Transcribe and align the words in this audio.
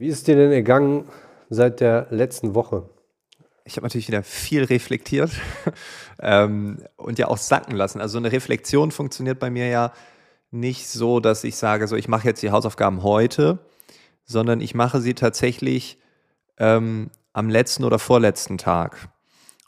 Wie 0.00 0.08
ist 0.08 0.28
dir 0.28 0.34
denn 0.34 0.50
ergangen 0.50 1.04
seit 1.50 1.80
der 1.80 2.06
letzten 2.08 2.54
Woche? 2.54 2.88
Ich 3.66 3.76
habe 3.76 3.84
natürlich 3.84 4.08
wieder 4.08 4.22
viel 4.22 4.64
reflektiert 4.64 5.30
ähm, 6.22 6.78
und 6.96 7.18
ja 7.18 7.28
auch 7.28 7.36
sacken 7.36 7.76
lassen. 7.76 8.00
Also 8.00 8.16
eine 8.16 8.32
Reflexion 8.32 8.92
funktioniert 8.92 9.38
bei 9.38 9.50
mir 9.50 9.68
ja 9.68 9.92
nicht 10.50 10.88
so, 10.88 11.20
dass 11.20 11.44
ich 11.44 11.56
sage, 11.56 11.86
so 11.86 11.96
ich 11.96 12.08
mache 12.08 12.26
jetzt 12.26 12.42
die 12.42 12.50
Hausaufgaben 12.50 13.02
heute, 13.02 13.58
sondern 14.24 14.62
ich 14.62 14.74
mache 14.74 15.02
sie 15.02 15.12
tatsächlich 15.12 15.98
ähm, 16.56 17.10
am 17.34 17.50
letzten 17.50 17.84
oder 17.84 17.98
vorletzten 17.98 18.56
Tag. 18.56 19.10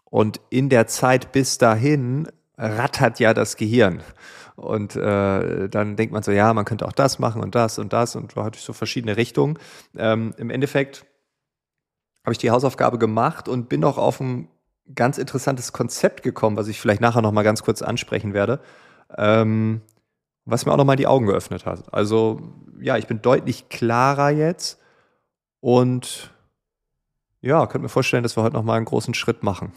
Und 0.06 0.40
in 0.48 0.70
der 0.70 0.86
Zeit 0.86 1.32
bis 1.32 1.58
dahin 1.58 2.26
rattert 2.56 3.20
ja 3.20 3.34
das 3.34 3.58
Gehirn. 3.58 4.00
Und 4.62 4.94
äh, 4.96 5.68
dann 5.68 5.96
denkt 5.96 6.12
man 6.12 6.22
so, 6.22 6.30
ja, 6.30 6.54
man 6.54 6.64
könnte 6.64 6.86
auch 6.86 6.92
das 6.92 7.18
machen 7.18 7.42
und 7.42 7.54
das 7.54 7.78
und 7.78 7.92
das 7.92 8.14
und 8.14 8.36
da 8.36 8.44
hatte 8.44 8.58
ich 8.58 8.64
so 8.64 8.72
verschiedene 8.72 9.16
Richtungen. 9.16 9.58
Ähm, 9.96 10.34
Im 10.36 10.50
Endeffekt 10.50 11.04
habe 12.24 12.32
ich 12.32 12.38
die 12.38 12.50
Hausaufgabe 12.50 12.98
gemacht 12.98 13.48
und 13.48 13.68
bin 13.68 13.82
auch 13.82 13.98
auf 13.98 14.20
ein 14.20 14.48
ganz 14.94 15.18
interessantes 15.18 15.72
Konzept 15.72 16.22
gekommen, 16.22 16.56
was 16.56 16.68
ich 16.68 16.80
vielleicht 16.80 17.00
nachher 17.00 17.22
noch 17.22 17.32
mal 17.32 17.42
ganz 17.42 17.62
kurz 17.62 17.82
ansprechen 17.82 18.34
werde, 18.34 18.60
ähm, 19.16 19.80
was 20.44 20.64
mir 20.64 20.72
auch 20.72 20.76
noch 20.76 20.84
mal 20.84 20.96
die 20.96 21.06
Augen 21.06 21.26
geöffnet 21.26 21.66
hat. 21.66 21.92
Also 21.92 22.40
ja, 22.80 22.96
ich 22.96 23.08
bin 23.08 23.20
deutlich 23.20 23.68
klarer 23.68 24.30
jetzt 24.30 24.80
und 25.60 26.30
ja, 27.40 27.66
könnte 27.66 27.82
mir 27.82 27.88
vorstellen, 27.88 28.22
dass 28.22 28.36
wir 28.36 28.44
heute 28.44 28.54
noch 28.54 28.62
mal 28.62 28.76
einen 28.76 28.84
großen 28.84 29.14
Schritt 29.14 29.42
machen. 29.42 29.72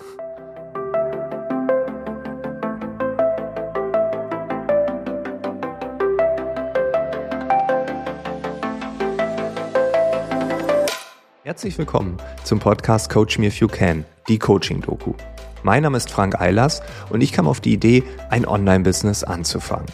Herzlich 11.46 11.78
willkommen 11.78 12.18
zum 12.44 12.58
Podcast 12.58 13.12
Coach 13.12 13.38
Me 13.38 13.46
If 13.46 13.60
You 13.60 13.68
Can, 13.68 14.04
die 14.28 14.40
Coaching-Doku. 14.40 15.14
Mein 15.62 15.84
Name 15.84 15.96
ist 15.96 16.10
Frank 16.10 16.42
Eilers 16.42 16.82
und 17.12 17.22
ich 17.22 17.34
kam 17.34 17.48
auf 17.48 17.62
die 17.62 17.72
Idee, 17.72 18.02
ein 18.32 18.48
Online-Business 18.48 19.24
anzufangen. 19.24 19.86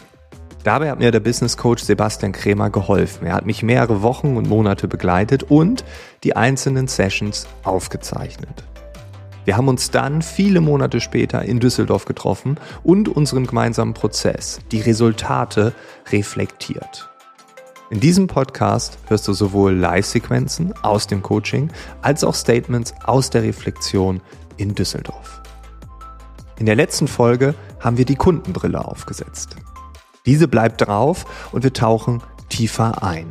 Dabei 0.64 0.90
hat 0.90 0.98
mir 0.98 1.10
der 1.10 1.20
Business 1.20 1.58
Coach 1.58 1.82
Sebastian 1.82 2.32
Krämer 2.32 2.70
geholfen. 2.70 3.26
Er 3.26 3.34
hat 3.34 3.44
mich 3.44 3.62
mehrere 3.62 4.00
Wochen 4.00 4.38
und 4.38 4.48
Monate 4.48 4.88
begleitet 4.88 5.42
und 5.42 5.84
die 6.24 6.34
einzelnen 6.34 6.88
Sessions 6.88 7.46
aufgezeichnet. 7.64 8.64
Wir 9.44 9.58
haben 9.58 9.68
uns 9.68 9.90
dann 9.90 10.22
viele 10.22 10.62
Monate 10.62 11.02
später 11.02 11.42
in 11.42 11.60
Düsseldorf 11.60 12.06
getroffen 12.06 12.56
und 12.82 13.10
unseren 13.10 13.46
gemeinsamen 13.46 13.92
Prozess, 13.92 14.60
die 14.72 14.80
Resultate 14.80 15.74
reflektiert. 16.10 17.11
In 17.92 18.00
diesem 18.00 18.26
Podcast 18.26 18.96
hörst 19.08 19.28
du 19.28 19.34
sowohl 19.34 19.74
Live-Sequenzen 19.74 20.72
aus 20.82 21.06
dem 21.06 21.20
Coaching 21.20 21.70
als 22.00 22.24
auch 22.24 22.34
Statements 22.34 22.94
aus 23.04 23.28
der 23.28 23.42
Reflexion 23.42 24.22
in 24.56 24.74
Düsseldorf. 24.74 25.42
In 26.58 26.64
der 26.64 26.74
letzten 26.74 27.06
Folge 27.06 27.54
haben 27.80 27.98
wir 27.98 28.06
die 28.06 28.16
Kundenbrille 28.16 28.82
aufgesetzt. 28.82 29.56
Diese 30.24 30.48
bleibt 30.48 30.80
drauf 30.80 31.26
und 31.52 31.64
wir 31.64 31.74
tauchen 31.74 32.22
tiefer 32.48 33.02
ein. 33.02 33.26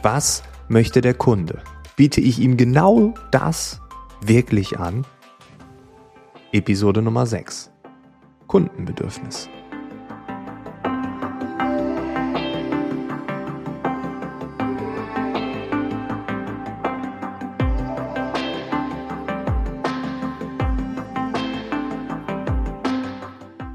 Was 0.00 0.44
möchte 0.68 1.00
der 1.00 1.14
Kunde? 1.14 1.60
Biete 1.96 2.20
ich 2.20 2.38
ihm 2.38 2.56
genau 2.56 3.14
das 3.32 3.80
wirklich 4.20 4.78
an? 4.78 5.04
Episode 6.52 7.02
Nummer 7.02 7.26
6. 7.26 7.72
Kundenbedürfnis. 8.46 9.48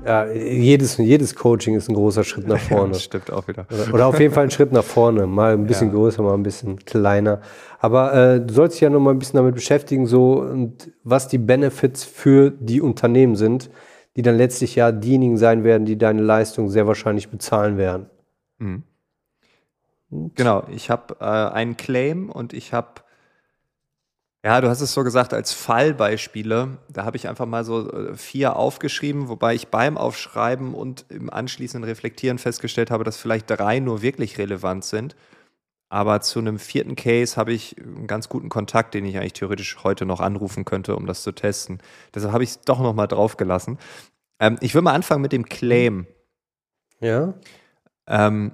Ja, 0.08 0.26
jedes, 0.32 0.96
jedes 0.96 1.36
Coaching 1.36 1.76
ist 1.76 1.90
ein 1.90 1.94
großer 1.94 2.24
Schritt 2.24 2.48
nach 2.48 2.60
vorne. 2.70 2.94
Ja, 2.94 3.00
stimmt 3.00 3.30
auch 3.30 3.46
wieder. 3.50 3.68
Oder, 3.70 3.94
oder, 3.94 4.08
auf 4.08 4.20
jeden 4.22 4.34
Fall 4.34 4.46
ein 4.46 4.52
Schritt 4.52 4.72
nach 4.72 4.86
vorne. 4.86 5.28
Mal 5.28 5.52
ein 5.52 5.68
bisschen 5.68 5.90
ja. 5.90 5.96
größer, 5.96 6.24
mal 6.24 6.34
ein 6.34 6.44
bisschen 6.44 6.78
kleiner. 6.86 7.42
Aber 7.80 8.14
äh, 8.14 8.40
du 8.40 8.54
sollst 8.54 8.76
dich 8.76 8.82
ja 8.82 8.90
noch 8.90 9.02
mal 9.02 9.12
ein 9.12 9.20
bisschen 9.20 9.36
damit 9.36 9.56
beschäftigen, 9.56 10.08
so 10.08 10.40
und 10.40 10.94
was 11.04 11.28
die 11.28 11.38
Benefits 11.38 12.06
für 12.06 12.52
die 12.52 12.80
Unternehmen 12.80 13.36
sind, 13.36 13.70
die 14.16 14.22
dann 14.22 14.38
letztlich 14.38 14.76
ja 14.76 14.94
diejenigen 14.94 15.36
sein 15.36 15.66
werden, 15.66 15.86
die 15.86 15.98
deine 15.98 16.22
Leistung 16.22 16.70
sehr 16.70 16.88
wahrscheinlich 16.88 17.30
bezahlen 17.30 17.78
werden. 17.78 18.06
Mhm. 18.60 18.84
Genau, 20.36 20.64
ich 20.72 20.90
habe 20.90 21.18
äh, 21.20 21.26
einen 21.26 21.76
Claim 21.76 22.30
und 22.30 22.54
ich 22.54 22.72
habe 22.72 23.02
ja, 24.46 24.62
du 24.62 24.70
hast 24.70 24.82
es 24.82 24.94
so 24.94 25.04
gesagt 25.04 25.34
als 25.34 25.52
Fallbeispiele. 25.52 26.78
Da 26.90 27.06
habe 27.06 27.18
ich 27.18 27.28
einfach 27.28 27.46
mal 27.46 27.66
so 27.66 27.92
äh, 27.92 28.16
vier 28.16 28.56
aufgeschrieben, 28.56 29.30
wobei 29.30 29.56
ich 29.56 29.70
beim 29.70 29.98
Aufschreiben 29.98 30.74
und 30.74 31.06
im 31.10 31.30
anschließenden 31.30 31.88
Reflektieren 31.90 32.38
festgestellt 32.38 32.92
habe, 32.92 33.04
dass 33.04 33.18
vielleicht 33.18 33.50
drei 33.50 33.80
nur 33.80 34.02
wirklich 34.02 34.38
relevant 34.38 34.86
sind. 34.86 35.16
Aber 35.90 36.22
zu 36.22 36.40
einem 36.40 36.60
vierten 36.60 36.96
Case 36.96 37.38
habe 37.38 37.54
ich 37.54 37.78
einen 37.78 38.08
ganz 38.08 38.30
guten 38.30 38.50
Kontakt, 38.50 38.94
den 38.94 39.06
ich 39.06 39.18
eigentlich 39.18 39.34
theoretisch 39.34 39.78
heute 39.84 40.06
noch 40.06 40.20
anrufen 40.20 40.66
könnte, 40.66 40.96
um 40.96 41.06
das 41.08 41.24
zu 41.24 41.32
testen. 41.32 41.80
Deshalb 42.14 42.34
habe 42.34 42.44
ich 42.44 42.52
es 42.52 42.62
doch 42.62 42.80
nochmal 42.80 43.08
draufgelassen. 43.08 43.78
Ähm, 44.40 44.58
ich 44.62 44.76
will 44.76 44.82
mal 44.82 44.94
anfangen 44.94 45.22
mit 45.22 45.32
dem 45.32 45.46
Claim. 45.46 46.06
Ja. 47.00 47.34
Ähm, 48.08 48.52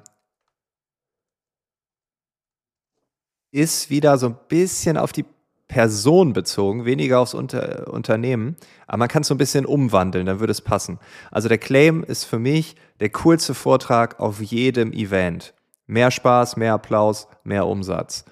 ist 3.51 3.89
wieder 3.89 4.17
so 4.17 4.27
ein 4.27 4.37
bisschen 4.47 4.97
auf 4.97 5.11
die 5.11 5.25
Person 5.73 6.33
bezogen, 6.33 6.85
weniger 6.85 7.19
aufs 7.19 7.33
Unter 7.33 7.91
Unternehmen. 7.91 8.55
Aber 8.85 8.99
man 8.99 9.07
kann 9.07 9.23
es 9.23 9.27
so 9.27 9.33
ein 9.33 9.39
bisschen 9.39 9.65
umwandeln, 9.65 10.27
dann 10.27 10.39
würde 10.39 10.51
es 10.51 10.61
passen. 10.61 10.99
Also 11.31 11.49
der 11.49 11.57
Claim 11.57 12.03
ist 12.03 12.25
für 12.25 12.37
mich 12.37 12.75
der 12.99 13.09
coolste 13.09 13.55
Vortrag 13.55 14.19
auf 14.19 14.39
jedem 14.39 14.93
Event. 14.93 15.55
Mehr 15.87 16.11
Spaß, 16.11 16.57
mehr 16.57 16.75
Applaus, 16.75 17.27
mehr 17.43 17.65
Umsatz. 17.65 18.23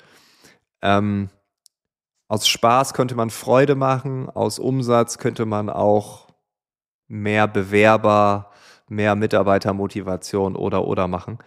Ähm, 0.84 1.30
aus 2.28 2.47
Spaß 2.47 2.94
könnte 2.94 3.16
man 3.16 3.31
Freude 3.31 3.74
machen, 3.74 4.30
aus 4.30 4.59
Umsatz 4.59 5.18
könnte 5.18 5.47
man 5.47 5.72
auch 5.72 6.28
mehr 7.07 7.47
Bewerber, 7.47 8.51
mehr 8.88 9.16
Mitarbeitermotivation 9.16 10.56
oder 10.56 10.85
oder 10.85 11.07
machen. 11.07 11.40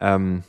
Ähm, 0.00 0.42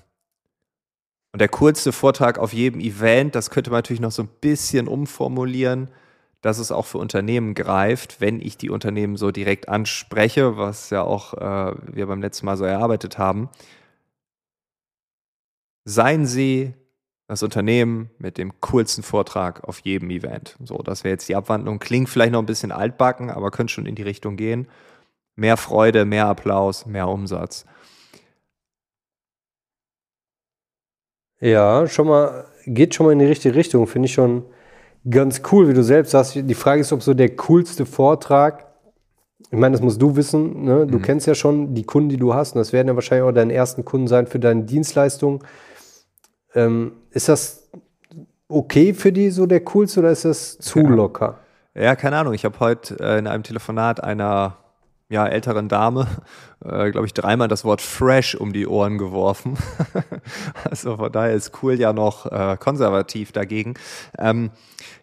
und 1.36 1.40
der 1.40 1.50
coolste 1.50 1.92
Vortrag 1.92 2.40
auf 2.40 2.54
jedem 2.54 2.80
Event, 2.80 3.36
das 3.36 3.50
könnte 3.50 3.70
man 3.70 3.80
natürlich 3.80 4.00
noch 4.00 4.14
so 4.14 4.24
ein 4.24 4.30
bisschen 4.40 4.88
umformulieren, 4.88 5.90
dass 6.40 6.60
es 6.60 6.72
auch 6.72 6.86
für 6.86 6.98
Unternehmen 6.98 7.56
greift, 7.56 8.22
wenn 8.22 8.40
ich 8.40 8.56
die 8.58 8.70
Unternehmen 8.70 9.18
so 9.18 9.32
direkt 9.32 9.68
anspreche, 9.68 10.56
was 10.56 10.92
ja 10.92 11.02
auch 11.02 11.34
äh, 11.34 11.76
wir 11.92 12.08
beim 12.08 12.22
letzten 12.22 12.46
Mal 12.46 12.56
so 12.56 12.64
erarbeitet 12.64 13.18
haben. 13.18 13.50
Seien 15.84 16.26
Sie 16.26 16.74
das 17.28 17.44
Unternehmen 17.44 18.12
mit 18.18 18.38
dem 18.38 18.62
coolsten 18.62 19.04
Vortrag 19.04 19.66
auf 19.66 19.80
jedem 19.80 20.12
Event. 20.12 20.56
So, 20.64 20.78
das 20.78 21.04
wäre 21.04 21.16
jetzt 21.16 21.28
die 21.28 21.36
Abwandlung. 21.36 21.80
Klingt 21.80 22.08
vielleicht 22.08 22.32
noch 22.32 22.40
ein 22.40 22.46
bisschen 22.46 22.72
altbacken, 22.72 23.30
aber 23.30 23.52
könnte 23.52 23.74
schon 23.74 23.88
in 23.88 23.96
die 23.96 24.04
Richtung 24.04 24.38
gehen. 24.38 24.70
Mehr 25.36 25.58
Freude, 25.58 26.06
mehr 26.06 26.28
Applaus, 26.28 26.86
mehr 26.86 27.10
Umsatz. 27.10 27.66
Ja, 31.40 31.88
schon 31.88 32.08
mal, 32.08 32.46
geht 32.66 32.96
schon 32.96 33.06
mal 33.06 33.12
in 33.12 33.20
die 33.20 33.26
richtige 33.26 33.56
Richtung. 33.56 33.88
Finde 33.88 34.08
ich 34.08 34.14
schon 34.14 34.46
ganz 35.10 35.42
cool, 35.52 35.68
wie 35.68 35.74
du 35.74 35.84
selbst 35.84 36.12
sagst. 36.12 36.36
Die 36.36 36.54
Frage 36.54 36.82
ist, 36.82 36.92
ob 36.94 37.02
so 37.02 37.14
der 37.14 37.36
coolste 37.36 37.86
Vortrag, 37.86 38.66
ich 39.52 39.58
meine, 39.58 39.74
das 39.74 39.82
musst 39.82 40.02
du 40.02 40.16
wissen, 40.16 40.64
ne? 40.64 40.88
du 40.88 40.98
mhm. 40.98 41.02
kennst 41.02 41.28
ja 41.28 41.36
schon 41.36 41.76
die 41.76 41.84
Kunden, 41.84 42.10
die 42.10 42.18
du 42.18 42.34
hast, 42.34 42.56
und 42.56 42.60
das 42.60 42.74
werden 42.74 42.88
ja 42.88 42.96
wahrscheinlich 42.96 43.28
auch 43.28 43.34
deine 43.34 43.54
ersten 43.54 43.86
Kunden 43.86 44.08
sein 44.08 44.28
für 44.28 44.40
deine 44.40 44.64
Dienstleistung. 44.64 45.44
Ähm, 46.56 46.94
ist 47.12 47.30
das 47.30 47.70
okay 48.48 48.94
für 48.94 49.12
die 49.12 49.30
so 49.30 49.46
der 49.46 49.62
coolste 49.62 50.00
oder 50.00 50.12
ist 50.12 50.26
das 50.26 50.58
zu 50.58 50.80
ja. 50.80 50.90
locker? 50.90 51.40
Ja, 51.76 51.96
keine 51.96 52.18
Ahnung. 52.18 52.34
Ich 52.34 52.46
habe 52.46 52.60
heute 52.60 52.98
äh, 53.00 53.20
in 53.20 53.28
einem 53.28 53.44
Telefonat 53.44 54.02
einer 54.04 54.58
ja, 55.10 55.28
älteren 55.28 55.70
Dame, 55.70 56.08
äh, 56.66 56.90
glaube 56.92 57.06
ich, 57.06 57.14
dreimal 57.14 57.48
das 57.48 57.64
Wort 57.64 57.82
fresh 57.82 58.36
um 58.36 58.54
die 58.54 58.68
Ohren 58.68 58.98
geworfen. 58.98 59.58
also 60.70 60.98
von 60.98 61.12
daher 61.12 61.34
ist 61.34 61.52
cool 61.62 61.80
ja 61.80 61.94
noch 61.94 62.26
äh, 62.26 62.58
konservativ 62.60 63.32
dagegen. 63.32 63.76
Ähm, 64.18 64.52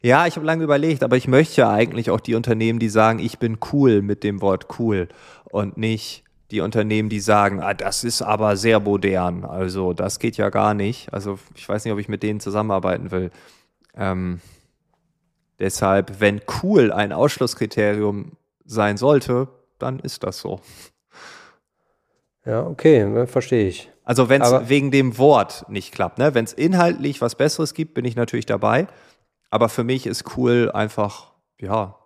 ja, 0.02 0.26
ich 0.26 0.36
habe 0.36 0.46
lange 0.46 0.64
überlegt, 0.64 1.02
aber 1.02 1.16
ich 1.16 1.28
möchte 1.28 1.60
ja 1.60 1.70
eigentlich 1.70 2.10
auch 2.10 2.20
die 2.20 2.34
Unternehmen, 2.34 2.78
die 2.78 2.88
sagen, 2.88 3.18
ich 3.18 3.38
bin 3.38 3.58
cool 3.72 4.02
mit 4.02 4.24
dem 4.24 4.40
Wort 4.40 4.66
cool 4.78 5.08
und 5.44 5.76
nicht 5.76 6.24
die 6.50 6.60
Unternehmen, 6.60 7.08
die 7.08 7.20
sagen, 7.20 7.60
ah, 7.60 7.72
das 7.72 8.04
ist 8.04 8.20
aber 8.20 8.56
sehr 8.56 8.78
modern. 8.78 9.44
Also 9.44 9.94
das 9.94 10.18
geht 10.18 10.36
ja 10.36 10.50
gar 10.50 10.74
nicht. 10.74 11.12
Also 11.12 11.38
ich 11.54 11.66
weiß 11.66 11.84
nicht, 11.84 11.92
ob 11.92 11.98
ich 11.98 12.08
mit 12.08 12.22
denen 12.22 12.40
zusammenarbeiten 12.40 13.10
will. 13.10 13.30
Ähm, 13.96 14.40
deshalb, 15.58 16.20
wenn 16.20 16.42
cool 16.62 16.92
ein 16.92 17.12
Ausschlusskriterium 17.12 18.32
sein 18.66 18.98
sollte, 18.98 19.48
dann 19.82 19.98
ist 19.98 20.22
das 20.24 20.38
so. 20.38 20.60
Ja, 22.44 22.66
okay, 22.66 23.04
ne, 23.04 23.26
verstehe 23.26 23.68
ich. 23.68 23.90
Also 24.04 24.28
wenn 24.28 24.42
es 24.42 24.68
wegen 24.68 24.90
dem 24.90 25.16
Wort 25.18 25.64
nicht 25.68 25.92
klappt, 25.92 26.18
ne? 26.18 26.34
Wenn 26.34 26.44
es 26.44 26.52
inhaltlich 26.52 27.20
was 27.20 27.36
Besseres 27.36 27.72
gibt, 27.72 27.94
bin 27.94 28.04
ich 28.04 28.16
natürlich 28.16 28.46
dabei. 28.46 28.88
Aber 29.50 29.68
für 29.68 29.84
mich 29.84 30.06
ist 30.06 30.36
cool 30.36 30.70
einfach, 30.72 31.32
ja, 31.60 31.96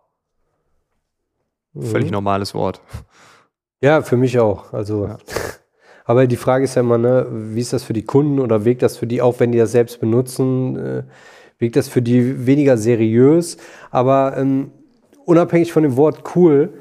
völlig 1.79 2.09
mhm. 2.09 2.15
normales 2.15 2.55
Wort. 2.55 2.81
Ja, 3.81 4.03
für 4.03 4.17
mich 4.17 4.39
auch. 4.39 4.73
Also, 4.73 5.07
ja. 5.07 5.19
aber 6.05 6.27
die 6.27 6.37
Frage 6.37 6.65
ist 6.65 6.75
ja 6.75 6.81
immer, 6.81 6.99
ne, 6.99 7.27
wie 7.31 7.61
ist 7.61 7.73
das 7.73 7.85
für 7.85 7.93
die 7.93 8.05
Kunden 8.05 8.41
oder 8.41 8.65
wirkt 8.65 8.83
das 8.83 8.97
für 8.97 9.07
die, 9.07 9.23
auch 9.23 9.41
wenn 9.41 9.53
die 9.53 9.59
das 9.59 9.73
selbst 9.73 10.01
benutzen, 10.01 10.77
äh, 10.77 11.03
wirkt 11.59 11.77
das 11.77 11.89
für 11.89 12.03
die 12.03 12.47
weniger 12.47 12.77
seriös? 12.77 13.57
Aber 13.91 14.37
ähm, 14.37 14.73
unabhängig 15.25 15.73
von 15.73 15.83
dem 15.83 15.97
Wort 15.97 16.25
cool, 16.35 16.75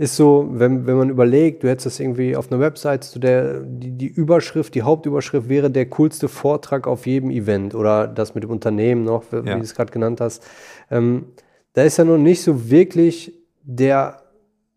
ist 0.00 0.16
so, 0.16 0.48
wenn, 0.52 0.86
wenn 0.86 0.96
man 0.96 1.10
überlegt, 1.10 1.62
du 1.62 1.68
hättest 1.68 1.84
das 1.84 2.00
irgendwie 2.00 2.34
auf 2.34 2.50
einer 2.50 2.58
Website, 2.58 3.04
so 3.04 3.20
der, 3.20 3.60
die, 3.60 3.90
die 3.90 4.06
Überschrift, 4.06 4.74
die 4.74 4.80
Hauptüberschrift 4.80 5.50
wäre 5.50 5.70
der 5.70 5.90
coolste 5.90 6.28
Vortrag 6.28 6.86
auf 6.86 7.06
jedem 7.06 7.28
Event 7.28 7.74
oder 7.74 8.08
das 8.08 8.34
mit 8.34 8.42
dem 8.42 8.50
Unternehmen 8.50 9.04
noch, 9.04 9.24
wie 9.30 9.46
ja. 9.46 9.56
du 9.56 9.60
es 9.60 9.74
gerade 9.74 9.92
genannt 9.92 10.22
hast. 10.22 10.42
Ähm, 10.90 11.26
da 11.74 11.82
ist 11.82 11.98
ja 11.98 12.04
noch 12.04 12.16
nicht 12.16 12.40
so 12.40 12.70
wirklich 12.70 13.34
der 13.62 14.22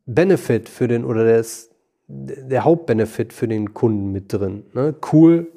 Benefit 0.06 0.68
für 0.68 0.90
den 0.90 1.06
oder 1.06 1.24
das, 1.24 1.70
der 2.10 2.66
Hauptbenefit 2.66 3.32
für 3.32 3.48
den 3.48 3.74
Kunden 3.74 4.12
mit 4.12 4.34
drin. 4.34 4.66
Ne? 4.74 4.94
Cool, 5.14 5.48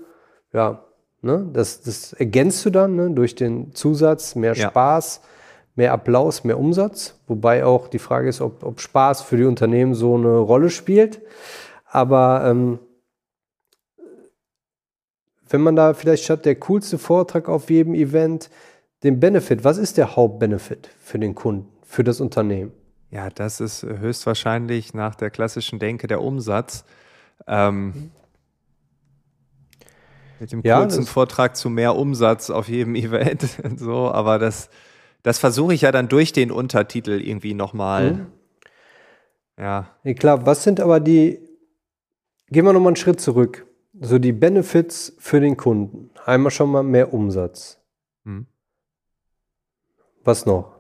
ja, 0.53 0.85
ne? 1.23 1.45
das, 1.53 1.81
das 1.81 2.13
ergänzt 2.13 2.65
du 2.65 2.71
dann 2.71 2.95
ne? 2.95 3.11
durch 3.11 3.35
den 3.35 3.75
Zusatz, 3.75 4.37
mehr 4.37 4.55
ja. 4.55 4.69
Spaß 4.69 5.23
mehr 5.77 5.93
Applaus, 5.93 6.43
mehr 6.43 6.59
Umsatz. 6.59 7.21
Wobei 7.29 7.65
auch 7.65 7.89
die 7.89 7.99
Frage 7.99 8.29
ist, 8.29 8.41
ob, 8.41 8.65
ob 8.65 8.81
Spaß 8.81 9.23
für 9.23 9.37
die 9.37 9.45
Unternehmen 9.45 9.95
so 9.95 10.17
eine 10.17 10.39
Rolle 10.39 10.71
spielt. 10.71 11.21
Aber 11.85 12.45
ähm, 12.45 12.79
wenn 15.49 15.61
man 15.61 15.77
da 15.77 15.95
vielleicht 15.95 16.25
statt 16.25 16.45
der 16.45 16.57
coolste 16.57 16.99
Vortrag 16.99 17.49
auf 17.49 17.71
jedem 17.71 17.95
Event 17.95 18.51
den 19.03 19.21
Benefit, 19.21 19.63
was 19.63 19.79
ist 19.79 19.99
der 19.99 20.17
Hauptbenefit 20.17 20.89
für 20.99 21.19
den 21.19 21.35
Kunden, 21.35 21.69
für 21.85 22.03
das 22.03 22.21
Unternehmen? 22.21 22.73
Ja, 23.11 23.31
das 23.31 23.61
ist 23.61 23.83
höchstwahrscheinlich 23.83 24.95
nach 24.95 25.15
der 25.15 25.31
klassischen 25.31 25.79
Denke 25.79 26.07
der 26.07 26.23
Umsatz. 26.23 26.85
Ähm, 27.47 28.11
mit 30.41 30.53
dem 30.53 30.63
ja, 30.63 30.81
kurzen 30.81 31.07
Vortrag 31.07 31.57
zu 31.57 31.71
mehr 31.71 31.97
Umsatz 31.97 32.51
auf 32.51 32.69
jedem 32.69 32.95
Event. 32.97 33.47
so, 33.77 34.11
aber 34.11 34.39
das, 34.39 34.71
das 35.27 35.39
versuche 35.39 35.75
ich 35.75 35.81
ja 35.81 35.91
dann 35.91 36.07
durch 36.07 36.33
den 36.33 36.53
Untertitel 36.53 37.21
irgendwie 37.21 37.53
nochmal. 37.53 38.13
Mhm. 38.13 38.27
Ja. 39.59 39.91
ja. 40.05 40.15
Klar, 40.15 40.47
was 40.47 40.63
sind 40.63 40.79
aber 40.79 41.01
die, 41.01 41.41
gehen 42.47 42.65
wir 42.65 42.73
nochmal 42.73 42.91
einen 42.91 42.97
Schritt 42.97 43.21
zurück. 43.21 43.67
So 44.01 44.21
die 44.21 44.31
Benefits 44.31 45.17
für 45.19 45.41
den 45.41 45.57
Kunden. 45.57 46.11
Einmal 46.25 46.53
schon 46.53 46.71
mal 46.71 46.85
mehr 46.85 47.13
Umsatz. 47.13 47.83
Mhm. 48.23 48.47
Was 50.23 50.47
noch? 50.47 50.77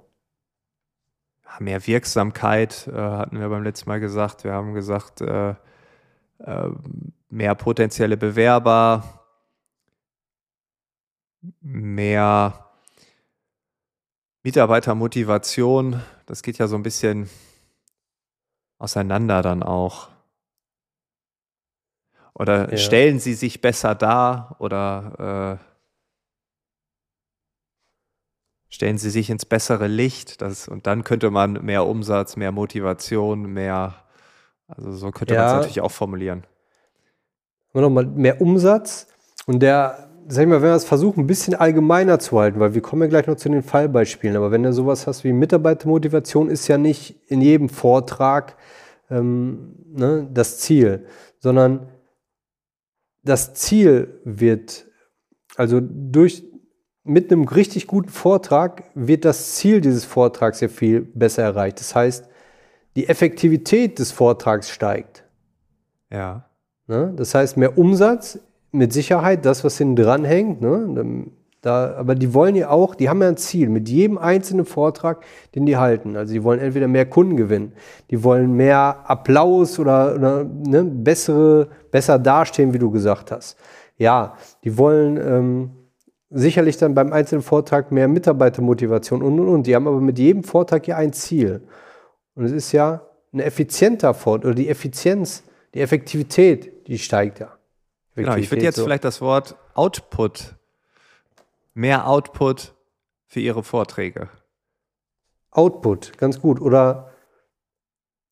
mehr 1.58 1.84
Wirksamkeit 1.84 2.86
äh, 2.86 2.92
hatten 2.92 3.40
wir 3.40 3.48
beim 3.48 3.64
letzten 3.64 3.88
Mal 3.88 3.98
gesagt. 3.98 4.44
Wir 4.44 4.52
haben 4.52 4.74
gesagt, 4.74 5.22
äh, 5.22 5.54
äh, 6.38 6.70
mehr 7.30 7.56
potenzielle 7.56 8.16
Bewerber, 8.16 9.02
mehr 11.62 12.65
Mitarbeitermotivation, 14.46 16.00
das 16.26 16.44
geht 16.44 16.58
ja 16.58 16.68
so 16.68 16.76
ein 16.76 16.84
bisschen 16.84 17.28
auseinander 18.78 19.42
dann 19.42 19.64
auch. 19.64 20.06
Oder 22.32 22.70
ja. 22.70 22.76
stellen 22.76 23.18
sie 23.18 23.34
sich 23.34 23.60
besser 23.60 23.96
dar 23.96 24.54
oder 24.60 25.58
äh, 25.58 25.64
stellen 28.68 28.98
sie 28.98 29.10
sich 29.10 29.30
ins 29.30 29.46
bessere 29.46 29.88
Licht. 29.88 30.40
Das, 30.40 30.68
und 30.68 30.86
dann 30.86 31.02
könnte 31.02 31.32
man 31.32 31.64
mehr 31.64 31.84
Umsatz, 31.84 32.36
mehr 32.36 32.52
Motivation, 32.52 33.52
mehr, 33.52 33.96
also 34.68 34.92
so 34.92 35.10
könnte 35.10 35.34
ja. 35.34 35.40
man 35.40 35.48
es 35.48 35.54
natürlich 35.54 35.80
auch 35.80 35.90
formulieren. 35.90 36.44
Nochmal 37.72 38.06
mehr 38.06 38.40
Umsatz 38.40 39.08
und 39.46 39.58
der 39.58 40.05
sag 40.28 40.42
ich 40.42 40.48
mal, 40.48 40.62
wenn 40.62 40.70
wir 40.70 40.74
es 40.76 40.84
versuchen, 40.84 41.20
ein 41.20 41.26
bisschen 41.26 41.54
allgemeiner 41.54 42.18
zu 42.18 42.38
halten, 42.38 42.58
weil 42.58 42.74
wir 42.74 42.82
kommen 42.82 43.02
ja 43.02 43.08
gleich 43.08 43.26
noch 43.26 43.36
zu 43.36 43.48
den 43.48 43.62
Fallbeispielen, 43.62 44.36
aber 44.36 44.50
wenn 44.50 44.62
du 44.62 44.72
sowas 44.72 45.06
hast 45.06 45.24
wie 45.24 45.32
Mitarbeitermotivation, 45.32 46.50
ist 46.50 46.68
ja 46.68 46.78
nicht 46.78 47.16
in 47.28 47.40
jedem 47.40 47.68
Vortrag 47.68 48.56
ähm, 49.10 49.74
ne, 49.86 50.28
das 50.32 50.58
Ziel, 50.58 51.06
sondern 51.38 51.88
das 53.22 53.54
Ziel 53.54 54.20
wird, 54.24 54.86
also 55.56 55.80
durch, 55.80 56.44
mit 57.04 57.30
einem 57.30 57.44
richtig 57.44 57.86
guten 57.86 58.08
Vortrag 58.08 58.84
wird 58.94 59.24
das 59.24 59.54
Ziel 59.54 59.80
dieses 59.80 60.04
Vortrags 60.04 60.60
ja 60.60 60.68
viel 60.68 61.02
besser 61.02 61.42
erreicht. 61.42 61.78
Das 61.78 61.94
heißt, 61.94 62.28
die 62.96 63.08
Effektivität 63.08 63.98
des 64.00 64.10
Vortrags 64.10 64.70
steigt. 64.70 65.24
Ja. 66.10 66.48
Ne? 66.88 67.12
Das 67.16 67.34
heißt, 67.34 67.56
mehr 67.56 67.78
Umsatz 67.78 68.40
mit 68.76 68.92
Sicherheit 68.92 69.44
das, 69.44 69.64
was 69.64 69.78
hinten 69.78 69.96
dran 69.96 70.24
hängt. 70.24 70.60
Ne? 70.60 71.26
Da, 71.66 71.96
aber 71.96 72.14
die 72.14 72.32
wollen 72.32 72.54
ja 72.54 72.70
auch, 72.70 72.94
die 72.94 73.08
haben 73.08 73.20
ja 73.22 73.28
ein 73.28 73.36
Ziel 73.36 73.68
mit 73.68 73.88
jedem 73.88 74.18
einzelnen 74.18 74.64
Vortrag, 74.64 75.24
den 75.54 75.66
die 75.66 75.76
halten. 75.76 76.16
Also 76.16 76.32
die 76.32 76.44
wollen 76.44 76.60
entweder 76.60 76.86
mehr 76.86 77.06
Kunden 77.06 77.36
gewinnen, 77.36 77.72
die 78.10 78.22
wollen 78.22 78.52
mehr 78.52 79.00
Applaus 79.04 79.78
oder, 79.80 80.14
oder 80.14 80.44
ne, 80.44 80.84
bessere, 80.84 81.68
besser 81.90 82.20
dastehen, 82.20 82.72
wie 82.72 82.78
du 82.78 82.92
gesagt 82.92 83.32
hast. 83.32 83.56
Ja, 83.98 84.36
die 84.62 84.78
wollen 84.78 85.16
ähm, 85.16 85.70
sicherlich 86.30 86.76
dann 86.76 86.94
beim 86.94 87.12
einzelnen 87.12 87.42
Vortrag 87.42 87.90
mehr 87.90 88.06
Mitarbeitermotivation 88.06 89.22
und 89.22 89.40
und 89.40 89.48
und. 89.48 89.66
Die 89.66 89.74
haben 89.74 89.88
aber 89.88 90.00
mit 90.00 90.20
jedem 90.20 90.44
Vortrag 90.44 90.86
ja 90.86 90.96
ein 90.98 91.12
Ziel. 91.12 91.62
Und 92.36 92.44
es 92.44 92.52
ist 92.52 92.70
ja 92.70 93.02
ein 93.32 93.40
effizienter 93.40 94.14
Vortrag 94.14 94.50
oder 94.50 94.54
die 94.54 94.68
Effizienz, 94.68 95.42
die 95.74 95.80
Effektivität, 95.80 96.86
die 96.86 96.98
steigt 96.98 97.40
ja. 97.40 97.55
Genau, 98.16 98.36
ich 98.36 98.50
würde 98.50 98.64
jetzt 98.64 98.76
so. 98.76 98.84
vielleicht 98.84 99.04
das 99.04 99.20
Wort 99.20 99.56
Output, 99.74 100.54
mehr 101.74 102.08
Output 102.08 102.74
für 103.26 103.40
Ihre 103.40 103.62
Vorträge. 103.62 104.30
Output, 105.50 106.16
ganz 106.18 106.40
gut. 106.40 106.60
Oder 106.60 107.12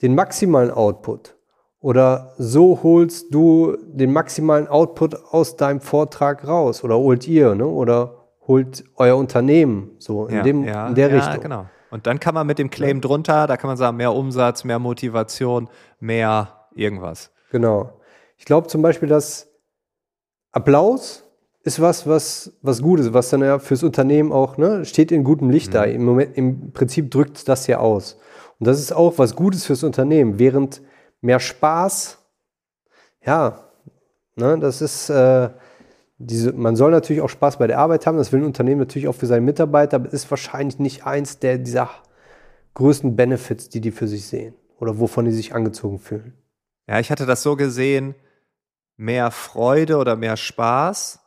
den 0.03 0.15
maximalen 0.15 0.71
Output. 0.71 1.37
Oder 1.81 2.33
so 2.39 2.81
holst 2.83 3.35
du 3.35 3.77
den 3.83 4.11
maximalen 4.13 4.69
Output 4.69 5.17
aus 5.33 5.57
deinem 5.57 5.83
Vortrag 5.83 6.47
raus. 6.47 6.83
Oder 6.83 6.97
holt 6.97 7.29
ihr, 7.29 7.55
ne? 7.55 7.67
Oder 7.67 8.25
holt 8.47 8.85
euer 8.97 9.17
Unternehmen 9.17 9.91
so 9.99 10.27
in, 10.27 10.37
ja, 10.37 10.43
dem, 10.43 10.65
ja, 10.65 10.89
in 10.89 10.95
der 10.95 11.11
ja, 11.11 11.17
Richtung. 11.17 11.43
genau. 11.43 11.67
Und 11.91 12.07
dann 12.07 12.21
kann 12.21 12.35
man 12.35 12.47
mit 12.47 12.59
dem 12.59 12.71
Claim 12.71 13.01
drunter, 13.01 13.47
da 13.47 13.57
kann 13.57 13.69
man 13.69 13.77
sagen, 13.77 13.99
mehr 13.99 14.15
Umsatz, 14.15 14.65
mehr 14.65 14.79
Motivation, 14.79 15.69
mehr 16.01 16.67
irgendwas. 16.75 17.31
Genau. 17.51 18.01
Ich 18.37 18.47
glaube 18.47 18.67
zum 18.67 18.83
Beispiel, 18.83 19.09
dass 19.09 19.54
Applaus 20.55 21.25
ist 21.65 21.81
was, 21.81 22.07
was, 22.07 22.53
was 22.63 22.81
Gutes, 22.81 23.13
was 23.13 23.31
dann 23.31 23.41
ja 23.41 23.59
fürs 23.59 23.83
Unternehmen 23.83 24.31
auch, 24.31 24.57
ne, 24.57 24.85
steht 24.85 25.11
in 25.11 25.25
gutem 25.25 25.51
Licht 25.51 25.69
mhm. 25.69 25.73
da. 25.73 25.85
Im, 25.85 26.05
Moment, 26.05 26.37
Im 26.37 26.73
Prinzip 26.73 27.11
drückt 27.11 27.49
das 27.49 27.67
ja 27.67 27.79
aus. 27.79 28.19
Und 28.61 28.69
das 28.69 28.79
ist 28.79 28.93
auch 28.93 29.19
was 29.19 29.35
Gutes 29.35 29.67
fürs 29.67 29.83
Unternehmen, 29.83 30.39
während 30.39 30.81
mehr 31.21 31.41
Spaß, 31.41 32.19
ja, 33.25 33.65
ne, 34.37 34.59
das 34.61 34.81
ist, 34.81 35.11
äh, 35.11 35.51
diese, 36.19 36.53
man 36.53 36.77
soll 36.77 36.93
natürlich 36.93 37.23
auch 37.23 37.29
Spaß 37.29 37.59
bei 37.59 37.67
der 37.67 37.79
Arbeit 37.79 38.07
haben, 38.07 38.17
das 38.17 38.31
will 38.31 38.41
ein 38.41 38.47
Unternehmen 38.47 38.79
natürlich 38.79 39.09
auch 39.09 39.15
für 39.15 39.27
seine 39.27 39.41
Mitarbeiter, 39.41 39.97
aber 39.97 40.13
ist 40.13 40.31
wahrscheinlich 40.31 40.79
nicht 40.79 41.05
eins 41.05 41.41
der 41.41 41.59
dieser 41.59 41.91
größten 42.75 43.17
Benefits, 43.17 43.69
die 43.71 43.81
die 43.81 43.91
für 43.91 44.07
sich 44.07 44.27
sehen 44.27 44.55
oder 44.79 45.01
wovon 45.01 45.25
die 45.25 45.33
sich 45.33 45.55
angezogen 45.55 45.99
fühlen. 45.99 46.35
Ja, 46.87 47.01
ich 47.01 47.11
hatte 47.11 47.27
das 47.27 47.43
so 47.43 47.57
gesehen, 47.57 48.15
mehr 48.97 49.31
Freude 49.31 49.97
oder 49.97 50.17
mehr 50.17 50.37
Spaß 50.37 51.21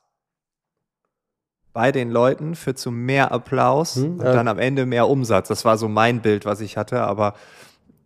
bei 1.77 1.91
den 1.91 2.09
Leuten 2.09 2.55
führt 2.55 2.79
zu 2.79 2.89
mehr 2.89 3.31
Applaus 3.31 3.97
hm, 3.97 4.19
und 4.19 4.25
dann 4.25 4.47
am 4.47 4.57
Ende 4.57 4.87
mehr 4.87 5.07
Umsatz. 5.07 5.47
Das 5.47 5.63
war 5.63 5.77
so 5.77 5.87
mein 5.87 6.21
Bild, 6.23 6.43
was 6.43 6.59
ich 6.59 6.75
hatte. 6.75 7.01
Aber 7.01 7.35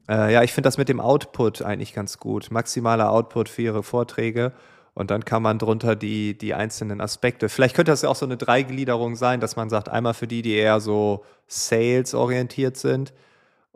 äh, 0.10 0.34
ja, 0.34 0.44
ich 0.44 0.52
finde 0.52 0.68
das 0.68 0.78
mit 0.78 0.90
dem 0.90 1.00
Output 1.00 1.62
eigentlich 1.62 1.94
ganz 1.94 2.18
gut. 2.18 2.52
Maximaler 2.52 3.12
Output 3.12 3.48
für 3.48 3.62
ihre 3.62 3.82
Vorträge. 3.82 4.52
Und 4.94 5.10
dann 5.10 5.24
kann 5.24 5.42
man 5.42 5.58
drunter 5.58 5.96
die, 5.96 6.38
die 6.38 6.54
einzelnen 6.54 7.00
Aspekte. 7.00 7.48
Vielleicht 7.48 7.78
könnte 7.78 7.94
das 7.94 8.02
ja 8.02 8.10
auch 8.10 8.18
so 8.18 8.26
eine 8.26 8.36
Dreigliederung 8.36 9.16
sein, 9.16 9.40
dass 9.40 9.56
man 9.56 9.70
sagt, 9.70 9.88
einmal 9.88 10.16
für 10.16 10.28
die, 10.28 10.42
die 10.42 10.56
eher 10.56 10.82
so 10.82 11.24
sales-orientiert 11.48 12.76
sind, 12.76 13.14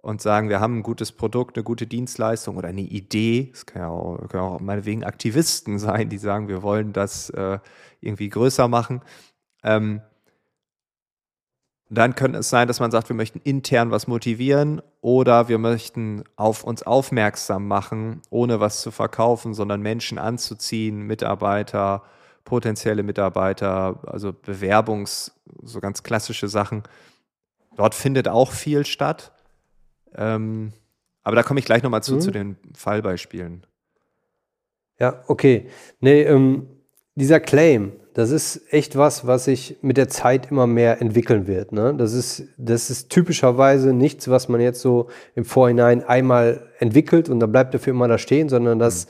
und 0.05 0.21
sagen, 0.21 0.50
wir 0.50 0.59
haben 0.59 0.77
ein 0.79 0.83
gutes 0.83 1.12
Produkt, 1.12 1.57
eine 1.57 1.63
gute 1.63 1.88
Dienstleistung 1.88 2.57
oder 2.57 2.67
eine 2.69 2.81
Idee. 2.81 3.50
Es 3.53 3.65
kann 3.65 3.81
ja 3.81 3.88
auch, 3.89 4.27
kann 4.29 4.39
auch 4.41 4.59
meinetwegen 4.59 5.03
Aktivisten 5.03 5.79
sein, 5.88 6.09
die 6.09 6.17
sagen, 6.19 6.47
wir 6.47 6.62
wollen 6.63 6.93
das 6.93 7.29
äh, 7.31 7.59
irgendwie 8.01 8.29
größer 8.29 8.67
machen. 8.67 9.01
Ähm, 9.63 10.01
Dann 11.89 12.15
könnte 12.15 12.39
es 12.39 12.50
sein, 12.50 12.67
dass 12.67 12.79
man 12.79 12.89
sagt, 12.89 13.09
wir 13.09 13.15
möchten 13.15 13.39
intern 13.43 13.91
was 13.91 14.07
motivieren 14.07 14.81
oder 15.01 15.47
wir 15.50 15.59
möchten 15.59 16.24
auf 16.35 16.63
uns 16.63 16.81
aufmerksam 16.83 17.67
machen, 17.67 18.21
ohne 18.31 18.59
was 18.59 18.81
zu 18.81 18.89
verkaufen, 18.91 19.53
sondern 19.53 19.81
Menschen 19.81 20.17
anzuziehen, 20.17 21.01
Mitarbeiter, 21.01 22.01
potenzielle 22.43 23.03
Mitarbeiter, 23.03 24.00
also 24.07 24.33
Bewerbungs, 24.33 25.33
so 25.62 25.79
ganz 25.79 26.01
klassische 26.01 26.47
Sachen. 26.47 26.83
Dort 27.75 27.93
findet 27.95 28.27
auch 28.27 28.51
viel 28.51 28.85
statt. 28.85 29.31
Ähm, 30.17 30.74
aber 31.24 31.36
da 31.36 31.43
komme 31.43 31.60
ich 31.60 31.65
gleich 31.65 31.84
nochmal 31.84 32.03
zu, 32.03 32.15
mhm. 32.15 32.22
zu 32.22 32.31
den 32.31 32.57
Fallbeispielen. 32.74 33.65
Ja, 35.00 35.24
okay. 35.27 35.67
Nee, 36.00 36.22
ähm, 36.24 36.67
dieser 37.15 37.39
Claim, 37.39 37.93
das 38.13 38.31
ist 38.31 38.62
echt 38.72 38.98
was, 38.98 39.27
was 39.27 39.45
sich 39.45 39.77
mit 39.81 39.98
der 39.98 40.07
Zeit 40.07 40.51
immer 40.51 40.67
mehr 40.67 41.01
entwickeln 41.01 41.48
wird. 41.48 41.72
Ne? 41.72 41.93
Das, 41.98 42.13
ist, 42.13 42.43
das 42.57 42.89
ist 42.89 43.10
typischerweise 43.10 43.93
nichts, 43.93 44.29
was 44.29 44.48
man 44.48 44.62
jetzt 44.62 44.81
so 44.81 45.10
im 45.36 45.43
Vorhinein 45.43 46.03
einmal 46.03 46.69
entwickelt 46.79 47.27
und 47.27 47.39
dann 47.39 47.51
bleibt 47.51 47.74
er 47.74 47.79
für 47.79 47.89
immer 47.89 48.07
da 48.07 48.17
stehen, 48.17 48.48
sondern 48.48 48.79
das 48.79 49.07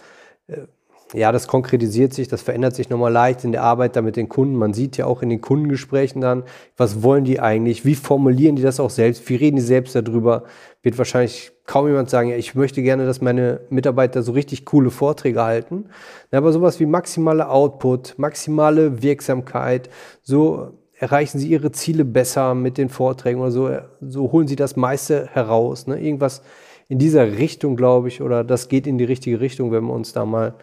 mhm. 0.47 0.67
Ja, 1.13 1.31
das 1.31 1.47
konkretisiert 1.47 2.13
sich, 2.13 2.27
das 2.27 2.41
verändert 2.41 2.75
sich 2.75 2.89
nochmal 2.89 3.11
leicht 3.11 3.43
in 3.43 3.51
der 3.51 3.61
Arbeit 3.61 3.95
da 3.95 4.01
mit 4.01 4.15
den 4.15 4.27
Kunden. 4.27 4.55
Man 4.55 4.73
sieht 4.73 4.97
ja 4.97 5.05
auch 5.05 5.21
in 5.21 5.29
den 5.29 5.39
Kundengesprächen 5.39 6.19
dann, 6.19 6.43
was 6.77 7.03
wollen 7.03 7.25
die 7.25 7.39
eigentlich, 7.39 7.85
wie 7.85 7.95
formulieren 7.95 8.55
die 8.55 8.63
das 8.63 8.79
auch 8.79 8.89
selbst, 8.89 9.29
wie 9.29 9.35
reden 9.35 9.57
die 9.57 9.61
selbst 9.61 9.95
darüber. 9.95 10.43
Wird 10.81 10.97
wahrscheinlich 10.97 11.51
kaum 11.65 11.87
jemand 11.87 12.09
sagen, 12.09 12.29
ja, 12.29 12.37
ich 12.37 12.55
möchte 12.55 12.81
gerne, 12.81 13.05
dass 13.05 13.21
meine 13.21 13.61
Mitarbeiter 13.69 14.23
so 14.23 14.31
richtig 14.31 14.65
coole 14.65 14.89
Vorträge 14.89 15.43
halten. 15.43 15.85
Aber 16.31 16.51
sowas 16.51 16.79
wie 16.79 16.85
maximale 16.87 17.49
Output, 17.49 18.15
maximale 18.17 19.03
Wirksamkeit, 19.03 19.89
so 20.23 20.71
erreichen 20.97 21.37
sie 21.37 21.49
ihre 21.49 21.71
Ziele 21.71 22.03
besser 22.03 22.55
mit 22.55 22.77
den 22.77 22.89
Vorträgen 22.89 23.41
oder 23.41 23.51
so, 23.51 23.69
so 24.01 24.31
holen 24.31 24.47
sie 24.47 24.55
das 24.55 24.75
meiste 24.75 25.27
heraus. 25.31 25.87
Ne? 25.87 25.99
Irgendwas 25.99 26.41
in 26.87 26.99
dieser 26.99 27.37
Richtung, 27.37 27.75
glaube 27.75 28.07
ich, 28.07 28.21
oder 28.21 28.43
das 28.43 28.69
geht 28.69 28.87
in 28.87 28.97
die 28.97 29.03
richtige 29.03 29.39
Richtung, 29.39 29.71
wenn 29.71 29.85
wir 29.85 29.93
uns 29.93 30.13
da 30.13 30.25
mal 30.25 30.55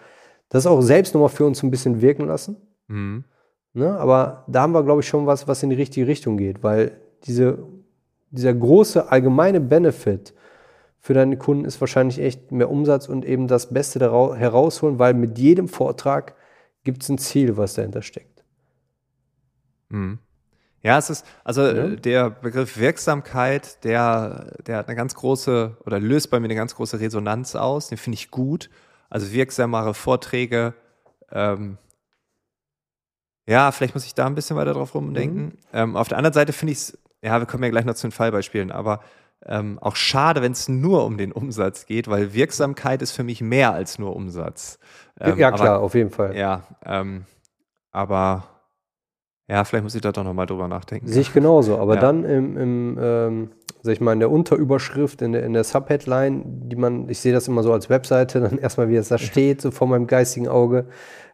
das 0.53 0.67
auch 0.67 0.83
selbst 0.83 1.15
nochmal 1.15 1.31
für 1.31 1.47
uns 1.47 1.63
ein 1.63 1.71
bisschen 1.71 2.03
wirken 2.03 2.27
lassen. 2.27 2.57
Mhm. 2.87 3.25
Ne? 3.73 3.99
Aber 3.99 4.45
da 4.49 4.61
haben 4.61 4.75
wir, 4.75 4.83
glaube 4.83 5.01
ich, 5.01 5.09
schon 5.09 5.27
was, 5.27 5.49
was 5.49 5.63
in 5.63 5.71
die 5.71 5.77
richtige 5.77 6.07
Richtung 6.07 6.37
geht, 6.37 6.63
weil 6.63 7.01
diese, 7.25 7.59
dieser 8.31 8.53
große 8.53 9.11
allgemeine 9.11 9.61
Benefit 9.63 10.35
für 11.01 11.15
deine 11.15 11.39
Kunden 11.39 11.65
ist 11.65 11.81
wahrscheinlich 11.81 12.19
echt 12.21 12.53
mehr 12.53 12.71
Umsatz 12.71 13.09
und 13.09 13.25
eben 13.25 13.49
das 13.49 13.73
Beste 13.73 13.99
daraus, 13.99 14.37
herausholen, 14.37 14.99
weil 14.99 15.15
mit 15.15 15.39
jedem 15.39 15.69
Vortrag 15.69 16.35
gibt 16.85 17.03
es 17.03 17.09
ein 17.09 17.17
Ziel, 17.17 17.57
was 17.57 17.73
dahinter 17.73 18.03
steckt. 18.03 18.45
Mhm. 19.89 20.19
Ja, 20.83 20.99
es 20.99 21.09
ist, 21.09 21.25
also 21.45 21.63
ja. 21.63 21.87
der 21.97 22.29
Begriff 22.29 22.77
Wirksamkeit, 22.77 23.83
der, 23.85 24.53
der 24.67 24.77
hat 24.77 24.89
eine 24.89 24.97
ganz 24.97 25.15
große 25.15 25.79
oder 25.87 25.99
löst 25.99 26.29
bei 26.31 26.41
mir 26.41 26.47
eine 26.47 26.57
ganz 26.57 26.75
große 26.75 27.01
Resonanz 27.01 27.55
aus. 27.55 27.89
Den 27.89 27.97
finde 27.97 28.17
ich 28.17 28.31
gut 28.31 28.69
also 29.13 29.31
wirksamere 29.31 29.93
Vorträge. 29.93 30.73
Ähm, 31.31 31.77
ja, 33.47 33.71
vielleicht 33.71 33.95
muss 33.95 34.07
ich 34.07 34.15
da 34.15 34.27
ein 34.27 34.35
bisschen 34.35 34.57
weiter 34.57 34.73
drauf 34.73 34.95
rumdenken. 34.95 35.45
Mhm. 35.45 35.59
Ähm, 35.73 35.97
auf 35.97 36.09
der 36.09 36.17
anderen 36.17 36.33
Seite 36.33 36.55
finde 36.55 36.73
ich 36.73 36.79
es, 36.79 36.99
ja, 37.21 37.39
wir 37.39 37.47
kommen 37.47 37.63
ja 37.63 37.71
gleich 37.71 37.85
noch 37.85 37.95
zu 37.95 38.07
den 38.07 38.13
Fallbeispielen, 38.13 38.73
aber 38.73 39.01
ähm, 39.45 39.79
auch 39.81 39.97
schade, 39.97 40.41
wenn 40.41 40.53
es 40.53 40.69
nur 40.69 41.05
um 41.05 41.19
den 41.19 41.31
Umsatz 41.31 41.85
geht, 41.85 42.09
weil 42.09 42.33
Wirksamkeit 42.33 43.03
ist 43.03 43.13
für 43.13 43.23
mich 43.23 43.43
mehr 43.43 43.75
als 43.75 43.99
nur 43.99 44.17
Umsatz. 44.17 44.79
Ähm, 45.21 45.37
ja, 45.37 45.53
klar, 45.53 45.77
aber, 45.77 45.85
auf 45.85 45.95
jeden 45.95 46.11
Fall. 46.11 46.35
Ja, 46.35 46.63
ähm, 46.87 47.27
aber 47.91 48.45
ja, 49.47 49.65
vielleicht 49.65 49.83
muss 49.83 49.95
ich 49.95 50.01
da 50.01 50.13
doch 50.13 50.25
nochmal 50.25 50.47
drüber 50.47 50.69
nachdenken. 50.69 51.09
Sehe 51.09 51.21
ich 51.21 51.35
genauso, 51.35 51.79
aber 51.79 51.97
ja. 51.97 52.01
dann 52.01 52.25
im, 52.25 52.57
im 52.57 52.99
ähm, 52.99 53.51
sag 53.83 53.93
ich 53.93 54.01
mal, 54.01 54.13
in 54.13 54.21
der 54.21 54.31
Unterüberschrift, 54.31 55.23
in 55.23 55.33
der, 55.33 55.45
in 55.45 55.53
der 55.53 55.65
Subheadline, 55.65 56.43
die 56.69 56.77
man, 56.77 57.09
ich 57.09 57.19
sehe 57.19 57.33
das 57.33 57.49
immer 57.49 57.63
so 57.63 57.73
als 57.73 57.91
Webseite, 57.91 58.41
dann 58.49 58.59
erstmal, 58.59 58.89
wie 58.89 58.97
es 58.97 59.09
da 59.09 59.19
steht, 59.19 59.61
so 59.61 59.71
vor 59.71 59.89
meinem 59.89 60.07
geistigen 60.07 60.49
Auge. 60.49 60.87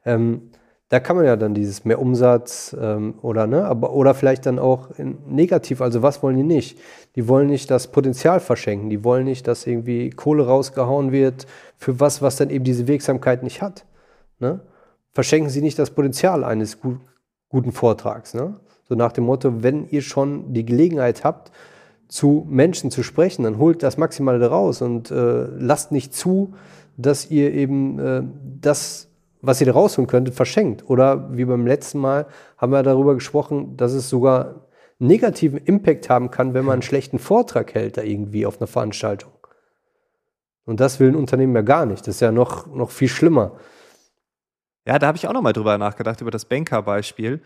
Ähm, 0.05 0.51
da 0.89 1.01
kann 1.01 1.17
man 1.17 1.27
ja 1.27 1.37
dann 1.37 1.53
dieses 1.53 1.85
mehr 1.85 2.01
Umsatz 2.01 2.75
ähm, 2.81 3.19
oder 3.21 3.47
ne, 3.47 3.67
aber 3.67 3.93
oder 3.93 4.15
vielleicht 4.15 4.47
dann 4.47 4.59
auch 4.59 4.89
negativ. 5.27 5.83
Also 5.83 6.01
was 6.03 6.23
wollen 6.23 6.37
die 6.37 6.43
nicht? 6.43 6.79
Die 7.15 7.29
wollen 7.29 7.49
nicht 7.49 7.71
das 7.71 7.89
Potenzial 7.89 8.41
verschenken. 8.41 8.89
Die 8.89 9.05
wollen 9.05 9.27
nicht, 9.27 9.47
dass 9.47 9.67
irgendwie 9.67 10.09
Kohle 10.09 10.47
rausgehauen 10.47 11.13
wird 11.13 11.47
für 11.77 12.01
was, 12.01 12.23
was 12.23 12.37
dann 12.37 12.49
eben 12.49 12.65
diese 12.65 12.89
Wirksamkeit 12.89 13.43
nicht 13.43 13.61
hat. 13.61 13.85
Ne? 14.39 14.61
Verschenken 15.13 15.51
Sie 15.51 15.61
nicht 15.61 15.79
das 15.79 15.91
Potenzial 15.91 16.43
eines 16.43 16.81
gut, 16.81 17.01
guten 17.51 17.73
Vortrags. 17.73 18.33
Ne? 18.33 18.59
So 18.89 18.95
nach 18.95 19.13
dem 19.13 19.25
Motto, 19.25 19.63
wenn 19.63 19.87
ihr 19.91 20.01
schon 20.01 20.55
die 20.55 20.65
Gelegenheit 20.65 21.23
habt, 21.23 21.53
zu 22.09 22.47
Menschen 22.49 22.91
zu 22.91 23.03
sprechen, 23.03 23.45
dann 23.45 23.59
holt 23.59 23.83
das 23.83 23.99
Maximale 23.99 24.39
daraus 24.39 24.83
und 24.83 25.11
äh, 25.11 25.47
lasst 25.59 25.93
nicht 25.93 26.15
zu, 26.15 26.55
dass 26.97 27.31
ihr 27.31 27.53
eben 27.53 27.99
äh, 27.99 28.23
das, 28.61 29.09
was 29.41 29.61
ihr 29.61 29.67
da 29.67 29.75
rausholen 29.75 30.09
könntet, 30.09 30.35
verschenkt. 30.35 30.89
Oder 30.89 31.37
wie 31.37 31.45
beim 31.45 31.67
letzten 31.67 31.99
Mal 31.99 32.27
haben 32.57 32.73
wir 32.73 32.83
darüber 32.83 33.15
gesprochen, 33.15 33.77
dass 33.77 33.93
es 33.93 34.09
sogar 34.09 34.67
negativen 34.99 35.59
Impact 35.59 36.11
haben 36.11 36.31
kann, 36.31 36.55
wenn 36.55 36.65
man 36.65 36.75
einen 36.75 36.83
schlechten 36.83 37.19
Vortrag 37.19 37.75
hält 37.75 37.97
da 37.99 38.03
irgendwie 38.03 38.47
auf 38.47 38.59
einer 38.59 38.67
Veranstaltung. 38.67 39.33
Und 40.65 40.81
das 40.81 40.99
will 41.01 41.09
ein 41.09 41.17
Unternehmen 41.17 41.55
ja 41.55 41.63
gar 41.63 41.87
nicht. 41.87 42.07
Das 42.07 42.17
ist 42.17 42.21
ja 42.21 42.33
noch, 42.33 42.67
noch 42.67 42.91
viel 42.91 43.09
schlimmer. 43.09 43.53
Ja, 44.87 44.99
da 44.99 45.07
habe 45.07 45.17
ich 45.17 45.27
auch 45.29 45.33
noch 45.33 45.43
mal 45.43 45.53
drüber 45.53 45.79
nachgedacht, 45.79 46.21
über 46.21 46.31
das 46.31 46.47
Banker-Beispiel. 46.47 47.43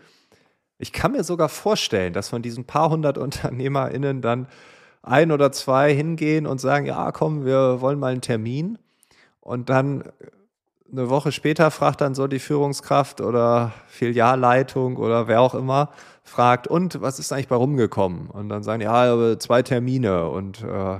Ich 0.77 0.91
kann 0.91 1.11
mir 1.11 1.23
sogar 1.23 1.49
vorstellen, 1.49 2.13
dass 2.13 2.29
von 2.29 2.41
diesen 2.41 2.65
paar 2.65 2.89
hundert 2.89 3.17
UnternehmerInnen 3.19 4.21
dann 4.21 4.47
ein 5.01 5.31
oder 5.31 5.51
zwei 5.51 5.93
hingehen 5.93 6.47
und 6.47 6.61
sagen, 6.61 6.85
ja, 6.85 7.11
komm, 7.11 7.45
wir 7.45 7.81
wollen 7.81 7.99
mal 7.99 8.11
einen 8.11 8.21
Termin. 8.21 8.77
Und 9.41 9.69
dann 9.69 10.05
eine 10.91 11.09
Woche 11.09 11.31
später 11.31 11.71
fragt 11.71 12.01
dann 12.01 12.15
so 12.15 12.27
die 12.27 12.39
Führungskraft 12.39 13.19
oder 13.19 13.73
Filialleitung 13.87 14.97
oder 14.97 15.27
wer 15.27 15.41
auch 15.41 15.55
immer, 15.55 15.89
fragt, 16.23 16.67
und 16.67 17.01
was 17.01 17.19
ist 17.19 17.33
eigentlich 17.33 17.47
bei 17.47 17.55
rumgekommen? 17.55 18.29
Und 18.29 18.49
dann 18.49 18.63
sagen, 18.63 18.81
ja, 18.81 19.37
zwei 19.39 19.61
Termine 19.63 20.29
und 20.29 20.63
äh, 20.63 20.99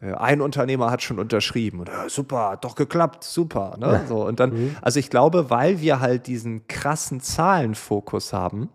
ein 0.00 0.42
Unternehmer 0.42 0.90
hat 0.90 1.02
schon 1.02 1.18
unterschrieben. 1.18 1.80
Und, 1.80 1.88
ja, 1.88 2.08
super, 2.08 2.50
hat 2.50 2.64
doch 2.64 2.74
geklappt, 2.74 3.24
super. 3.24 3.76
Ne? 3.78 4.02
So, 4.06 4.26
und 4.26 4.38
dann, 4.38 4.50
mhm. 4.50 4.76
also 4.82 5.00
ich 5.00 5.08
glaube, 5.08 5.48
weil 5.48 5.80
wir 5.80 6.00
halt 6.00 6.26
diesen 6.26 6.68
krassen 6.68 7.20
Zahlenfokus 7.20 8.32
haben, 8.34 8.68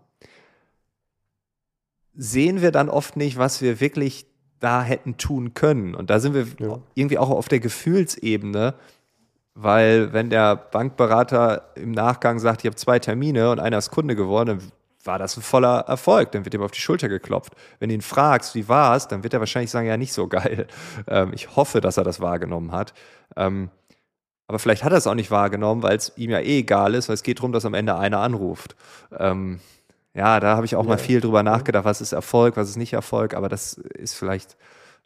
sehen 2.14 2.60
wir 2.60 2.72
dann 2.72 2.88
oft 2.88 3.16
nicht, 3.16 3.38
was 3.38 3.62
wir 3.62 3.80
wirklich 3.80 4.26
da 4.60 4.82
hätten 4.82 5.16
tun 5.16 5.54
können. 5.54 5.94
Und 5.94 6.10
da 6.10 6.20
sind 6.20 6.34
wir 6.34 6.46
ja. 6.58 6.78
irgendwie 6.94 7.18
auch 7.18 7.30
auf 7.30 7.48
der 7.48 7.60
Gefühlsebene, 7.60 8.74
weil 9.54 10.12
wenn 10.12 10.30
der 10.30 10.56
Bankberater 10.56 11.72
im 11.74 11.90
Nachgang 11.90 12.38
sagt, 12.38 12.62
ich 12.62 12.66
habe 12.66 12.76
zwei 12.76 12.98
Termine 12.98 13.50
und 13.50 13.60
einer 13.60 13.78
ist 13.78 13.90
Kunde 13.90 14.16
geworden, 14.16 14.58
dann 14.58 14.72
war 15.04 15.18
das 15.18 15.36
ein 15.36 15.42
voller 15.42 15.80
Erfolg, 15.80 16.32
dann 16.32 16.44
wird 16.44 16.54
ihm 16.54 16.62
auf 16.62 16.70
die 16.70 16.80
Schulter 16.80 17.08
geklopft. 17.08 17.54
Wenn 17.80 17.88
du 17.88 17.94
ihn 17.96 18.02
fragst, 18.02 18.54
wie 18.54 18.68
war 18.68 18.96
es, 18.96 19.08
dann 19.08 19.24
wird 19.24 19.34
er 19.34 19.40
wahrscheinlich 19.40 19.70
sagen, 19.70 19.88
ja, 19.88 19.96
nicht 19.96 20.12
so 20.12 20.28
geil. 20.28 20.66
Ähm, 21.08 21.32
ich 21.34 21.56
hoffe, 21.56 21.80
dass 21.80 21.96
er 21.96 22.04
das 22.04 22.20
wahrgenommen 22.20 22.70
hat. 22.70 22.94
Ähm, 23.36 23.70
aber 24.46 24.58
vielleicht 24.58 24.84
hat 24.84 24.92
er 24.92 24.98
es 24.98 25.06
auch 25.06 25.14
nicht 25.14 25.30
wahrgenommen, 25.30 25.82
weil 25.82 25.96
es 25.96 26.12
ihm 26.16 26.30
ja 26.30 26.38
eh 26.38 26.58
egal 26.58 26.94
ist, 26.94 27.08
weil 27.08 27.14
es 27.14 27.22
geht 27.22 27.38
darum, 27.38 27.52
dass 27.52 27.64
am 27.64 27.74
Ende 27.74 27.96
einer 27.96 28.18
anruft. 28.18 28.76
Ähm, 29.18 29.60
ja, 30.14 30.40
da 30.40 30.56
habe 30.56 30.66
ich 30.66 30.76
auch 30.76 30.84
ja. 30.84 30.90
mal 30.90 30.98
viel 30.98 31.20
drüber 31.20 31.42
nachgedacht, 31.42 31.84
was 31.84 32.00
ist 32.00 32.12
Erfolg, 32.12 32.56
was 32.56 32.68
ist 32.68 32.76
nicht 32.76 32.92
Erfolg, 32.92 33.34
aber 33.34 33.48
das 33.48 33.74
ist 33.74 34.14
vielleicht 34.14 34.56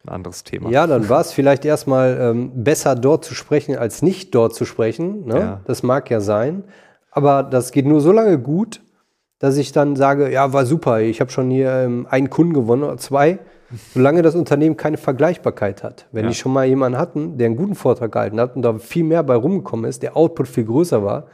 ein 0.05 0.09
anderes 0.09 0.45
Thema. 0.45 0.71
Ja, 0.71 0.87
dann 0.87 1.09
war 1.09 1.21
es 1.21 1.33
vielleicht 1.33 1.65
erstmal 1.65 2.19
ähm, 2.21 2.65
besser 2.65 2.95
dort 2.95 3.25
zu 3.25 3.35
sprechen, 3.35 3.77
als 3.77 4.03
nicht 4.03 4.35
dort 4.35 4.55
zu 4.55 4.65
sprechen. 4.65 5.27
Ne? 5.27 5.39
Ja. 5.39 5.61
Das 5.65 5.83
mag 5.83 6.11
ja 6.11 6.21
sein. 6.21 6.65
Aber 7.11 7.43
das 7.43 7.73
geht 7.73 7.87
nur 7.87 8.01
so 8.01 8.13
lange 8.13 8.39
gut, 8.39 8.83
dass 9.39 9.57
ich 9.57 9.73
dann 9.73 9.97
sage, 9.97 10.31
ja, 10.31 10.53
war 10.53 10.67
super, 10.67 11.01
ich 11.01 11.21
habe 11.21 11.31
schon 11.31 11.51
hier 11.51 11.71
ähm, 11.73 12.07
einen 12.11 12.31
Kunden 12.31 12.55
gewonnen 12.55 12.85
oder 12.85 12.97
zwei, 12.99 13.39
solange 13.95 14.23
das 14.23 14.35
Unternehmen 14.35 14.77
keine 14.77 14.97
Vergleichbarkeit 14.97 15.83
hat. 15.83 16.07
Wenn 16.13 16.25
ja. 16.25 16.31
die 16.31 16.37
schon 16.37 16.53
mal 16.53 16.67
jemanden 16.67 16.99
hatten, 16.99 17.39
der 17.39 17.47
einen 17.47 17.57
guten 17.57 17.75
Vortrag 17.75 18.13
gehalten 18.13 18.41
hat 18.41 18.57
und 18.57 18.63
da 18.63 18.79
viel 18.79 19.05
mehr 19.05 19.23
bei 19.23 19.35
rumgekommen 19.35 19.89
ist, 19.89 20.03
der 20.03 20.17
Output 20.17 20.49
viel 20.49 20.65
größer 20.65 21.03
war, 21.05 21.27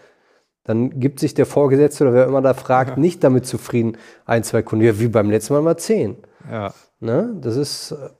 dann 0.65 1.01
gibt 1.01 1.19
sich 1.19 1.35
der 1.35 1.47
Vorgesetzte 1.47 2.05
oder 2.05 2.15
wer 2.15 2.27
immer 2.27 2.43
da 2.43 2.55
fragt, 2.55 2.91
ja. 2.91 2.97
nicht 3.01 3.25
damit 3.25 3.47
zufrieden, 3.47 3.97
ein, 4.25 4.45
zwei 4.45 4.63
Kunden, 4.63 4.85
ja, 4.85 4.99
wie 4.99 5.09
beim 5.09 5.31
letzten 5.31 5.55
Mal 5.55 5.63
mal 5.63 5.77
zehn. 5.77 6.17
Ja. 6.51 6.73
Ne? 7.01 7.37
Das 7.41 7.57
ist, 7.57 7.93
äh, 7.93 8.11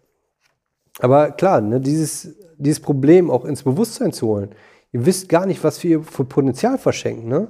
aber 0.99 1.31
klar, 1.33 1.61
ne, 1.61 1.81
dieses, 1.81 2.37
dieses 2.59 2.81
Problem 2.81 3.31
auch 3.31 3.45
ins 3.45 3.63
Bewusstsein 3.63 4.13
zu 4.13 4.27
holen. 4.27 4.55
Ihr 4.93 5.07
wisst 5.07 5.29
gar 5.29 5.47
nicht, 5.47 5.65
was 5.65 5.83
wir 5.83 6.03
für 6.03 6.25
Potenzial 6.25 6.79
verschenken. 6.79 7.29
Ne? 7.29 7.49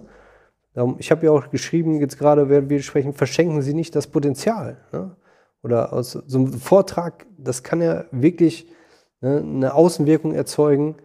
Ich 0.99 1.11
habe 1.11 1.26
ja 1.26 1.32
auch 1.32 1.50
geschrieben, 1.50 2.00
jetzt 2.00 2.18
gerade, 2.18 2.49
während 2.49 2.70
wir 2.70 2.80
sprechen, 2.82 3.12
verschenken 3.12 3.62
Sie 3.62 3.75
nicht 3.75 3.96
das 3.96 4.06
Potenzial. 4.06 4.78
Ne? 4.92 5.16
Oder 5.62 5.92
aus 5.92 6.12
so 6.12 6.38
einem 6.38 6.52
Vortrag, 6.52 7.26
das 7.37 7.62
kann 7.62 7.82
ja 7.82 8.04
wirklich 8.11 8.68
ne, 9.20 9.38
eine 9.38 9.75
Außenwirkung 9.75 10.34
erzeugen, 10.34 10.96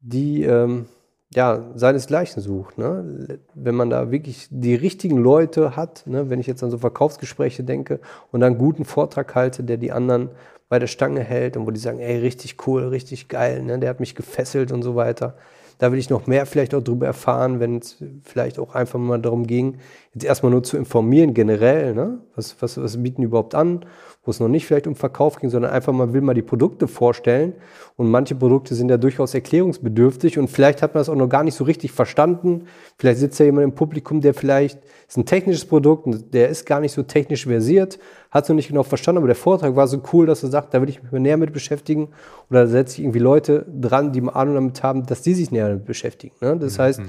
die, 0.00 0.44
ähm, 0.44 0.86
ja, 1.34 1.70
seinesgleichen 1.74 2.42
sucht. 2.42 2.76
Ne? 2.78 3.38
Wenn 3.54 3.74
man 3.74 3.90
da 3.90 4.10
wirklich 4.10 4.48
die 4.50 4.74
richtigen 4.74 5.16
Leute 5.16 5.76
hat, 5.76 6.02
ne? 6.06 6.28
wenn 6.28 6.40
ich 6.40 6.46
jetzt 6.46 6.62
an 6.62 6.70
so 6.70 6.78
Verkaufsgespräche 6.78 7.62
denke 7.62 8.00
und 8.32 8.40
dann 8.40 8.52
einen 8.52 8.58
guten 8.58 8.84
Vortrag 8.84 9.34
halte, 9.34 9.62
der 9.62 9.76
die 9.76 9.92
anderen 9.92 10.30
bei 10.68 10.78
der 10.78 10.88
Stange 10.88 11.20
hält 11.20 11.56
und 11.56 11.66
wo 11.66 11.70
die 11.70 11.80
sagen, 11.80 12.00
ey, 12.00 12.18
richtig 12.18 12.66
cool, 12.66 12.88
richtig 12.88 13.28
geil, 13.28 13.62
ne? 13.62 13.78
der 13.78 13.90
hat 13.90 14.00
mich 14.00 14.14
gefesselt 14.14 14.72
und 14.72 14.82
so 14.82 14.96
weiter. 14.96 15.36
Da 15.78 15.92
will 15.92 15.98
ich 15.98 16.10
noch 16.10 16.26
mehr 16.26 16.46
vielleicht 16.46 16.74
auch 16.74 16.82
drüber 16.82 17.06
erfahren, 17.06 17.58
wenn 17.58 17.78
es 17.78 17.96
vielleicht 18.22 18.58
auch 18.58 18.74
einfach 18.74 18.98
mal 18.98 19.20
darum 19.20 19.46
ging, 19.46 19.78
jetzt 20.14 20.24
erstmal 20.24 20.50
nur 20.50 20.64
zu 20.64 20.76
informieren 20.76 21.34
generell, 21.34 21.94
ne? 21.94 22.18
was, 22.34 22.56
was, 22.60 22.76
was 22.82 23.00
bieten 23.00 23.20
die 23.20 23.26
überhaupt 23.26 23.54
an, 23.54 23.84
wo 24.24 24.32
es 24.32 24.40
noch 24.40 24.48
nicht 24.48 24.66
vielleicht 24.66 24.88
um 24.88 24.96
Verkauf 24.96 25.38
ging, 25.38 25.50
sondern 25.50 25.70
einfach 25.70 25.92
mal 25.92 26.12
will 26.12 26.20
mal 26.20 26.34
die 26.34 26.42
Produkte 26.42 26.88
vorstellen. 26.88 27.54
Und 27.96 28.10
manche 28.10 28.34
Produkte 28.34 28.74
sind 28.74 28.90
ja 28.90 28.96
durchaus 28.96 29.34
erklärungsbedürftig 29.34 30.36
und 30.36 30.48
vielleicht 30.48 30.82
hat 30.82 30.94
man 30.94 31.00
das 31.00 31.08
auch 31.08 31.14
noch 31.14 31.28
gar 31.28 31.44
nicht 31.44 31.54
so 31.54 31.62
richtig 31.62 31.92
verstanden. 31.92 32.66
Vielleicht 32.98 33.20
sitzt 33.20 33.38
ja 33.38 33.46
jemand 33.46 33.64
im 33.64 33.72
Publikum, 33.72 34.20
der 34.20 34.34
vielleicht, 34.34 34.80
ist 35.06 35.16
ein 35.16 35.26
technisches 35.26 35.64
Produkt 35.64 36.06
und 36.06 36.34
der 36.34 36.48
ist 36.48 36.66
gar 36.66 36.80
nicht 36.80 36.92
so 36.92 37.04
technisch 37.04 37.46
versiert, 37.46 38.00
hat 38.32 38.44
es 38.44 38.48
noch 38.48 38.56
nicht 38.56 38.68
genau 38.68 38.82
verstanden, 38.82 39.18
aber 39.18 39.28
der 39.28 39.36
Vortrag 39.36 39.76
war 39.76 39.86
so 39.86 40.02
cool, 40.12 40.26
dass 40.26 40.42
er 40.42 40.50
sagt, 40.50 40.74
da 40.74 40.82
will 40.82 40.88
ich 40.88 41.02
mich 41.04 41.12
näher 41.12 41.36
mit 41.36 41.52
beschäftigen. 41.52 42.08
Oder 42.50 42.64
da 42.64 42.66
setze 42.66 42.94
ich 42.94 43.04
irgendwie 43.04 43.20
Leute 43.20 43.64
dran, 43.72 44.12
die 44.12 44.20
mal 44.20 44.32
Ahnung 44.32 44.54
damit 44.54 44.82
haben, 44.82 45.06
dass 45.06 45.22
die 45.22 45.34
sich 45.34 45.52
näher 45.52 45.68
damit 45.68 45.84
beschäftigen. 45.84 46.34
Ne? 46.40 46.56
Das 46.56 46.78
mhm. 46.78 46.82
heißt, 46.82 47.02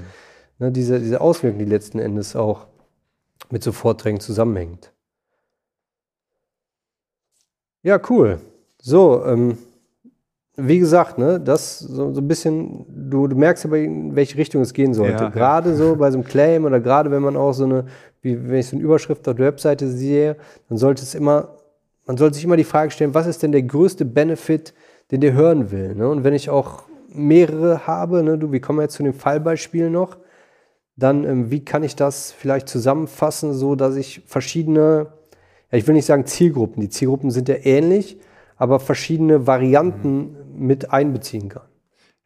ne, 0.60 0.70
diese, 0.70 1.00
diese 1.00 1.20
Auswirkung, 1.20 1.58
die 1.58 1.64
letzten 1.64 1.98
Endes 1.98 2.36
auch 2.36 2.66
mit 3.50 3.62
so 3.62 3.72
Vorträgen 3.72 4.20
zusammenhängt. 4.20 4.92
Ja, 7.82 8.00
cool. 8.08 8.38
So, 8.80 9.24
ähm, 9.24 9.58
wie 10.56 10.78
gesagt, 10.78 11.18
ne, 11.18 11.40
das 11.40 11.78
so, 11.78 12.12
so 12.12 12.20
ein 12.20 12.28
bisschen, 12.28 12.84
du, 12.88 13.26
du 13.26 13.36
merkst 13.36 13.64
aber, 13.64 13.78
in 13.78 14.14
welche 14.14 14.36
Richtung 14.36 14.62
es 14.62 14.72
gehen 14.72 14.94
sollte. 14.94 15.24
Ja, 15.24 15.30
gerade 15.30 15.70
ja. 15.70 15.76
so 15.76 15.96
bei 15.96 16.10
so 16.10 16.18
einem 16.18 16.26
Claim 16.26 16.64
oder 16.64 16.80
gerade 16.80 17.10
wenn 17.10 17.22
man 17.22 17.36
auch 17.36 17.52
so 17.52 17.64
eine, 17.64 17.86
wie 18.20 18.48
wenn 18.48 18.56
ich 18.56 18.68
so 18.68 18.76
eine 18.76 18.84
Überschrift 18.84 19.26
auf 19.28 19.36
der 19.36 19.46
Webseite 19.46 19.88
sehe, 19.88 20.36
dann 20.68 20.78
sollte 20.78 21.02
es 21.02 21.14
immer, 21.14 21.56
man 22.06 22.16
sollte 22.16 22.34
sich 22.34 22.44
immer 22.44 22.56
die 22.56 22.64
Frage 22.64 22.90
stellen, 22.90 23.14
was 23.14 23.26
ist 23.26 23.42
denn 23.42 23.52
der 23.52 23.62
größte 23.62 24.04
Benefit, 24.04 24.74
den 25.10 25.20
der 25.20 25.32
hören 25.32 25.70
will? 25.70 25.94
Ne? 25.94 26.08
Und 26.08 26.22
wenn 26.22 26.34
ich 26.34 26.50
auch 26.50 26.84
mehrere 27.08 27.86
habe, 27.86 28.22
ne, 28.22 28.38
du, 28.38 28.52
wir 28.52 28.60
kommen 28.60 28.80
jetzt 28.80 28.94
zu 28.94 29.02
dem 29.02 29.14
Fallbeispiel 29.14 29.90
noch, 29.90 30.16
dann 31.02 31.24
ähm, 31.24 31.50
wie 31.50 31.64
kann 31.64 31.82
ich 31.82 31.96
das 31.96 32.32
vielleicht 32.32 32.68
zusammenfassen, 32.68 33.54
so 33.54 33.74
dass 33.74 33.96
ich 33.96 34.22
verschiedene 34.26 35.12
ja, 35.72 35.78
ich 35.78 35.86
will 35.86 35.94
nicht 35.94 36.06
sagen 36.06 36.26
Zielgruppen, 36.26 36.80
die 36.80 36.90
Zielgruppen 36.90 37.30
sind 37.30 37.48
ja 37.48 37.56
ähnlich, 37.62 38.18
aber 38.56 38.78
verschiedene 38.78 39.46
Varianten 39.46 40.18
mhm. 40.54 40.66
mit 40.66 40.90
einbeziehen 40.92 41.48
kann. 41.48 41.66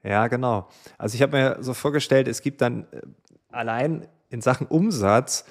Ja, 0.02 0.26
genau. 0.26 0.68
Also 0.98 1.14
ich 1.14 1.22
habe 1.22 1.36
mir 1.36 1.56
so 1.60 1.72
vorgestellt, 1.72 2.28
es 2.28 2.42
gibt 2.42 2.60
dann 2.60 2.86
äh, 2.92 3.00
allein 3.50 4.06
in 4.28 4.40
Sachen 4.40 4.66
Umsatz 4.66 5.44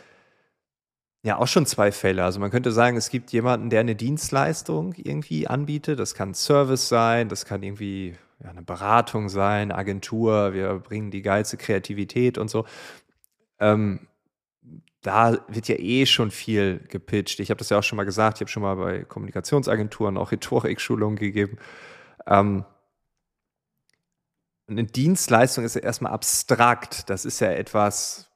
ja 1.23 1.37
auch 1.37 1.47
schon 1.47 1.65
zwei 1.65 1.91
Fälle. 1.91 2.23
Also 2.23 2.39
man 2.39 2.51
könnte 2.51 2.71
sagen, 2.71 2.97
es 2.97 3.09
gibt 3.09 3.31
jemanden, 3.31 3.69
der 3.69 3.79
eine 3.79 3.95
Dienstleistung 3.95 4.93
irgendwie 4.95 5.47
anbietet. 5.47 5.99
Das 5.99 6.13
kann 6.13 6.33
Service 6.35 6.87
sein, 6.87 7.29
das 7.29 7.45
kann 7.45 7.63
irgendwie 7.63 8.15
ja, 8.43 8.49
eine 8.49 8.61
Beratung 8.61 9.29
sein, 9.29 9.71
Agentur, 9.71 10.53
wir 10.53 10.75
bringen 10.75 11.09
die 11.09 11.21
geilste 11.21 11.57
Kreativität 11.57 12.37
und 12.37 12.49
so. 12.49 12.65
Ähm, 13.59 14.07
da 15.01 15.37
wird 15.47 15.67
ja 15.67 15.75
eh 15.75 16.05
schon 16.05 16.31
viel 16.31 16.79
gepitcht. 16.89 17.39
Ich 17.39 17.51
habe 17.51 17.59
das 17.59 17.69
ja 17.69 17.77
auch 17.77 17.83
schon 17.83 17.97
mal 17.97 18.05
gesagt, 18.05 18.37
ich 18.37 18.41
habe 18.41 18.49
schon 18.49 18.63
mal 18.63 18.75
bei 18.75 19.03
Kommunikationsagenturen 19.03 20.17
auch 20.17 20.31
Rhetorik-Schulungen 20.31 21.17
gegeben. 21.17 21.57
Ähm, 22.25 22.65
eine 24.67 24.83
Dienstleistung 24.83 25.63
ist 25.63 25.75
ja 25.75 25.81
erstmal 25.81 26.11
abstrakt. 26.11 27.09
Das 27.09 27.23
ist 27.23 27.39
ja 27.39 27.51
etwas, 27.51 28.31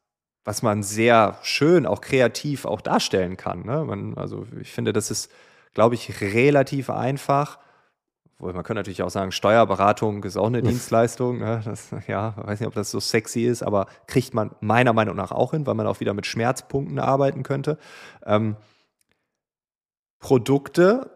was 0.46 0.62
man 0.62 0.84
sehr 0.84 1.40
schön, 1.42 1.88
auch 1.88 2.02
kreativ 2.02 2.66
auch 2.66 2.82
darstellen 2.82 3.36
kann. 3.36 3.66
Ne? 3.66 3.84
Man, 3.84 4.16
also 4.16 4.46
ich 4.62 4.72
finde, 4.72 4.94
das 4.94 5.10
ist, 5.10 5.32
glaube 5.74 5.96
ich, 5.96 6.22
relativ 6.22 6.92
einfach 6.92 7.58
man 8.39 8.63
könnte 8.63 8.75
natürlich 8.75 9.03
auch 9.03 9.10
sagen, 9.10 9.31
Steuerberatung 9.31 10.24
ist 10.24 10.38
auch 10.38 10.48
eine 10.48 10.62
Dienstleistung. 10.63 11.39
Ne? 11.39 11.62
Das, 11.63 11.89
ja, 12.08 12.36
weiß 12.38 12.60
nicht, 12.60 12.67
ob 12.67 12.74
das 12.74 12.89
so 12.91 13.00
sexy 13.00 13.41
ist, 13.41 13.63
aber 13.63 13.88
kriegt 14.08 14.34
man 14.34 14.51
meiner 14.62 14.93
Meinung 14.93 15.15
nach 15.15 15.31
auch 15.31 15.51
hin, 15.51 15.65
weil 15.65 15.75
man 15.75 15.88
auch 15.88 16.00
wieder 16.00 16.13
mit 16.13 16.25
Schmerzpunkten 16.25 17.00
arbeiten 17.00 17.43
könnte. 17.43 17.77
Ähm, 18.25 18.55
Produkte 20.19 21.12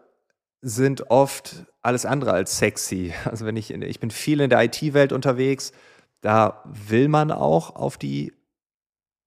sind 0.60 1.10
oft 1.10 1.66
alles 1.82 2.06
andere 2.06 2.32
als 2.32 2.58
sexy. 2.58 3.12
Also 3.24 3.44
wenn 3.44 3.56
ich, 3.56 3.70
ich 3.70 4.00
bin 4.00 4.10
viel 4.10 4.40
in 4.40 4.50
der 4.50 4.62
IT-Welt 4.62 5.12
unterwegs, 5.12 5.72
da 6.20 6.62
will 6.64 7.08
man 7.08 7.30
auch 7.30 7.76
auf 7.76 7.98
die 7.98 8.32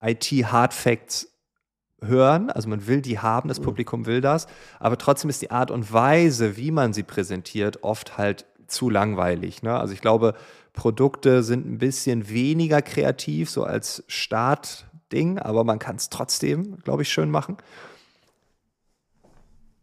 IT-Hard 0.02 0.74
Facts 0.74 1.37
hören, 2.02 2.50
also 2.50 2.70
man 2.70 2.88
will 2.88 3.02
die 3.02 3.20
haben, 3.20 3.48
das 3.48 3.60
mhm. 3.60 3.66
Publikum 3.66 4.06
will 4.06 4.22
das, 4.22 4.48
aber 4.80 4.98
trotzdem 4.98 5.30
ist 5.30 5.42
die 5.42 5.52
Art 5.52 5.72
und 5.72 5.92
Weise, 5.92 6.58
wie 6.58 6.72
man 6.72 6.94
sie 6.94 7.04
präsentiert, 7.04 7.84
oft 7.84 8.18
halt 8.18 8.46
zu 8.68 8.90
langweilig. 8.90 9.64
Ne? 9.64 9.78
Also 9.78 9.94
ich 9.94 10.02
glaube, 10.02 10.34
Produkte 10.74 11.42
sind 11.42 11.66
ein 11.66 11.80
bisschen 11.80 12.30
weniger 12.30 12.82
kreativ, 12.82 13.50
so 13.50 13.64
als 13.64 14.04
Startding, 14.08 15.40
aber 15.40 15.64
man 15.64 15.80
kann 15.80 15.96
es 15.96 16.10
trotzdem, 16.10 16.78
glaube 16.84 17.02
ich, 17.02 17.10
schön 17.10 17.32
machen. 17.32 17.58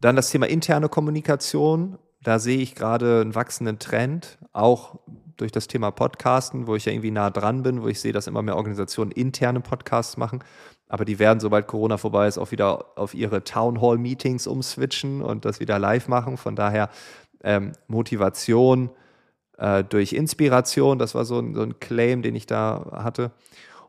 Dann 0.00 0.16
das 0.16 0.30
Thema 0.30 0.46
interne 0.46 0.88
Kommunikation. 0.88 1.98
Da 2.22 2.38
sehe 2.38 2.58
ich 2.58 2.74
gerade 2.74 3.22
einen 3.22 3.34
wachsenden 3.34 3.78
Trend, 3.78 4.38
auch 4.52 5.00
durch 5.36 5.50
das 5.50 5.66
Thema 5.66 5.90
Podcasten, 5.90 6.66
wo 6.66 6.76
ich 6.76 6.84
ja 6.84 6.92
irgendwie 6.92 7.10
nah 7.10 7.30
dran 7.30 7.62
bin, 7.62 7.82
wo 7.82 7.88
ich 7.88 8.00
sehe, 8.00 8.12
dass 8.12 8.26
immer 8.26 8.42
mehr 8.42 8.56
Organisationen 8.56 9.10
interne 9.10 9.60
Podcasts 9.60 10.16
machen. 10.16 10.44
Aber 10.94 11.04
die 11.04 11.18
werden, 11.18 11.40
sobald 11.40 11.66
Corona 11.66 11.96
vorbei 11.96 12.28
ist, 12.28 12.38
auch 12.38 12.52
wieder 12.52 12.96
auf 12.96 13.14
ihre 13.14 13.42
Town 13.42 13.80
Hall 13.80 13.98
Meetings 13.98 14.46
umswitchen 14.46 15.22
und 15.22 15.44
das 15.44 15.58
wieder 15.58 15.76
live 15.76 16.06
machen. 16.06 16.36
Von 16.36 16.54
daher 16.54 16.88
ähm, 17.42 17.72
Motivation 17.88 18.90
äh, 19.58 19.82
durch 19.82 20.12
Inspiration, 20.12 21.00
das 21.00 21.16
war 21.16 21.24
so 21.24 21.40
ein, 21.40 21.52
so 21.52 21.62
ein, 21.62 21.80
Claim, 21.80 22.22
den 22.22 22.36
ich 22.36 22.46
da 22.46 22.92
hatte. 22.92 23.32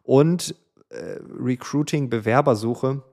Und 0.02 0.56
äh, 0.90 1.20
Recruiting, 1.40 2.10
Bewerbersuche 2.10 3.04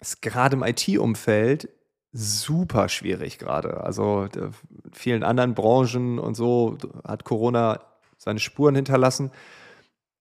ist 0.00 0.20
gerade 0.20 0.56
im 0.56 0.62
IT-Umfeld 0.62 1.70
super 2.12 2.90
schwierig 2.90 3.38
gerade. 3.38 3.82
Also 3.82 4.28
in 4.34 4.52
vielen 4.92 5.22
anderen 5.22 5.54
Branchen 5.54 6.18
und 6.18 6.34
so 6.34 6.76
hat 7.08 7.24
Corona 7.24 7.80
seine 8.18 8.40
Spuren 8.40 8.74
hinterlassen. 8.74 9.30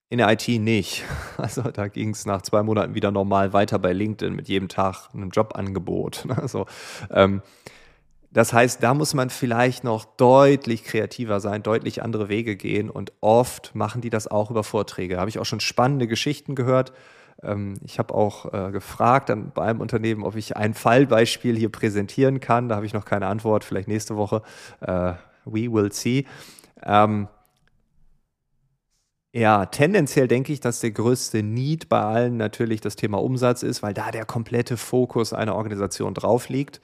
In 0.10 0.18
der 0.18 0.32
IT 0.32 0.48
nicht. 0.48 1.04
Also 1.38 1.62
da 1.62 1.88
ging 1.88 2.10
es 2.10 2.26
nach 2.26 2.42
zwei 2.42 2.64
Monaten 2.64 2.96
wieder 2.96 3.12
normal 3.12 3.54
weiter 3.54 3.80
bei 3.80 3.94
LinkedIn 3.94 4.36
mit 4.36 4.50
jedem 4.50 4.68
Tag 4.68 5.10
einem 5.14 5.30
Jobangebot. 5.30 6.26
Also, 6.36 6.66
ähm, 7.12 7.42
das 8.32 8.54
heißt, 8.54 8.84
da 8.84 8.94
muss 8.94 9.14
man 9.14 9.30
vielleicht 9.30 9.84
noch 9.84 10.06
deutlich 10.06 10.84
kreativer 10.84 11.40
sein, 11.40 11.64
deutlich 11.64 12.04
andere 12.04 12.30
Wege 12.30 12.56
gehen 12.56 12.90
und 12.90 13.12
oft 13.22 13.74
machen 13.74 14.02
die 14.02 14.10
das 14.12 14.28
auch 14.28 14.52
über 14.52 14.64
Vorträge. 14.64 15.16
Da 15.16 15.22
habe 15.22 15.30
ich 15.30 15.40
auch 15.40 15.46
schon 15.46 15.62
spannende 15.62 16.08
Geschichten 16.08 16.54
gehört. 16.56 16.92
Ähm, 17.42 17.76
ich 17.84 17.98
habe 17.98 18.14
auch 18.14 18.54
äh, 18.54 18.72
gefragt 18.72 19.30
dann 19.30 19.52
bei 19.52 19.64
einem 19.64 19.82
Unternehmen, 19.82 20.24
ob 20.24 20.36
ich 20.36 20.58
ein 20.58 20.74
Fallbeispiel 20.74 21.56
hier 21.58 21.72
präsentieren 21.72 22.40
kann. 22.40 22.70
Da 22.70 22.76
habe 22.76 22.86
ich 22.86 22.94
noch 22.94 23.06
keine 23.06 23.28
Antwort, 23.28 23.64
vielleicht 23.64 23.88
nächste 23.88 24.16
Woche. 24.18 24.42
Äh, 24.82 25.14
we 25.46 25.72
will 25.72 25.92
see. 25.92 26.26
Ähm, 26.84 27.28
ja, 29.32 29.68
tendenziell 29.68 30.28
denke 30.28 30.52
ich, 30.52 30.60
dass 30.60 30.80
der 30.80 30.92
größte 30.92 31.44
Need 31.44 31.88
bei 31.88 32.02
allen 32.02 32.38
natürlich 32.38 32.82
das 32.82 32.96
Thema 32.96 33.22
Umsatz 33.22 33.62
ist, 33.62 33.84
weil 33.84 33.94
da 33.94 34.10
der 34.10 34.26
komplette 34.26 34.76
Fokus 34.76 35.34
einer 35.34 35.56
Organisation 35.56 36.16
drauf 36.16 36.50
liegt. 36.50 36.82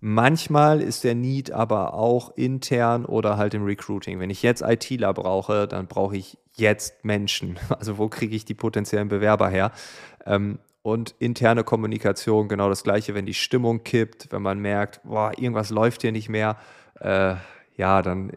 Manchmal 0.00 0.82
ist 0.82 1.04
der 1.04 1.14
Need 1.14 1.50
aber 1.52 1.94
auch 1.94 2.36
intern 2.36 3.06
oder 3.06 3.38
halt 3.38 3.54
im 3.54 3.64
Recruiting. 3.64 4.20
Wenn 4.20 4.28
ich 4.28 4.42
jetzt 4.42 4.60
ITler 4.60 5.14
brauche, 5.14 5.66
dann 5.66 5.86
brauche 5.86 6.16
ich 6.16 6.36
jetzt 6.54 7.04
Menschen. 7.04 7.58
Also 7.70 7.96
wo 7.96 8.08
kriege 8.08 8.36
ich 8.36 8.44
die 8.44 8.54
potenziellen 8.54 9.08
Bewerber 9.08 9.48
her? 9.48 9.72
Ähm, 10.26 10.58
und 10.82 11.14
interne 11.18 11.64
Kommunikation 11.64 12.48
genau 12.48 12.68
das 12.68 12.84
gleiche, 12.84 13.14
wenn 13.14 13.26
die 13.26 13.34
Stimmung 13.34 13.82
kippt, 13.82 14.30
wenn 14.30 14.42
man 14.42 14.60
merkt, 14.60 15.00
boah, 15.02 15.32
irgendwas 15.36 15.70
läuft 15.70 16.02
hier 16.02 16.12
nicht 16.12 16.28
mehr. 16.28 16.56
Äh, 17.00 17.34
ja, 17.76 18.02
dann 18.02 18.32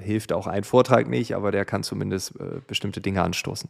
hilft 0.00 0.32
auch 0.32 0.46
ein 0.46 0.64
Vortrag 0.64 1.08
nicht, 1.08 1.34
aber 1.34 1.52
der 1.52 1.64
kann 1.64 1.82
zumindest 1.82 2.34
äh, 2.40 2.60
bestimmte 2.66 3.00
Dinge 3.00 3.22
anstoßen. 3.22 3.68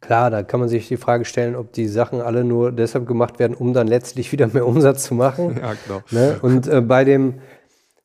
Klar, 0.00 0.30
da 0.30 0.42
kann 0.42 0.58
man 0.58 0.68
sich 0.68 0.88
die 0.88 0.96
Frage 0.96 1.24
stellen, 1.24 1.54
ob 1.54 1.72
die 1.72 1.86
Sachen 1.86 2.20
alle 2.20 2.42
nur 2.42 2.72
deshalb 2.72 3.06
gemacht 3.06 3.38
werden, 3.38 3.54
um 3.54 3.72
dann 3.72 3.86
letztlich 3.86 4.32
wieder 4.32 4.48
mehr 4.48 4.66
Umsatz 4.66 5.04
zu 5.04 5.14
machen. 5.14 5.56
Ja, 5.62 5.74
genau. 5.86 6.02
Ne? 6.10 6.38
Und 6.42 6.66
äh, 6.66 6.80
bei 6.80 7.04
dem, 7.04 7.34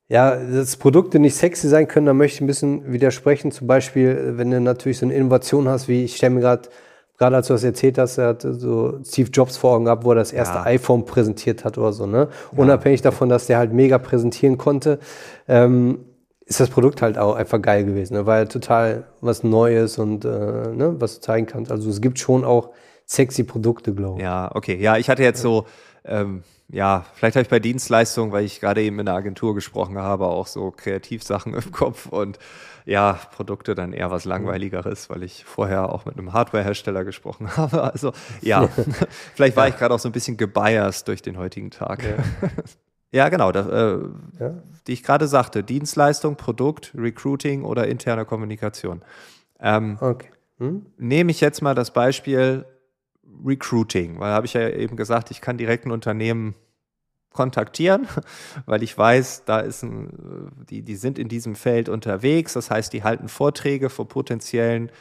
ja, 0.07 0.35
dass 0.35 0.77
Produkte 0.77 1.17
nicht 1.17 1.35
sexy 1.35 1.67
sein 1.67 1.87
können, 1.87 2.05
da 2.05 2.13
möchte 2.13 2.35
ich 2.35 2.41
ein 2.41 2.47
bisschen 2.47 2.91
widersprechen. 2.91 3.51
Zum 3.51 3.65
Beispiel, 3.65 4.33
wenn 4.37 4.51
du 4.51 4.61
natürlich 4.61 4.99
so 4.99 5.07
eine 5.07 5.15
Innovation 5.15 5.67
hast, 5.67 5.87
wie 5.87 6.03
ich 6.03 6.15
stelle 6.15 6.35
mir 6.35 6.41
gerade 6.41 6.69
gerade 7.17 7.35
als 7.35 7.47
du 7.47 7.53
das 7.53 7.63
erzählt 7.63 7.97
hast, 7.97 8.17
er 8.17 8.27
hat 8.27 8.41
so 8.43 8.99
Steve 9.03 9.29
Jobs 9.31 9.57
vor 9.57 9.75
Augen 9.75 9.85
gehabt, 9.85 10.05
wo 10.05 10.11
er 10.11 10.15
das 10.15 10.31
erste 10.31 10.57
ja. 10.57 10.65
iPhone 10.65 11.05
präsentiert 11.05 11.65
hat 11.65 11.77
oder 11.77 11.91
so, 11.91 12.05
ne? 12.05 12.29
Ja. 12.51 12.57
Unabhängig 12.57 13.01
davon, 13.01 13.29
dass 13.29 13.47
der 13.47 13.57
halt 13.57 13.73
mega 13.73 13.97
präsentieren 13.97 14.57
konnte. 14.57 14.99
Ähm, 15.47 15.99
ist 16.47 16.61
das 16.61 16.69
Produkt 16.69 17.01
halt 17.01 17.17
auch 17.17 17.35
einfach 17.35 17.61
geil 17.61 17.83
gewesen. 17.83 18.13
Ne? 18.13 18.25
War 18.25 18.37
ja 18.37 18.45
total 18.45 19.03
was 19.19 19.43
Neues 19.43 19.97
und 19.97 20.23
äh, 20.23 20.29
ne, 20.29 20.95
was 20.97 21.15
du 21.15 21.21
zeigen 21.21 21.45
kannst. 21.45 21.71
Also 21.71 21.89
es 21.89 21.99
gibt 21.99 22.19
schon 22.19 22.45
auch 22.45 22.71
sexy 23.05 23.43
Produkte, 23.43 23.93
glaube 23.93 24.19
ich. 24.19 24.23
Ja, 24.23 24.49
okay. 24.53 24.77
Ja, 24.79 24.97
ich 24.97 25.09
hatte 25.09 25.23
jetzt 25.23 25.41
so, 25.41 25.67
ähm, 26.05 26.43
ja, 26.69 27.05
vielleicht 27.13 27.35
habe 27.35 27.43
ich 27.43 27.49
bei 27.49 27.59
Dienstleistungen, 27.59 28.31
weil 28.31 28.45
ich 28.45 28.61
gerade 28.61 28.81
eben 28.81 28.97
in 28.99 29.05
der 29.05 29.15
Agentur 29.15 29.55
gesprochen 29.55 29.97
habe, 29.97 30.27
auch 30.27 30.47
so 30.47 30.71
Kreativsachen 30.71 31.53
im 31.53 31.71
Kopf 31.73 32.07
und 32.07 32.39
ja, 32.85 33.19
Produkte 33.35 33.75
dann 33.75 33.91
eher 33.91 34.11
was 34.11 34.23
Langweiligeres, 34.23 35.09
weil 35.09 35.23
ich 35.23 35.43
vorher 35.43 35.91
auch 35.91 36.05
mit 36.05 36.17
einem 36.17 36.31
Hardwarehersteller 36.31 37.03
gesprochen 37.03 37.57
habe. 37.57 37.83
Also 37.83 38.13
ja, 38.41 38.69
vielleicht 39.35 39.57
war 39.57 39.67
ich 39.67 39.77
gerade 39.77 39.93
auch 39.93 39.99
so 39.99 40.07
ein 40.07 40.13
bisschen 40.13 40.37
gebiased 40.37 41.09
durch 41.09 41.21
den 41.21 41.37
heutigen 41.37 41.71
Tag. 41.71 42.03
Ja. 42.03 42.23
Ja, 43.11 43.29
genau. 43.29 43.51
Das, 43.51 43.67
äh, 43.67 43.97
ja. 44.39 44.53
Die 44.87 44.93
ich 44.93 45.03
gerade 45.03 45.27
sagte, 45.27 45.63
Dienstleistung, 45.63 46.35
Produkt, 46.35 46.93
Recruiting 46.95 47.63
oder 47.63 47.87
interne 47.87 48.25
Kommunikation. 48.25 49.01
Ähm, 49.59 49.97
okay. 49.99 50.29
Hm? 50.59 50.85
Nehme 50.97 51.31
ich 51.31 51.41
jetzt 51.41 51.61
mal 51.61 51.75
das 51.75 51.91
Beispiel 51.91 52.65
Recruiting, 53.45 54.19
weil 54.19 54.33
habe 54.33 54.45
ich 54.45 54.53
ja 54.53 54.67
eben 54.69 54.95
gesagt, 54.95 55.31
ich 55.31 55.41
kann 55.41 55.57
direkt 55.57 55.85
ein 55.85 55.91
Unternehmen 55.91 56.55
kontaktieren, 57.31 58.07
weil 58.65 58.83
ich 58.83 58.97
weiß, 58.97 59.43
da 59.45 59.59
ist 59.59 59.83
ein, 59.83 60.65
die, 60.69 60.81
die 60.81 60.95
sind 60.95 61.19
in 61.19 61.29
diesem 61.29 61.55
Feld 61.55 61.87
unterwegs. 61.87 62.53
Das 62.53 62.71
heißt, 62.71 62.91
die 62.93 63.03
halten 63.03 63.29
Vorträge 63.29 63.89
vor 63.89 64.07
potenziellen 64.07 64.91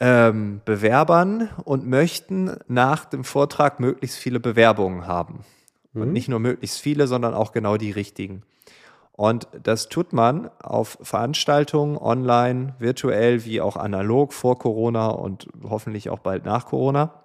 ähm, 0.00 0.60
Bewerbern 0.64 1.50
und 1.64 1.86
möchten 1.86 2.56
nach 2.66 3.04
dem 3.04 3.22
Vortrag 3.22 3.80
möglichst 3.80 4.16
viele 4.16 4.40
Bewerbungen 4.40 5.06
haben. 5.06 5.44
Mhm. 5.94 6.02
Und 6.02 6.12
nicht 6.12 6.28
nur 6.28 6.40
möglichst 6.40 6.80
viele, 6.80 7.06
sondern 7.06 7.34
auch 7.34 7.52
genau 7.52 7.76
die 7.76 7.90
richtigen. 7.90 8.42
Und 9.12 9.48
das 9.62 9.88
tut 9.88 10.12
man 10.12 10.50
auf 10.60 10.98
Veranstaltungen 11.00 11.96
online, 11.96 12.74
virtuell 12.78 13.44
wie 13.44 13.60
auch 13.60 13.76
analog 13.76 14.32
vor 14.32 14.58
Corona 14.58 15.08
und 15.08 15.46
hoffentlich 15.62 16.10
auch 16.10 16.18
bald 16.18 16.44
nach 16.44 16.66
Corona. 16.66 17.22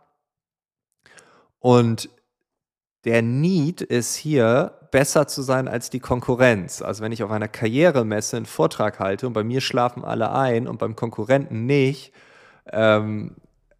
Und 1.57 2.09
der 3.05 3.21
Need 3.21 3.81
ist 3.81 4.15
hier, 4.15 4.79
besser 4.91 5.27
zu 5.27 5.41
sein 5.41 5.67
als 5.67 5.89
die 5.89 5.99
Konkurrenz. 5.99 6.81
Also 6.81 7.03
wenn 7.03 7.11
ich 7.11 7.23
auf 7.23 7.31
einer 7.31 7.47
Karrieremesse 7.47 8.37
einen 8.37 8.45
Vortrag 8.45 8.99
halte 8.99 9.27
und 9.27 9.33
bei 9.33 9.43
mir 9.43 9.61
schlafen 9.61 10.03
alle 10.03 10.31
ein 10.31 10.67
und 10.67 10.79
beim 10.79 10.95
Konkurrenten 10.95 11.65
nicht, 11.65 12.13
ähm, 12.71 13.35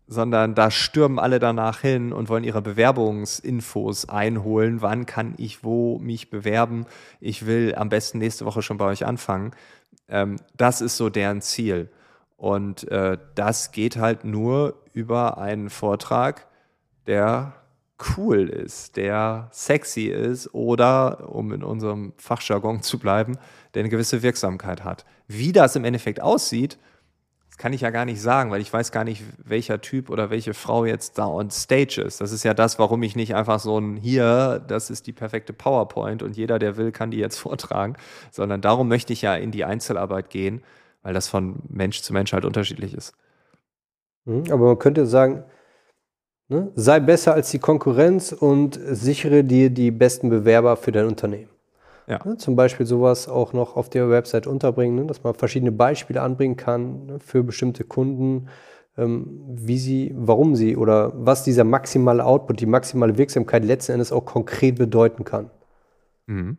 sondern 0.10 0.56
da 0.56 0.72
stürmen 0.72 1.20
alle 1.20 1.38
danach 1.38 1.82
hin 1.82 2.12
und 2.12 2.30
wollen 2.30 2.44
ihre 2.44 2.64
Bewerbungsinfos 2.64 4.10
einholen. 4.10 4.82
Wann 4.82 5.06
kann 5.06 5.36
ich 5.38 5.64
wo 5.64 6.00
mich 6.00 6.32
bewerben? 6.32 6.88
Ich 7.22 7.46
will 7.46 7.76
am 7.76 7.90
besten 7.90 8.18
nächste 8.18 8.46
Woche 8.46 8.64
schon 8.64 8.80
bei 8.80 8.86
euch 8.86 9.06
anfangen. 9.06 9.52
Ähm, 10.10 10.38
das 10.58 10.82
ist 10.82 10.98
so 10.98 11.10
deren 11.10 11.42
Ziel. 11.42 11.90
Und 12.38 12.90
äh, 12.90 13.20
das 13.36 13.72
geht 13.72 13.98
halt 13.98 14.24
nur 14.24 14.82
über 14.94 15.38
einen 15.38 15.70
Vortrag, 15.70 16.48
der 17.06 17.54
cool 18.18 18.50
ist, 18.50 18.98
der 18.98 19.50
sexy 19.52 20.06
ist 20.06 20.54
oder, 20.56 21.30
um 21.30 21.54
in 21.54 21.64
unserem 21.64 22.14
Fachjargon 22.18 22.82
zu 22.82 22.98
bleiben, 22.98 23.38
der 23.74 23.82
eine 23.82 23.90
gewisse 23.90 24.24
Wirksamkeit 24.24 24.84
hat. 24.84 25.06
Wie 25.28 25.52
das 25.52 25.76
im 25.76 25.86
Endeffekt 25.86 26.20
aussieht, 26.20 26.80
kann 27.60 27.74
ich 27.74 27.82
ja 27.82 27.90
gar 27.90 28.06
nicht 28.06 28.22
sagen, 28.22 28.52
weil 28.52 28.62
ich 28.62 28.72
weiß 28.72 28.94
gar 28.94 29.04
nicht, 29.04 29.22
welcher 29.38 29.82
Typ 29.82 30.10
oder 30.10 30.30
welche 30.30 30.54
Frau 30.54 30.86
jetzt 30.86 31.18
da 31.18 31.28
on 31.28 31.52
stage 31.52 32.02
ist. 32.02 32.22
Das 32.22 32.32
ist 32.32 32.44
ja 32.44 32.54
das, 32.54 32.80
warum 32.80 33.04
ich 33.04 33.18
nicht 33.18 33.36
einfach 33.36 33.60
so 33.60 33.78
ein 33.78 33.98
hier, 33.98 34.64
das 34.66 34.90
ist 34.90 35.08
die 35.08 35.12
perfekte 35.12 35.52
PowerPoint 35.52 36.24
und 36.24 36.38
jeder, 36.38 36.58
der 36.58 36.78
will, 36.78 36.94
kann 36.94 37.12
die 37.12 37.18
jetzt 37.18 37.38
vortragen, 37.40 37.98
sondern 38.32 38.62
darum 38.62 38.88
möchte 38.88 39.12
ich 39.12 39.22
ja 39.22 39.36
in 39.36 39.52
die 39.52 39.66
Einzelarbeit 39.66 40.30
gehen, 40.30 40.64
weil 41.04 41.14
das 41.14 41.28
von 41.28 41.58
Mensch 41.68 42.02
zu 42.02 42.14
Mensch 42.14 42.32
halt 42.32 42.46
unterschiedlich 42.46 42.94
ist. 42.94 43.14
Mhm, 44.24 44.46
aber 44.52 44.66
man 44.68 44.80
könnte 44.80 45.06
sagen, 45.06 45.44
ne, 46.48 46.72
sei 46.76 47.02
besser 47.02 47.34
als 47.34 47.52
die 47.52 47.60
Konkurrenz 47.60 48.32
und 48.32 48.80
sichere 48.82 49.44
dir 49.44 49.70
die 49.70 49.92
besten 49.92 50.30
Bewerber 50.30 50.78
für 50.78 50.94
dein 50.94 51.08
Unternehmen. 51.08 51.50
Ja. 52.10 52.20
Ne, 52.26 52.38
zum 52.38 52.56
Beispiel 52.56 52.88
sowas 52.88 53.28
auch 53.28 53.54
noch 53.54 53.76
auf 53.76 53.90
der 53.90 54.10
Website 54.10 54.48
unterbringen, 54.48 54.96
ne, 54.96 55.06
dass 55.06 55.24
man 55.24 55.36
verschiedene 55.36 55.72
Beispiele 55.72 56.22
anbringen 56.22 56.58
kann 56.58 57.06
ne, 57.06 57.20
für 57.20 57.44
bestimmte 57.44 57.84
Kunden, 57.84 58.48
ähm, 58.98 59.42
wie 59.48 59.78
sie, 59.78 60.12
warum 60.16 60.56
sie 60.56 60.76
oder 60.76 61.14
was 61.16 61.44
dieser 61.44 61.64
maximale 61.64 62.26
Output, 62.26 62.60
die 62.60 62.66
maximale 62.66 63.18
Wirksamkeit 63.18 63.64
letzten 63.64 63.94
Endes 63.94 64.12
auch 64.12 64.26
konkret 64.26 64.78
bedeuten 64.78 65.24
kann. 65.24 65.52
Mhm. 66.26 66.58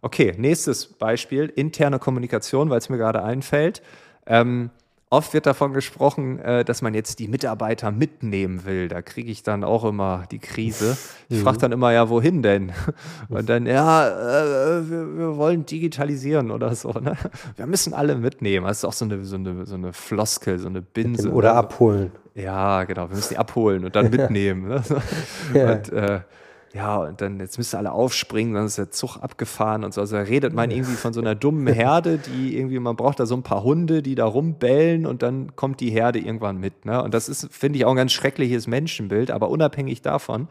Okay, 0.00 0.34
nächstes 0.38 0.86
Beispiel, 0.86 1.52
interne 1.54 1.98
Kommunikation, 1.98 2.70
weil 2.70 2.78
es 2.78 2.88
mir 2.88 2.96
gerade 2.96 3.22
einfällt. 3.22 3.82
Ähm, 4.26 4.70
Oft 5.16 5.32
wird 5.32 5.46
davon 5.46 5.72
gesprochen, 5.72 6.38
äh, 6.40 6.62
dass 6.62 6.82
man 6.82 6.92
jetzt 6.92 7.20
die 7.20 7.26
Mitarbeiter 7.26 7.90
mitnehmen 7.90 8.66
will. 8.66 8.88
Da 8.88 9.00
kriege 9.00 9.30
ich 9.30 9.42
dann 9.42 9.64
auch 9.64 9.82
immer 9.86 10.24
die 10.30 10.38
Krise. 10.38 10.98
Ich 11.30 11.40
frage 11.40 11.56
dann 11.56 11.72
immer, 11.72 11.90
ja, 11.90 12.10
wohin 12.10 12.42
denn? 12.42 12.72
Und 13.30 13.48
dann, 13.48 13.64
ja, 13.64 14.08
äh, 14.08 14.90
wir, 14.90 15.16
wir, 15.16 15.36
wollen 15.38 15.64
digitalisieren 15.64 16.50
oder 16.50 16.74
so. 16.74 16.90
Ne? 16.90 17.16
Wir 17.56 17.66
müssen 17.66 17.94
alle 17.94 18.14
mitnehmen. 18.14 18.66
Das 18.66 18.76
ist 18.76 18.84
auch 18.84 18.92
so 18.92 19.06
eine, 19.06 19.24
so 19.24 19.36
eine, 19.36 19.64
so 19.64 19.74
eine 19.74 19.94
Floskel, 19.94 20.58
so 20.58 20.68
eine 20.68 20.82
Binse. 20.82 21.30
Oder 21.32 21.54
ne? 21.54 21.58
abholen. 21.60 22.12
Ja, 22.34 22.84
genau. 22.84 23.08
Wir 23.08 23.16
müssen 23.16 23.30
die 23.30 23.38
abholen 23.38 23.86
und 23.86 23.96
dann 23.96 24.10
mitnehmen. 24.10 24.68
Ne? 24.68 24.82
Ja. 25.54 25.72
Und 25.72 25.92
äh, 25.94 26.20
ja, 26.72 26.96
und 26.98 27.20
dann 27.20 27.40
jetzt 27.40 27.58
müsst 27.58 27.74
ihr 27.74 27.78
alle 27.78 27.92
aufspringen, 27.92 28.54
dann 28.54 28.66
ist 28.66 28.76
der 28.76 28.90
Zug 28.90 29.16
abgefahren 29.16 29.84
und 29.84 29.94
so. 29.94 30.00
Also 30.00 30.16
da 30.16 30.22
redet 30.22 30.52
man 30.52 30.70
irgendwie 30.70 30.94
von 30.94 31.12
so 31.12 31.20
einer 31.20 31.34
dummen 31.34 31.72
Herde, 31.72 32.18
die 32.18 32.56
irgendwie, 32.56 32.78
man 32.78 32.96
braucht 32.96 33.18
da 33.18 33.26
so 33.26 33.34
ein 33.34 33.42
paar 33.42 33.62
Hunde, 33.62 34.02
die 34.02 34.14
da 34.14 34.26
rumbellen 34.26 35.06
und 35.06 35.22
dann 35.22 35.56
kommt 35.56 35.80
die 35.80 35.90
Herde 35.90 36.18
irgendwann 36.18 36.58
mit. 36.58 36.84
Ne? 36.84 37.02
Und 37.02 37.14
das 37.14 37.28
ist, 37.28 37.52
finde 37.52 37.78
ich, 37.78 37.84
auch 37.84 37.90
ein 37.90 37.96
ganz 37.96 38.12
schreckliches 38.12 38.66
Menschenbild, 38.66 39.30
aber 39.30 39.48
unabhängig 39.48 40.02
davon 40.02 40.48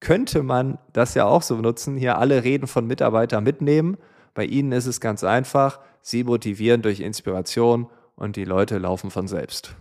könnte 0.00 0.42
man 0.42 0.78
das 0.92 1.14
ja 1.14 1.24
auch 1.26 1.42
so 1.42 1.56
nutzen, 1.56 1.96
hier 1.96 2.18
alle 2.18 2.44
Reden 2.44 2.66
von 2.66 2.86
Mitarbeitern 2.86 3.44
mitnehmen. 3.44 3.96
Bei 4.34 4.44
ihnen 4.44 4.72
ist 4.72 4.86
es 4.86 5.00
ganz 5.00 5.24
einfach, 5.24 5.80
sie 6.02 6.24
motivieren 6.24 6.82
durch 6.82 7.00
Inspiration 7.00 7.88
und 8.14 8.36
die 8.36 8.44
Leute 8.44 8.78
laufen 8.78 9.10
von 9.10 9.26
selbst. 9.26 9.74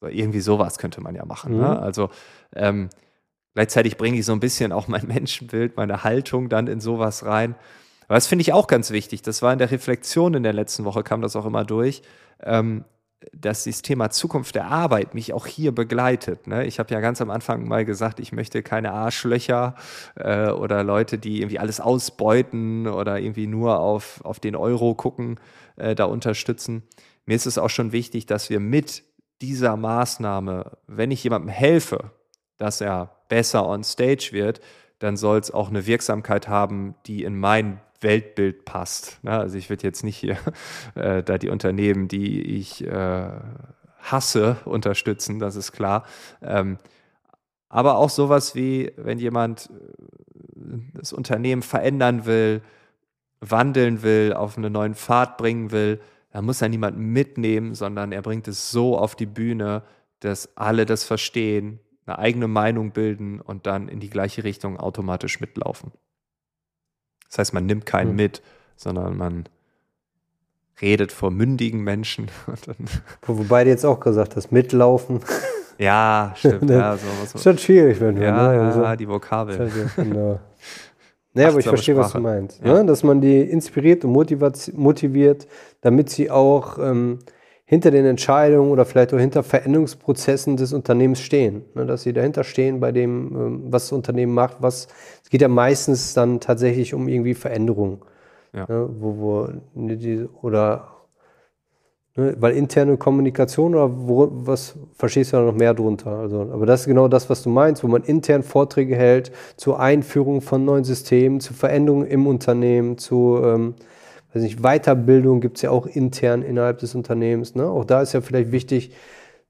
So, 0.00 0.08
irgendwie 0.08 0.40
sowas 0.40 0.78
könnte 0.78 1.00
man 1.00 1.14
ja 1.14 1.24
machen. 1.24 1.52
Ne? 1.52 1.58
Mhm. 1.58 1.62
Ne? 1.62 1.78
Also 1.80 2.10
ähm, 2.54 2.90
Gleichzeitig 3.54 3.96
bringe 3.96 4.18
ich 4.18 4.26
so 4.26 4.32
ein 4.32 4.40
bisschen 4.40 4.72
auch 4.72 4.88
mein 4.88 5.06
Menschenbild, 5.08 5.76
meine 5.76 6.04
Haltung 6.04 6.48
dann 6.48 6.66
in 6.66 6.80
sowas 6.80 7.24
rein. 7.24 7.54
Aber 8.06 8.16
das 8.16 8.26
finde 8.26 8.42
ich 8.42 8.52
auch 8.52 8.66
ganz 8.66 8.90
wichtig. 8.90 9.22
Das 9.22 9.42
war 9.42 9.52
in 9.52 9.58
der 9.58 9.70
Reflexion 9.70 10.34
in 10.34 10.42
der 10.42 10.52
letzten 10.52 10.84
Woche, 10.84 11.02
kam 11.02 11.22
das 11.22 11.36
auch 11.36 11.46
immer 11.46 11.64
durch, 11.64 12.02
ähm, 12.42 12.84
dass 13.32 13.64
das 13.64 13.80
Thema 13.80 14.10
Zukunft 14.10 14.54
der 14.54 14.66
Arbeit 14.66 15.14
mich 15.14 15.32
auch 15.32 15.46
hier 15.46 15.72
begleitet. 15.72 16.46
Ne? 16.46 16.66
Ich 16.66 16.78
habe 16.78 16.92
ja 16.92 17.00
ganz 17.00 17.22
am 17.22 17.30
Anfang 17.30 17.66
mal 17.66 17.86
gesagt, 17.86 18.20
ich 18.20 18.32
möchte 18.32 18.62
keine 18.62 18.92
Arschlöcher 18.92 19.76
äh, 20.16 20.48
oder 20.48 20.84
Leute, 20.84 21.16
die 21.16 21.38
irgendwie 21.38 21.58
alles 21.58 21.80
ausbeuten 21.80 22.86
oder 22.86 23.18
irgendwie 23.18 23.46
nur 23.46 23.80
auf, 23.80 24.20
auf 24.24 24.40
den 24.40 24.56
Euro 24.56 24.94
gucken, 24.94 25.40
äh, 25.76 25.94
da 25.94 26.04
unterstützen. 26.04 26.82
Mir 27.24 27.36
ist 27.36 27.46
es 27.46 27.56
auch 27.56 27.70
schon 27.70 27.92
wichtig, 27.92 28.26
dass 28.26 28.50
wir 28.50 28.60
mit 28.60 29.02
dieser 29.40 29.76
Maßnahme, 29.76 30.72
wenn 30.86 31.10
ich 31.10 31.24
jemandem 31.24 31.48
helfe, 31.48 32.10
dass 32.64 32.80
er 32.80 33.10
besser 33.28 33.68
on 33.68 33.84
stage 33.84 34.30
wird, 34.32 34.62
dann 34.98 35.18
soll 35.18 35.38
es 35.38 35.50
auch 35.50 35.68
eine 35.68 35.86
Wirksamkeit 35.86 36.48
haben, 36.48 36.94
die 37.04 37.22
in 37.22 37.38
mein 37.38 37.78
Weltbild 38.00 38.64
passt. 38.64 39.18
Also 39.22 39.58
ich 39.58 39.68
würde 39.68 39.82
jetzt 39.82 40.02
nicht 40.02 40.16
hier 40.16 40.38
äh, 40.94 41.22
da 41.22 41.36
die 41.36 41.50
Unternehmen, 41.50 42.08
die 42.08 42.40
ich 42.40 42.82
äh, 42.86 43.30
hasse, 43.98 44.56
unterstützen, 44.64 45.38
das 45.38 45.56
ist 45.56 45.72
klar. 45.72 46.06
Ähm, 46.40 46.78
aber 47.68 47.98
auch 47.98 48.08
sowas 48.08 48.54
wie, 48.54 48.92
wenn 48.96 49.18
jemand 49.18 49.68
äh, 49.68 50.78
das 50.94 51.12
Unternehmen 51.12 51.60
verändern 51.60 52.24
will, 52.24 52.62
wandeln 53.40 54.02
will, 54.02 54.32
auf 54.32 54.56
einen 54.56 54.72
neuen 54.72 54.94
Pfad 54.94 55.36
bringen 55.36 55.70
will, 55.70 56.00
dann 56.30 56.46
muss 56.46 56.62
er 56.62 56.70
niemanden 56.70 57.12
mitnehmen, 57.12 57.74
sondern 57.74 58.10
er 58.10 58.22
bringt 58.22 58.48
es 58.48 58.70
so 58.70 58.96
auf 58.96 59.16
die 59.16 59.26
Bühne, 59.26 59.82
dass 60.20 60.56
alle 60.56 60.86
das 60.86 61.04
verstehen, 61.04 61.78
eine 62.06 62.18
eigene 62.18 62.48
Meinung 62.48 62.90
bilden 62.90 63.40
und 63.40 63.66
dann 63.66 63.88
in 63.88 64.00
die 64.00 64.10
gleiche 64.10 64.44
Richtung 64.44 64.78
automatisch 64.78 65.40
mitlaufen. 65.40 65.92
Das 67.28 67.38
heißt, 67.38 67.54
man 67.54 67.66
nimmt 67.66 67.86
keinen 67.86 68.10
mhm. 68.10 68.16
mit, 68.16 68.42
sondern 68.76 69.16
man 69.16 69.44
redet 70.80 71.12
vor 71.12 71.30
mündigen 71.30 71.82
Menschen. 71.82 72.30
Wobei 73.22 73.64
du 73.64 73.70
jetzt 73.70 73.84
auch 73.84 74.00
gesagt 74.00 74.36
hast, 74.36 74.52
mitlaufen. 74.52 75.20
Ja, 75.78 76.32
stimmt. 76.36 76.70
ja, 76.70 76.96
so, 76.96 77.06
so. 77.26 77.36
Ist 77.36 77.42
schon 77.42 77.58
schwierig, 77.58 78.00
wenn 78.00 78.16
du. 78.16 78.22
Ja, 78.22 78.52
ne? 78.52 78.60
also, 78.60 78.82
ja 78.82 78.96
die 78.96 79.08
Vokabel. 79.08 79.70
Genau. 79.96 80.40
Naja, 81.36 81.48
aber 81.48 81.58
ich 81.58 81.66
verstehe, 81.66 81.96
Sprache. 81.96 82.06
was 82.06 82.12
du 82.12 82.20
meinst. 82.20 82.60
Ja. 82.64 82.74
Ne? 82.74 82.86
Dass 82.86 83.02
man 83.02 83.20
die 83.20 83.40
inspiriert 83.40 84.04
und 84.04 84.12
motiviert, 84.12 85.48
damit 85.80 86.08
sie 86.08 86.30
auch 86.30 86.78
ähm, 86.78 87.18
hinter 87.74 87.90
den 87.90 88.06
Entscheidungen 88.06 88.70
oder 88.70 88.84
vielleicht 88.84 89.12
auch 89.12 89.18
hinter 89.18 89.42
Veränderungsprozessen 89.42 90.56
des 90.56 90.72
Unternehmens 90.72 91.20
stehen. 91.20 91.62
Ne, 91.74 91.86
dass 91.86 92.02
sie 92.02 92.12
dahinter 92.12 92.44
stehen 92.44 92.80
bei 92.80 92.92
dem, 92.92 93.36
ähm, 93.36 93.62
was 93.70 93.84
das 93.84 93.92
Unternehmen 93.92 94.32
macht. 94.32 94.56
Was, 94.60 94.88
es 95.22 95.30
geht 95.30 95.42
ja 95.42 95.48
meistens 95.48 96.14
dann 96.14 96.40
tatsächlich 96.40 96.94
um 96.94 97.08
irgendwie 97.08 97.34
Veränderungen. 97.34 97.98
Ja. 98.52 98.66
Ne, 98.68 98.88
wo, 98.98 99.18
wo, 99.18 99.48
die, 99.74 100.26
oder 100.42 100.94
Ne, 102.16 102.36
weil 102.38 102.56
interne 102.56 102.96
Kommunikation 102.96 103.74
oder 103.74 103.90
wo, 103.92 104.28
was 104.30 104.76
verstehst 104.94 105.32
du 105.32 105.38
da 105.38 105.42
noch 105.42 105.54
mehr 105.54 105.74
drunter? 105.74 106.12
Also, 106.12 106.42
aber 106.42 106.64
das 106.64 106.82
ist 106.82 106.86
genau 106.86 107.08
das, 107.08 107.28
was 107.28 107.42
du 107.42 107.50
meinst, 107.50 107.82
wo 107.82 107.88
man 107.88 108.04
intern 108.04 108.44
Vorträge 108.44 108.94
hält 108.94 109.32
zur 109.56 109.80
Einführung 109.80 110.40
von 110.40 110.64
neuen 110.64 110.84
Systemen, 110.84 111.40
zu 111.40 111.54
Veränderungen 111.54 112.06
im 112.06 112.28
Unternehmen, 112.28 112.98
zu 112.98 113.40
ähm, 113.42 113.74
weiß 114.34 114.42
nicht, 114.42 114.62
Weiterbildung 114.62 115.40
gibt 115.40 115.56
es 115.56 115.62
ja 115.62 115.70
auch 115.70 115.86
intern 115.86 116.42
innerhalb 116.42 116.78
des 116.78 116.94
Unternehmens. 116.94 117.54
Ne? 117.54 117.66
Auch 117.66 117.84
da 117.84 118.02
ist 118.02 118.12
ja 118.12 118.20
vielleicht 118.20 118.52
wichtig, 118.52 118.92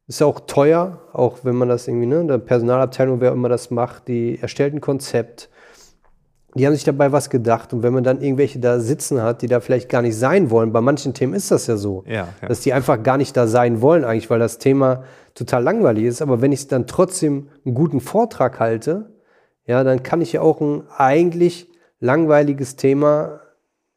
ist 0.07 0.23
auch 0.23 0.41
teuer, 0.41 1.01
auch 1.13 1.39
wenn 1.43 1.57
man 1.57 1.69
das 1.69 1.89
irgendwie, 1.89 2.07
ne, 2.07 2.25
der 2.27 2.39
Personalabteilung, 2.39 3.21
wer 3.21 3.33
immer 3.33 3.49
das 3.49 3.71
macht, 3.71 4.09
die 4.09 4.39
erstellt 4.41 4.75
ein 4.75 4.83
Konzept, 4.83 5.49
die 6.55 6.67
haben 6.67 6.75
sich 6.75 6.85
dabei 6.85 7.11
was 7.11 7.31
gedacht. 7.31 7.73
Und 7.73 7.83
wenn 7.83 7.93
man 7.93 8.05
dann 8.05 8.21
irgendwelche 8.21 8.59
da 8.61 8.79
sitzen 8.79 9.23
hat, 9.23 9.43
die 9.43 9.49
da 9.49 9.61
vielleicht 9.61 9.89
gar 9.89 10.03
nicht 10.03 10.17
sein 10.17 10.51
wollen, 10.51 10.73
bei 10.73 10.81
manchen 10.81 11.15
Themen 11.15 11.35
ist 11.35 11.51
das 11.51 11.67
ja 11.67 11.77
so, 11.77 12.05
ja, 12.07 12.29
ja. 12.41 12.49
dass 12.49 12.61
die 12.61 12.73
einfach 12.73 13.03
gar 13.03 13.17
nicht 13.17 13.37
da 13.37 13.47
sein 13.47 13.81
wollen 13.81 14.05
eigentlich, 14.05 14.31
weil 14.31 14.39
das 14.39 14.59
Thema 14.59 15.05
total 15.35 15.63
langweilig 15.63 16.05
ist. 16.05 16.23
Aber 16.23 16.41
wenn 16.41 16.53
ich 16.53 16.69
dann 16.69 16.87
trotzdem 16.87 17.49
einen 17.65 17.75
guten 17.75 18.01
Vortrag 18.01 18.61
halte, 18.61 19.11
ja, 19.67 19.83
dann 19.83 20.03
kann 20.03 20.21
ich 20.21 20.35
ja 20.35 20.43
auch 20.43 20.61
ein 20.61 20.85
eigentlich 20.97 21.69
langweiliges 21.99 22.77
Thema 22.77 23.41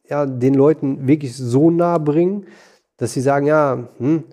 ja, 0.10 0.26
den 0.26 0.54
Leuten 0.54 1.08
wirklich 1.08 1.36
so 1.36 1.70
nah 1.70 1.98
bringen, 1.98 2.46
dass 2.98 3.13
sie 3.13 3.22
sagen, 3.22 3.46
ja, 3.46 3.89
hm, 3.98 4.24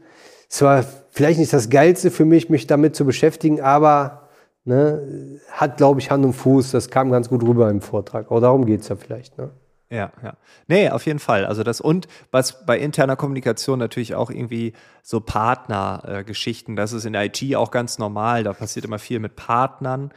es 0.48 0.62
war 0.62 0.84
vielleicht 1.10 1.38
nicht 1.38 1.52
das 1.52 1.70
Geilste 1.70 2.10
für 2.10 2.24
mich, 2.24 2.48
mich 2.48 2.66
damit 2.66 2.96
zu 2.96 3.04
beschäftigen, 3.04 3.60
aber 3.60 4.28
ne, 4.64 5.40
hat, 5.50 5.76
glaube 5.76 6.00
ich, 6.00 6.10
Hand 6.10 6.24
und 6.24 6.32
Fuß. 6.32 6.70
Das 6.70 6.88
kam 6.90 7.10
ganz 7.10 7.28
gut 7.28 7.42
rüber 7.42 7.70
im 7.70 7.80
Vortrag. 7.80 8.30
Aber 8.30 8.40
darum 8.40 8.66
geht 8.66 8.80
es 8.80 8.88
ja 8.88 8.96
vielleicht. 8.96 9.36
Ne? 9.38 9.50
Ja, 9.90 10.12
ja. 10.22 10.34
Nee, 10.66 10.90
auf 10.90 11.06
jeden 11.06 11.18
Fall. 11.18 11.44
Also 11.44 11.62
das 11.62 11.80
und 11.80 12.08
was 12.30 12.66
bei 12.66 12.78
interner 12.78 13.16
Kommunikation 13.16 13.78
natürlich 13.78 14.14
auch 14.14 14.30
irgendwie 14.30 14.72
so 15.02 15.20
Partnergeschichten, 15.20 16.74
äh, 16.74 16.76
das 16.76 16.92
ist 16.92 17.04
in 17.04 17.14
IT 17.14 17.54
auch 17.54 17.70
ganz 17.70 17.98
normal. 17.98 18.42
Da 18.44 18.52
passiert 18.52 18.84
immer 18.84 18.98
viel 18.98 19.20
mit 19.20 19.36
Partnern. 19.36 20.10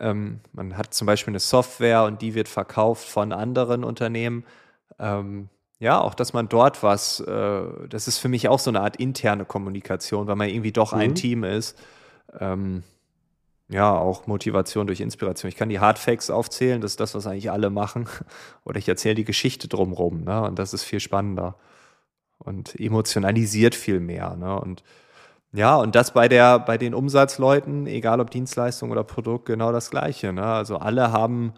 Ähm, 0.00 0.40
man 0.52 0.76
hat 0.76 0.94
zum 0.94 1.06
Beispiel 1.06 1.32
eine 1.32 1.40
Software 1.40 2.04
und 2.04 2.22
die 2.22 2.34
wird 2.34 2.48
verkauft 2.48 3.06
von 3.06 3.32
anderen 3.32 3.84
Unternehmen. 3.84 4.44
Ähm, 5.02 5.48
ja, 5.78 6.00
auch 6.00 6.14
dass 6.14 6.32
man 6.32 6.48
dort 6.48 6.82
was, 6.82 7.20
äh, 7.20 7.62
das 7.88 8.08
ist 8.08 8.18
für 8.18 8.28
mich 8.28 8.48
auch 8.48 8.60
so 8.60 8.70
eine 8.70 8.80
Art 8.80 8.96
interne 8.96 9.44
Kommunikation, 9.44 10.28
weil 10.28 10.36
man 10.36 10.48
irgendwie 10.48 10.72
doch 10.72 10.92
mhm. 10.92 11.00
ein 11.00 11.14
Team 11.14 11.44
ist. 11.44 11.76
Ähm, 12.38 12.84
ja, 13.68 13.92
auch 13.92 14.26
Motivation 14.26 14.86
durch 14.86 15.00
Inspiration. 15.00 15.48
Ich 15.48 15.56
kann 15.56 15.68
die 15.68 15.80
Hardfacts 15.80 16.30
aufzählen, 16.30 16.80
das 16.80 16.92
ist 16.92 17.00
das, 17.00 17.14
was 17.14 17.26
eigentlich 17.26 17.50
alle 17.50 17.70
machen. 17.70 18.08
Oder 18.64 18.78
ich 18.78 18.88
erzähle 18.88 19.16
die 19.16 19.24
Geschichte 19.24 19.68
drumherum, 19.68 20.24
ne? 20.24 20.42
Und 20.42 20.58
das 20.58 20.72
ist 20.72 20.84
viel 20.84 21.00
spannender 21.00 21.56
und 22.44 22.78
emotionalisiert 22.78 23.74
viel 23.74 24.00
mehr. 24.00 24.36
Ne? 24.36 24.58
Und 24.58 24.82
ja, 25.52 25.76
und 25.76 25.94
das 25.94 26.12
bei 26.12 26.28
der, 26.28 26.58
bei 26.58 26.78
den 26.78 26.94
Umsatzleuten, 26.94 27.86
egal 27.86 28.20
ob 28.20 28.30
Dienstleistung 28.30 28.90
oder 28.90 29.04
Produkt, 29.04 29.46
genau 29.46 29.70
das 29.70 29.90
Gleiche. 29.90 30.32
Ne? 30.32 30.44
Also 30.44 30.78
alle 30.78 31.12
haben 31.12 31.52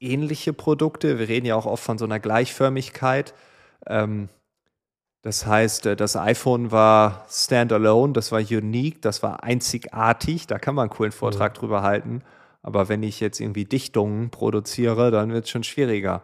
ähnliche 0.00 0.52
Produkte. 0.52 1.18
Wir 1.18 1.28
reden 1.28 1.46
ja 1.46 1.56
auch 1.56 1.66
oft 1.66 1.82
von 1.82 1.98
so 1.98 2.04
einer 2.04 2.20
Gleichförmigkeit. 2.20 3.34
Ähm, 3.86 4.28
das 5.22 5.46
heißt, 5.46 5.86
äh, 5.86 5.96
das 5.96 6.16
iPhone 6.16 6.70
war 6.70 7.26
standalone, 7.30 8.12
das 8.12 8.30
war 8.30 8.40
unique, 8.40 9.00
das 9.00 9.22
war 9.22 9.42
einzigartig. 9.42 10.46
Da 10.46 10.58
kann 10.58 10.74
man 10.74 10.84
einen 10.84 10.96
coolen 10.96 11.12
Vortrag 11.12 11.54
mhm. 11.54 11.58
drüber 11.58 11.82
halten. 11.82 12.22
Aber 12.62 12.88
wenn 12.88 13.02
ich 13.02 13.20
jetzt 13.20 13.40
irgendwie 13.40 13.64
Dichtungen 13.64 14.30
produziere, 14.30 15.10
dann 15.10 15.32
wird 15.32 15.44
es 15.44 15.50
schon 15.50 15.64
schwieriger. 15.64 16.22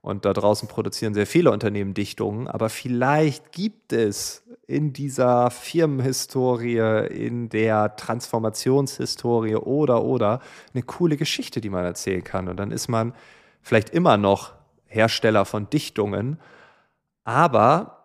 Und 0.00 0.24
da 0.24 0.32
draußen 0.32 0.68
produzieren 0.68 1.14
sehr 1.14 1.26
viele 1.26 1.50
Unternehmen 1.50 1.94
Dichtungen. 1.94 2.48
Aber 2.48 2.68
vielleicht 2.68 3.52
gibt 3.52 3.92
es 3.92 4.42
in 4.66 4.92
dieser 4.92 5.50
Firmenhistorie, 5.50 6.78
in 7.10 7.48
der 7.48 7.96
Transformationshistorie 7.96 9.56
oder, 9.56 10.04
oder 10.04 10.40
eine 10.72 10.82
coole 10.82 11.16
Geschichte, 11.16 11.60
die 11.60 11.70
man 11.70 11.84
erzählen 11.84 12.22
kann. 12.22 12.48
Und 12.48 12.56
dann 12.58 12.70
ist 12.70 12.88
man 12.88 13.12
vielleicht 13.60 13.90
immer 13.90 14.16
noch 14.16 14.52
Hersteller 14.86 15.44
von 15.44 15.68
Dichtungen. 15.68 16.38
Aber 17.24 18.04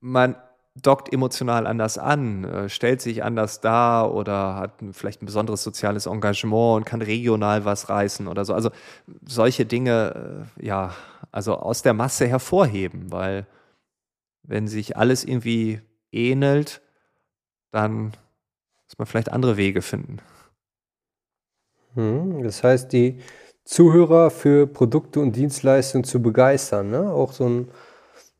man 0.00 0.36
dockt 0.74 1.12
emotional 1.12 1.66
anders 1.66 1.98
an, 1.98 2.44
äh, 2.44 2.68
stellt 2.68 3.00
sich 3.00 3.24
anders 3.24 3.60
dar 3.60 4.14
oder 4.14 4.54
hat 4.56 4.72
vielleicht 4.92 5.22
ein 5.22 5.26
besonderes 5.26 5.62
soziales 5.62 6.06
Engagement 6.06 6.76
und 6.76 6.84
kann 6.84 7.02
regional 7.02 7.64
was 7.64 7.88
reißen 7.88 8.28
oder 8.28 8.44
so. 8.44 8.54
Also 8.54 8.70
solche 9.26 9.66
Dinge, 9.66 10.46
äh, 10.60 10.66
ja, 10.66 10.94
also 11.32 11.56
aus 11.56 11.82
der 11.82 11.92
Masse 11.92 12.26
hervorheben, 12.26 13.10
weil 13.10 13.46
wenn 14.50 14.66
sich 14.66 14.96
alles 14.96 15.24
irgendwie 15.24 15.80
ähnelt, 16.10 16.82
dann 17.70 18.06
muss 18.86 18.98
man 18.98 19.06
vielleicht 19.06 19.30
andere 19.30 19.56
Wege 19.56 19.80
finden. 19.80 20.18
Hm, 21.94 22.42
das 22.42 22.64
heißt, 22.64 22.92
die 22.92 23.20
Zuhörer 23.64 24.30
für 24.30 24.66
Produkte 24.66 25.20
und 25.20 25.36
Dienstleistungen 25.36 26.02
zu 26.02 26.20
begeistern, 26.20 26.90
ne? 26.90 27.12
auch 27.12 27.32
so 27.32 27.48
ein 27.48 27.68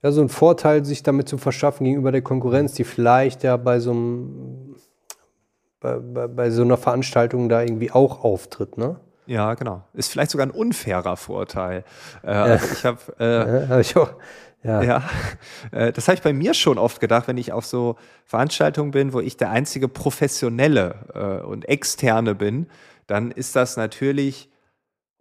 ja, 0.02 0.12
so 0.12 0.20
einen 0.20 0.30
Vorteil 0.30 0.84
sich 0.84 1.02
damit 1.02 1.28
zu 1.28 1.36
verschaffen 1.36 1.84
gegenüber 1.84 2.10
der 2.10 2.22
Konkurrenz, 2.22 2.72
die 2.72 2.84
vielleicht 2.84 3.42
ja 3.42 3.58
bei 3.58 3.80
so 3.80 3.90
einem 3.90 4.74
bei, 5.78 5.98
bei, 5.98 6.26
bei 6.26 6.50
so 6.50 6.62
einer 6.62 6.78
Veranstaltung 6.78 7.48
da 7.50 7.62
irgendwie 7.62 7.92
auch 7.92 8.24
auftritt, 8.24 8.78
ne? 8.78 8.98
Ja, 9.26 9.54
genau. 9.54 9.84
Ist 9.92 10.10
vielleicht 10.10 10.32
sogar 10.32 10.46
ein 10.46 10.50
unfairer 10.50 11.16
Vorteil. 11.16 11.84
Äh, 12.24 12.32
ja. 12.32 12.42
also 12.44 12.66
ich 12.72 12.84
habe 12.84 12.98
äh, 13.20 13.60
ja, 13.62 13.68
hab 13.68 13.80
ich 13.80 13.96
auch. 13.96 14.10
Ja, 14.62 14.82
ja 14.82 15.02
äh, 15.72 15.92
das 15.92 16.08
habe 16.08 16.16
ich 16.16 16.22
bei 16.22 16.32
mir 16.32 16.54
schon 16.54 16.78
oft 16.78 17.00
gedacht, 17.00 17.28
wenn 17.28 17.38
ich 17.38 17.52
auf 17.52 17.66
so 17.66 17.96
Veranstaltungen 18.24 18.90
bin, 18.90 19.12
wo 19.12 19.20
ich 19.20 19.36
der 19.36 19.50
einzige 19.50 19.88
Professionelle 19.88 21.40
äh, 21.42 21.46
und 21.46 21.68
Externe 21.68 22.34
bin, 22.34 22.66
dann 23.06 23.30
ist 23.30 23.56
das 23.56 23.76
natürlich 23.76 24.50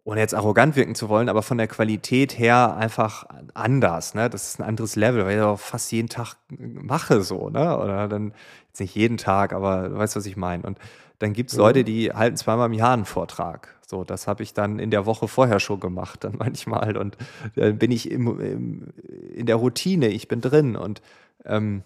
ohne 0.04 0.22
jetzt 0.22 0.34
arrogant 0.34 0.76
wirken 0.76 0.96
zu 0.96 1.08
wollen, 1.08 1.30
aber 1.30 1.44
von 1.44 1.58
der 1.58 1.68
Qualität 1.68 2.40
her 2.40 2.76
einfach 2.76 3.26
anders. 3.54 4.16
Ne? 4.16 4.30
Das 4.30 4.50
ist 4.50 4.60
ein 4.60 4.68
anderes 4.68 4.96
Level, 4.96 5.26
weil 5.26 5.36
ich 5.36 5.40
das 5.40 5.62
fast 5.62 5.92
jeden 5.92 6.10
Tag 6.10 6.36
mache 6.50 7.22
so, 7.22 7.50
ne? 7.50 7.78
Oder 7.78 8.08
dann 8.08 8.34
jetzt 8.70 8.80
nicht 8.80 8.96
jeden 8.96 9.18
Tag, 9.18 9.54
aber 9.54 9.90
du 9.90 9.98
weißt, 9.98 10.16
was 10.16 10.26
ich 10.26 10.36
meine. 10.36 10.64
Und 10.64 10.80
dann 11.20 11.34
gibt 11.34 11.52
es 11.52 11.58
ja. 11.58 11.64
Leute, 11.64 11.84
die 11.84 12.12
halten 12.12 12.38
zweimal 12.38 12.68
im 12.68 12.74
Jahr 12.74 12.94
einen 12.94 13.06
Vortrag. 13.06 13.78
So, 13.86 14.04
das 14.04 14.28
habe 14.28 14.44
ich 14.44 14.54
dann 14.54 14.80
in 14.80 14.92
der 14.92 15.06
Woche 15.06 15.28
vorher 15.28 15.60
schon 15.60 15.80
gemacht, 15.80 16.24
dann 16.24 16.36
manchmal. 16.40 16.98
Und 16.98 17.18
dann 17.56 17.78
bin 17.78 17.92
ich 17.92 18.10
im, 18.12 18.40
im, 18.40 18.88
in 19.34 19.46
der 19.46 19.58
Routine, 19.58 20.08
ich 20.08 20.28
bin 20.28 20.42
drin. 20.42 20.76
Und 20.76 21.02
ähm, 21.46 21.84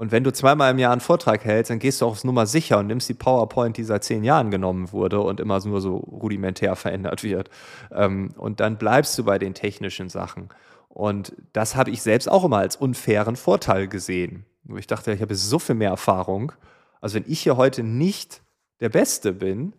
und 0.00 0.12
wenn 0.12 0.24
du 0.24 0.32
zweimal 0.32 0.70
im 0.70 0.78
Jahr 0.78 0.92
einen 0.92 1.02
Vortrag 1.02 1.44
hältst, 1.44 1.70
dann 1.70 1.78
gehst 1.78 2.00
du 2.00 2.06
aufs 2.06 2.24
Nummer 2.24 2.46
sicher 2.46 2.78
und 2.78 2.86
nimmst 2.86 3.06
die 3.10 3.14
PowerPoint, 3.14 3.76
die 3.76 3.84
seit 3.84 4.02
zehn 4.02 4.24
Jahren 4.24 4.50
genommen 4.50 4.92
wurde 4.92 5.20
und 5.20 5.40
immer 5.40 5.62
nur 5.66 5.82
so 5.82 5.96
rudimentär 5.96 6.74
verändert 6.76 7.22
wird. 7.22 7.50
Ähm, 7.92 8.30
und 8.38 8.60
dann 8.60 8.78
bleibst 8.78 9.18
du 9.18 9.24
bei 9.24 9.38
den 9.38 9.52
technischen 9.52 10.08
Sachen. 10.08 10.48
Und 10.88 11.34
das 11.52 11.76
habe 11.76 11.90
ich 11.90 12.00
selbst 12.00 12.30
auch 12.30 12.44
immer 12.44 12.56
als 12.56 12.76
unfairen 12.76 13.36
Vorteil 13.36 13.88
gesehen. 13.88 14.46
Ich 14.74 14.86
dachte, 14.86 15.12
ich 15.12 15.20
habe 15.20 15.34
so 15.34 15.58
viel 15.58 15.74
mehr 15.74 15.90
Erfahrung. 15.90 16.52
Also 17.00 17.16
wenn 17.16 17.24
ich 17.26 17.40
hier 17.40 17.56
heute 17.56 17.82
nicht 17.82 18.42
der 18.80 18.88
Beste 18.88 19.32
bin, 19.32 19.74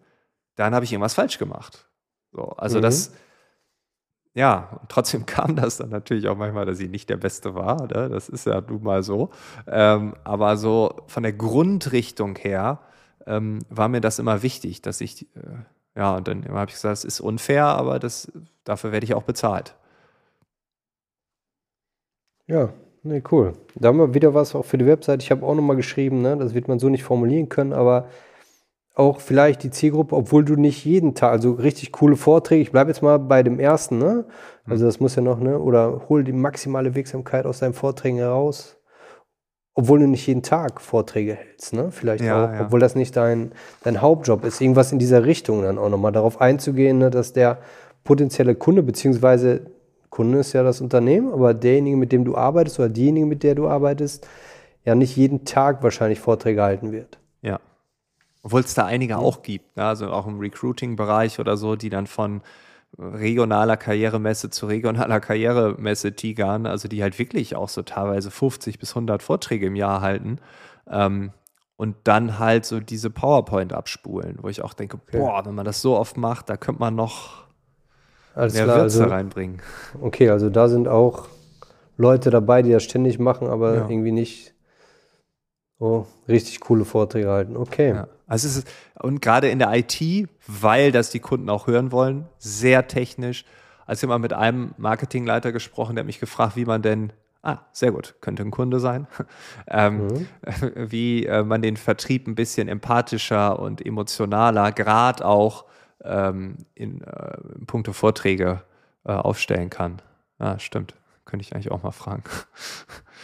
dann 0.55 0.75
habe 0.75 0.85
ich 0.85 0.91
irgendwas 0.91 1.13
falsch 1.13 1.37
gemacht. 1.37 1.87
So, 2.31 2.49
also 2.49 2.77
mhm. 2.77 2.83
das 2.83 3.11
ja, 4.33 4.77
und 4.79 4.89
trotzdem 4.89 5.25
kam 5.25 5.55
das 5.55 5.77
dann 5.77 5.89
natürlich 5.89 6.27
auch 6.27 6.37
manchmal, 6.37 6.65
dass 6.65 6.79
ich 6.79 6.89
nicht 6.89 7.09
der 7.09 7.17
Beste 7.17 7.55
war. 7.55 7.87
Ne? 7.87 8.09
Das 8.09 8.29
ist 8.29 8.45
ja 8.45 8.61
nun 8.61 8.83
mal 8.83 9.03
so. 9.03 9.29
Ähm, 9.67 10.15
aber 10.23 10.57
so 10.57 11.01
von 11.07 11.23
der 11.23 11.33
Grundrichtung 11.33 12.35
her 12.35 12.79
ähm, 13.25 13.59
war 13.69 13.89
mir 13.89 14.01
das 14.01 14.19
immer 14.19 14.41
wichtig, 14.43 14.81
dass 14.81 15.01
ich, 15.01 15.23
äh, 15.35 15.99
ja, 15.99 16.15
und 16.15 16.27
dann 16.27 16.47
habe 16.47 16.69
ich 16.69 16.75
gesagt, 16.75 16.99
es 16.99 17.05
ist 17.05 17.19
unfair, 17.19 17.65
aber 17.65 17.99
das, 17.99 18.31
dafür 18.63 18.91
werde 18.91 19.05
ich 19.05 19.13
auch 19.13 19.23
bezahlt. 19.23 19.75
Ja, 22.47 22.73
nee, 23.03 23.23
cool. 23.31 23.53
Da 23.75 23.89
haben 23.89 23.97
wir 23.97 24.13
wieder 24.13 24.33
was 24.33 24.55
auch 24.55 24.65
für 24.65 24.77
die 24.77 24.85
Website. 24.85 25.23
Ich 25.23 25.31
habe 25.31 25.45
auch 25.45 25.55
nochmal 25.55 25.75
geschrieben, 25.75 26.21
ne? 26.21 26.37
das 26.37 26.53
wird 26.53 26.67
man 26.67 26.79
so 26.79 26.89
nicht 26.89 27.03
formulieren 27.03 27.49
können, 27.49 27.73
aber 27.73 28.07
auch 28.93 29.19
vielleicht 29.19 29.63
die 29.63 29.69
Zielgruppe, 29.69 30.15
obwohl 30.15 30.43
du 30.43 30.55
nicht 30.55 30.85
jeden 30.85 31.15
Tag, 31.15 31.31
also 31.31 31.53
richtig 31.53 31.91
coole 31.91 32.15
Vorträge, 32.15 32.61
ich 32.61 32.71
bleibe 32.71 32.89
jetzt 32.89 33.01
mal 33.01 33.17
bei 33.19 33.41
dem 33.41 33.59
ersten, 33.59 33.97
ne? 33.97 34.25
Also 34.65 34.85
das 34.85 34.99
muss 34.99 35.15
ja 35.15 35.21
noch, 35.21 35.39
ne? 35.39 35.59
Oder 35.59 36.03
hol 36.09 36.23
die 36.23 36.33
maximale 36.33 36.93
Wirksamkeit 36.93 37.45
aus 37.45 37.59
deinen 37.59 37.73
Vorträgen 37.73 38.17
heraus, 38.17 38.77
obwohl 39.73 39.99
du 39.99 40.07
nicht 40.07 40.27
jeden 40.27 40.43
Tag 40.43 40.81
Vorträge 40.81 41.35
hältst, 41.35 41.73
ne? 41.73 41.89
Vielleicht 41.91 42.23
ja, 42.23 42.45
auch, 42.45 42.51
ja. 42.51 42.65
obwohl 42.65 42.81
das 42.81 42.95
nicht 42.95 43.15
dein, 43.15 43.53
dein 43.83 44.01
Hauptjob 44.01 44.43
ist, 44.43 44.59
irgendwas 44.59 44.91
in 44.91 44.99
dieser 44.99 45.25
Richtung 45.25 45.61
dann 45.63 45.77
auch 45.77 45.89
nochmal 45.89 46.11
darauf 46.11 46.41
einzugehen, 46.41 46.97
ne? 46.97 47.09
dass 47.09 47.31
der 47.31 47.59
potenzielle 48.03 48.55
Kunde, 48.55 48.83
beziehungsweise 48.83 49.71
Kunde 50.11 50.37
ist 50.39 50.53
ja 50.53 50.61
das 50.61 50.81
Unternehmen, 50.81 51.33
aber 51.33 51.55
derjenige, 51.55 51.97
mit 51.97 52.11
dem 52.11 52.23
du 52.23 52.35
arbeitest 52.35 52.79
oder 52.79 52.89
diejenige, 52.89 53.25
mit 53.25 53.41
der 53.41 53.55
du 53.55 53.67
arbeitest, 53.67 54.27
ja 54.85 54.93
nicht 54.93 55.15
jeden 55.15 55.45
Tag 55.45 55.81
wahrscheinlich 55.81 56.19
Vorträge 56.19 56.61
halten 56.61 56.91
wird. 56.91 57.17
Obwohl 58.43 58.61
es 58.61 58.73
da 58.73 58.85
einige 58.85 59.17
auch 59.17 59.41
gibt, 59.41 59.77
ne? 59.77 59.85
also 59.85 60.11
auch 60.11 60.27
im 60.27 60.39
Recruiting-Bereich 60.39 61.39
oder 61.39 61.57
so, 61.57 61.75
die 61.75 61.89
dann 61.89 62.07
von 62.07 62.41
regionaler 62.97 63.77
Karrieremesse 63.77 64.49
zu 64.49 64.65
regionaler 64.65 65.19
Karrieremesse 65.19 66.13
tigern, 66.13 66.65
also 66.65 66.87
die 66.87 67.01
halt 67.01 67.17
wirklich 67.19 67.55
auch 67.55 67.69
so 67.69 67.83
teilweise 67.83 68.31
50 68.31 68.79
bis 68.79 68.91
100 68.91 69.23
Vorträge 69.23 69.67
im 69.67 69.75
Jahr 69.75 70.01
halten. 70.01 70.39
Ähm, 70.89 71.31
und 71.77 71.95
dann 72.03 72.37
halt 72.37 72.65
so 72.65 72.79
diese 72.79 73.09
PowerPoint 73.09 73.73
abspulen, 73.73 74.37
wo 74.41 74.49
ich 74.49 74.61
auch 74.61 74.73
denke, 74.73 74.97
okay. 74.97 75.17
boah, 75.17 75.45
wenn 75.45 75.55
man 75.55 75.65
das 75.65 75.81
so 75.81 75.97
oft 75.97 76.17
macht, 76.17 76.49
da 76.49 76.57
könnte 76.57 76.79
man 76.79 76.95
noch 76.95 77.45
Alles 78.35 78.53
mehr 78.53 78.63
klar, 78.63 78.81
Würze 78.81 79.03
also, 79.03 79.13
reinbringen. 79.13 79.61
Okay, 80.01 80.29
also 80.29 80.49
da 80.49 80.67
sind 80.69 80.87
auch 80.87 81.27
Leute 81.97 82.29
dabei, 82.29 82.61
die 82.61 82.71
das 82.71 82.83
ständig 82.83 83.19
machen, 83.19 83.47
aber 83.47 83.75
ja. 83.75 83.89
irgendwie 83.89 84.11
nicht 84.11 84.53
so 85.79 86.07
richtig 86.27 86.59
coole 86.59 86.85
Vorträge 86.85 87.29
halten. 87.29 87.57
Okay. 87.57 87.89
Ja. 87.89 88.07
Also 88.27 88.47
es 88.47 88.57
ist, 88.57 88.67
und 88.99 89.21
gerade 89.21 89.49
in 89.49 89.59
der 89.59 89.73
IT, 89.73 90.29
weil 90.47 90.91
das 90.91 91.09
die 91.09 91.19
Kunden 91.19 91.49
auch 91.49 91.67
hören 91.67 91.91
wollen, 91.91 92.27
sehr 92.37 92.87
technisch. 92.87 93.45
Als 93.85 94.01
ich 94.01 94.07
mal 94.07 94.19
mit 94.19 94.31
einem 94.31 94.73
Marketingleiter 94.77 95.51
gesprochen, 95.51 95.95
der 95.95 96.03
hat 96.03 96.07
mich 96.07 96.19
gefragt, 96.19 96.55
wie 96.55 96.65
man 96.65 96.81
denn 96.81 97.11
Ah, 97.43 97.57
sehr 97.71 97.91
gut, 97.91 98.13
könnte 98.21 98.43
ein 98.43 98.51
Kunde 98.51 98.79
sein. 98.79 99.07
ähm, 99.67 100.07
mhm. 100.07 100.27
Wie 100.91 101.25
äh, 101.25 101.43
man 101.43 101.63
den 101.63 101.75
Vertrieb 101.75 102.27
ein 102.27 102.35
bisschen 102.35 102.67
empathischer 102.67 103.57
und 103.57 103.83
emotionaler, 103.83 104.71
gerade 104.71 105.25
auch 105.25 105.65
ähm, 106.03 106.57
in, 106.75 107.01
äh, 107.01 107.37
in 107.57 107.65
puncto 107.65 107.93
Vorträge 107.93 108.61
äh, 109.05 109.11
aufstellen 109.11 109.69
kann. 109.69 110.01
Ja, 110.39 110.59
stimmt. 110.59 110.95
Könnte 111.25 111.45
ich 111.45 111.53
eigentlich 111.53 111.71
auch 111.71 111.83
mal 111.83 111.91
fragen. 111.91 112.23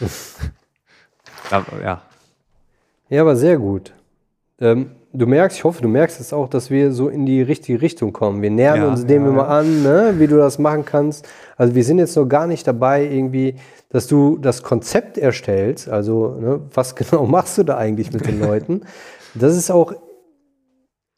aber, 1.50 1.82
ja. 1.82 2.02
Ja, 3.08 3.22
aber 3.22 3.36
sehr 3.36 3.58
gut. 3.58 3.92
Ähm, 4.60 4.92
du 5.12 5.26
merkst, 5.26 5.58
ich 5.58 5.64
hoffe, 5.64 5.82
du 5.82 5.88
merkst 5.88 6.20
es 6.20 6.32
auch, 6.32 6.48
dass 6.48 6.70
wir 6.70 6.92
so 6.92 7.08
in 7.08 7.26
die 7.26 7.42
richtige 7.42 7.80
Richtung 7.80 8.12
kommen. 8.12 8.42
Wir 8.42 8.50
nähern 8.50 8.82
ja, 8.82 8.88
uns 8.88 9.06
dem 9.06 9.24
ja, 9.24 9.28
immer 9.28 9.42
ja. 9.44 9.58
an, 9.58 9.82
ne, 9.82 10.14
wie 10.18 10.26
du 10.26 10.36
das 10.36 10.58
machen 10.58 10.84
kannst. 10.84 11.28
Also 11.56 11.74
wir 11.74 11.84
sind 11.84 11.98
jetzt 11.98 12.16
noch 12.16 12.26
gar 12.26 12.46
nicht 12.46 12.66
dabei, 12.66 13.04
irgendwie, 13.04 13.54
dass 13.90 14.06
du 14.06 14.36
das 14.38 14.62
Konzept 14.62 15.18
erstellst. 15.18 15.88
Also 15.88 16.36
ne, 16.40 16.60
was 16.72 16.94
genau 16.96 17.26
machst 17.26 17.58
du 17.58 17.62
da 17.62 17.76
eigentlich 17.76 18.12
mit 18.12 18.26
den 18.26 18.40
Leuten? 18.40 18.82
Das 19.34 19.56
ist 19.56 19.70
auch, 19.70 19.92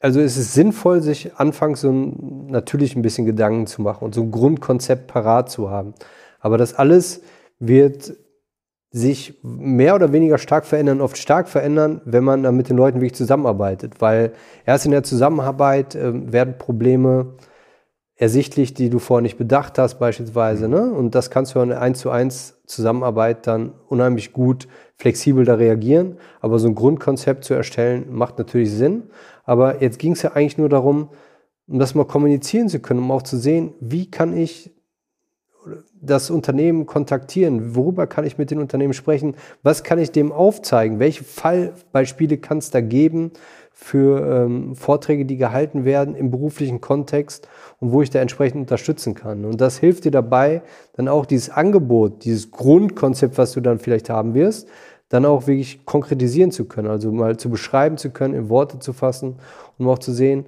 also 0.01 0.19
es 0.19 0.35
ist 0.35 0.53
sinnvoll, 0.53 1.01
sich 1.01 1.35
anfangs 1.35 1.81
so 1.81 1.91
ein, 1.91 2.47
natürlich 2.47 2.95
ein 2.95 3.03
bisschen 3.03 3.25
Gedanken 3.25 3.67
zu 3.67 3.81
machen 3.81 4.03
und 4.03 4.15
so 4.15 4.21
ein 4.21 4.31
Grundkonzept 4.31 5.07
parat 5.07 5.49
zu 5.49 5.69
haben. 5.69 5.93
Aber 6.39 6.57
das 6.57 6.73
alles 6.73 7.21
wird 7.59 8.13
sich 8.89 9.39
mehr 9.41 9.95
oder 9.95 10.11
weniger 10.11 10.37
stark 10.37 10.65
verändern, 10.65 10.99
oft 10.99 11.17
stark 11.17 11.47
verändern, 11.47 12.01
wenn 12.03 12.25
man 12.25 12.43
dann 12.43 12.57
mit 12.57 12.67
den 12.67 12.75
Leuten 12.75 12.99
wirklich 12.99 13.15
zusammenarbeitet. 13.15 14.01
Weil 14.01 14.33
erst 14.65 14.85
in 14.85 14.91
der 14.91 15.03
Zusammenarbeit 15.03 15.95
äh, 15.95 16.31
werden 16.31 16.57
Probleme 16.57 17.35
ersichtlich, 18.21 18.73
die 18.73 18.89
du 18.89 18.99
vorher 18.99 19.21
nicht 19.21 19.37
bedacht 19.37 19.79
hast, 19.79 19.97
beispielsweise. 19.97 20.67
Ne? 20.67 20.91
Und 20.91 21.15
das 21.15 21.31
kannst 21.31 21.55
du 21.55 21.59
in 21.59 21.71
1 21.71 21.99
zu 21.99 22.11
1 22.11 22.61
Zusammenarbeit 22.65 23.47
dann 23.47 23.73
unheimlich 23.87 24.33
gut 24.33 24.67
flexibel 24.97 25.45
da 25.45 25.55
reagieren. 25.55 26.17
Aber 26.39 26.59
so 26.59 26.67
ein 26.67 26.75
Grundkonzept 26.75 27.43
zu 27.45 27.53
erstellen, 27.53 28.07
macht 28.11 28.37
natürlich 28.37 28.71
Sinn. 28.71 29.03
Aber 29.51 29.81
jetzt 29.81 29.99
ging 29.99 30.13
es 30.13 30.21
ja 30.21 30.31
eigentlich 30.31 30.57
nur 30.57 30.69
darum, 30.69 31.09
um 31.67 31.77
das 31.77 31.93
mal 31.93 32.05
kommunizieren 32.05 32.69
zu 32.69 32.79
können, 32.79 33.01
um 33.01 33.11
auch 33.11 33.21
zu 33.21 33.35
sehen, 33.35 33.73
wie 33.81 34.09
kann 34.09 34.33
ich 34.37 34.71
das 36.01 36.29
Unternehmen 36.29 36.85
kontaktieren? 36.85 37.75
Worüber 37.75 38.07
kann 38.07 38.23
ich 38.23 38.37
mit 38.37 38.49
den 38.49 38.59
Unternehmen 38.59 38.93
sprechen? 38.93 39.35
Was 39.61 39.83
kann 39.83 39.99
ich 39.99 40.13
dem 40.13 40.31
aufzeigen? 40.31 40.99
Welche 40.99 41.25
Fallbeispiele 41.25 42.37
kann 42.37 42.59
es 42.59 42.71
da 42.71 42.79
geben 42.79 43.31
für 43.73 44.45
ähm, 44.45 44.73
Vorträge, 44.73 45.25
die 45.25 45.35
gehalten 45.35 45.83
werden 45.83 46.15
im 46.15 46.31
beruflichen 46.31 46.79
Kontext 46.79 47.49
und 47.81 47.91
wo 47.91 48.01
ich 48.01 48.09
da 48.09 48.21
entsprechend 48.21 48.61
unterstützen 48.61 49.15
kann? 49.15 49.43
Und 49.43 49.59
das 49.59 49.77
hilft 49.77 50.05
dir 50.05 50.11
dabei, 50.11 50.61
dann 50.93 51.09
auch 51.09 51.25
dieses 51.25 51.49
Angebot, 51.49 52.23
dieses 52.23 52.51
Grundkonzept, 52.51 53.37
was 53.37 53.51
du 53.51 53.59
dann 53.59 53.79
vielleicht 53.79 54.09
haben 54.09 54.33
wirst, 54.33 54.69
dann 55.11 55.25
auch 55.25 55.45
wirklich 55.45 55.85
konkretisieren 55.85 56.51
zu 56.51 56.63
können, 56.63 56.87
also 56.87 57.11
mal 57.11 57.35
zu 57.35 57.49
beschreiben 57.49 57.97
zu 57.97 58.11
können, 58.11 58.33
in 58.33 58.47
Worte 58.47 58.79
zu 58.79 58.93
fassen, 58.93 59.35
um 59.77 59.89
auch 59.89 59.99
zu 59.99 60.13
sehen, 60.13 60.45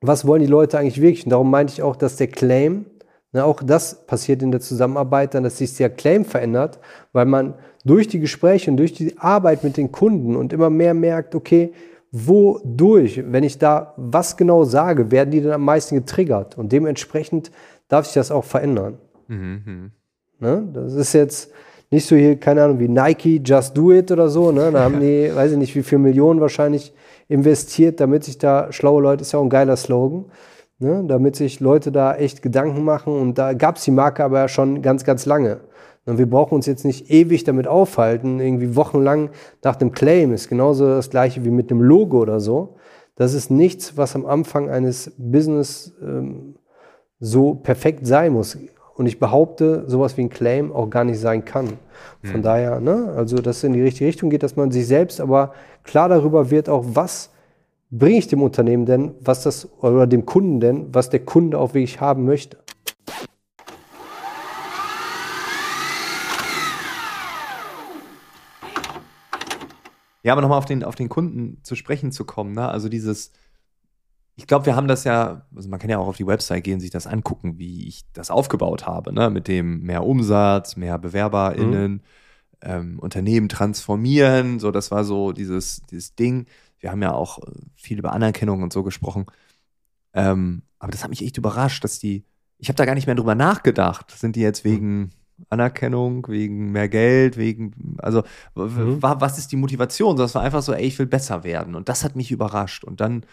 was 0.00 0.24
wollen 0.24 0.42
die 0.42 0.46
Leute 0.46 0.78
eigentlich 0.78 1.00
wirklich? 1.00 1.24
Und 1.24 1.30
darum 1.30 1.50
meinte 1.50 1.72
ich 1.72 1.82
auch, 1.82 1.96
dass 1.96 2.14
der 2.14 2.28
Claim, 2.28 2.86
na, 3.32 3.42
auch 3.42 3.60
das 3.60 4.06
passiert 4.06 4.44
in 4.44 4.52
der 4.52 4.60
Zusammenarbeit 4.60 5.34
dann, 5.34 5.42
dass 5.42 5.58
sich 5.58 5.76
der 5.76 5.90
Claim 5.90 6.24
verändert, 6.24 6.78
weil 7.12 7.26
man 7.26 7.54
durch 7.84 8.06
die 8.06 8.20
Gespräche 8.20 8.70
und 8.70 8.76
durch 8.76 8.92
die 8.92 9.18
Arbeit 9.18 9.64
mit 9.64 9.76
den 9.76 9.90
Kunden 9.90 10.36
und 10.36 10.52
immer 10.52 10.70
mehr 10.70 10.94
merkt, 10.94 11.34
okay, 11.34 11.72
wodurch, 12.12 13.24
wenn 13.26 13.42
ich 13.42 13.58
da 13.58 13.92
was 13.96 14.36
genau 14.36 14.62
sage, 14.62 15.10
werden 15.10 15.32
die 15.32 15.42
dann 15.42 15.52
am 15.52 15.64
meisten 15.64 15.96
getriggert 15.96 16.56
und 16.56 16.70
dementsprechend 16.70 17.50
darf 17.88 18.06
sich 18.06 18.14
das 18.14 18.30
auch 18.30 18.44
verändern. 18.44 18.98
Mhm. 19.26 19.90
Ne? 20.38 20.68
Das 20.72 20.94
ist 20.94 21.12
jetzt 21.12 21.50
nicht 21.90 22.06
so 22.06 22.16
hier, 22.16 22.36
keine 22.36 22.64
Ahnung, 22.64 22.78
wie 22.78 22.88
Nike, 22.88 23.40
Just 23.44 23.76
Do 23.76 23.92
It 23.92 24.10
oder 24.10 24.28
so. 24.28 24.52
Ne? 24.52 24.70
Da 24.72 24.80
haben 24.80 25.00
die, 25.00 25.30
weiß 25.34 25.52
ich 25.52 25.58
nicht, 25.58 25.74
wie 25.74 25.82
viele 25.82 26.00
Millionen 26.00 26.40
wahrscheinlich 26.40 26.92
investiert, 27.28 28.00
damit 28.00 28.24
sich 28.24 28.38
da 28.38 28.72
schlaue 28.72 29.02
Leute, 29.02 29.22
ist 29.22 29.32
ja 29.32 29.38
auch 29.38 29.44
ein 29.44 29.50
geiler 29.50 29.76
Slogan, 29.76 30.26
ne, 30.78 31.04
damit 31.06 31.36
sich 31.36 31.60
Leute 31.60 31.92
da 31.92 32.14
echt 32.14 32.42
Gedanken 32.42 32.84
machen. 32.84 33.12
Und 33.12 33.38
da 33.38 33.52
gab 33.52 33.76
es 33.76 33.84
die 33.84 33.90
Marke 33.90 34.24
aber 34.24 34.48
schon 34.48 34.82
ganz, 34.82 35.04
ganz 35.04 35.26
lange. 35.26 35.60
Und 36.06 36.16
wir 36.16 36.28
brauchen 36.28 36.54
uns 36.54 36.64
jetzt 36.64 36.86
nicht 36.86 37.10
ewig 37.10 37.44
damit 37.44 37.66
aufhalten, 37.66 38.40
irgendwie 38.40 38.76
wochenlang 38.76 39.28
nach 39.62 39.76
dem 39.76 39.92
Claim. 39.92 40.32
Ist 40.32 40.48
genauso 40.48 40.86
das 40.86 41.10
gleiche 41.10 41.44
wie 41.44 41.50
mit 41.50 41.70
dem 41.70 41.82
Logo 41.82 42.20
oder 42.20 42.40
so. 42.40 42.76
Das 43.14 43.34
ist 43.34 43.50
nichts, 43.50 43.96
was 43.98 44.14
am 44.14 44.24
Anfang 44.24 44.70
eines 44.70 45.12
Business 45.18 45.92
ähm, 46.00 46.54
so 47.20 47.54
perfekt 47.54 48.06
sein 48.06 48.32
muss. 48.32 48.56
Und 48.98 49.06
ich 49.06 49.20
behaupte, 49.20 49.84
sowas 49.86 50.16
wie 50.16 50.22
ein 50.22 50.28
Claim 50.28 50.72
auch 50.72 50.90
gar 50.90 51.04
nicht 51.04 51.20
sein 51.20 51.44
kann. 51.44 51.74
Von 52.24 52.34
hm. 52.34 52.42
daher, 52.42 52.80
ne, 52.80 53.14
also 53.16 53.36
dass 53.36 53.58
es 53.58 53.64
in 53.64 53.72
die 53.72 53.80
richtige 53.80 54.08
Richtung 54.08 54.28
geht, 54.28 54.42
dass 54.42 54.56
man 54.56 54.72
sich 54.72 54.88
selbst 54.88 55.20
aber 55.20 55.54
klar 55.84 56.08
darüber 56.08 56.50
wird, 56.50 56.68
auch 56.68 56.84
was 56.84 57.30
bringe 57.92 58.18
ich 58.18 58.26
dem 58.26 58.42
Unternehmen 58.42 58.86
denn, 58.86 59.14
was 59.20 59.44
das, 59.44 59.68
oder 59.82 60.08
dem 60.08 60.26
Kunden 60.26 60.58
denn, 60.58 60.92
was 60.92 61.10
der 61.10 61.20
Kunde 61.20 61.60
auch 61.60 61.74
wirklich 61.74 62.00
haben 62.00 62.24
möchte. 62.24 62.58
Ja, 70.24 70.32
aber 70.32 70.42
nochmal 70.42 70.58
auf 70.58 70.66
den, 70.66 70.82
auf 70.82 70.96
den 70.96 71.08
Kunden 71.08 71.60
zu 71.62 71.76
sprechen 71.76 72.10
zu 72.10 72.24
kommen, 72.24 72.52
ne? 72.52 72.68
Also 72.68 72.88
dieses, 72.88 73.30
ich 74.38 74.46
glaube, 74.46 74.66
wir 74.66 74.76
haben 74.76 74.88
das 74.88 75.04
ja, 75.04 75.46
also 75.54 75.68
man 75.68 75.78
kann 75.78 75.90
ja 75.90 75.98
auch 75.98 76.08
auf 76.08 76.16
die 76.16 76.26
Website 76.26 76.64
gehen, 76.64 76.80
sich 76.80 76.90
das 76.90 77.06
angucken, 77.06 77.58
wie 77.58 77.86
ich 77.88 78.04
das 78.14 78.30
aufgebaut 78.30 78.86
habe, 78.86 79.12
ne? 79.12 79.28
Mit 79.30 79.48
dem 79.48 79.82
mehr 79.82 80.04
Umsatz, 80.04 80.76
mehr 80.76 80.98
BewerberInnen, 80.98 81.92
mhm. 81.92 82.00
ähm, 82.62 82.98
Unternehmen 82.98 83.48
transformieren, 83.48 84.58
so, 84.60 84.70
das 84.70 84.90
war 84.90 85.04
so 85.04 85.32
dieses, 85.32 85.82
dieses 85.90 86.14
Ding 86.14 86.46
wir 86.80 86.90
haben 86.90 87.02
ja 87.02 87.12
auch 87.12 87.38
äh, 87.38 87.50
viel 87.76 87.98
über 87.98 88.12
Anerkennung 88.12 88.62
und 88.62 88.72
so 88.72 88.82
gesprochen. 88.82 89.26
Ähm, 90.14 90.62
aber 90.78 90.92
das 90.92 91.02
hat 91.02 91.10
mich 91.10 91.22
echt 91.22 91.36
überrascht, 91.38 91.82
dass 91.84 91.98
die, 91.98 92.24
ich 92.58 92.68
habe 92.68 92.76
da 92.76 92.84
gar 92.84 92.94
nicht 92.94 93.06
mehr 93.06 93.16
drüber 93.16 93.34
nachgedacht. 93.34 94.10
Sind 94.12 94.36
die 94.36 94.40
jetzt 94.40 94.64
wegen 94.64 95.10
Anerkennung, 95.50 96.26
wegen 96.28 96.72
mehr 96.72 96.88
Geld, 96.88 97.36
wegen, 97.36 97.96
also 97.98 98.22
mhm. 98.54 99.02
was 99.02 99.38
ist 99.38 99.52
die 99.52 99.56
Motivation? 99.56 100.16
Das 100.16 100.34
war 100.34 100.42
einfach 100.42 100.62
so, 100.62 100.72
ey, 100.72 100.86
ich 100.86 100.98
will 100.98 101.06
besser 101.06 101.44
werden. 101.44 101.74
Und 101.74 101.88
das 101.88 102.04
hat 102.04 102.16
mich 102.16 102.30
überrascht. 102.30 102.84
Und 102.84 103.00
dann, 103.00 103.24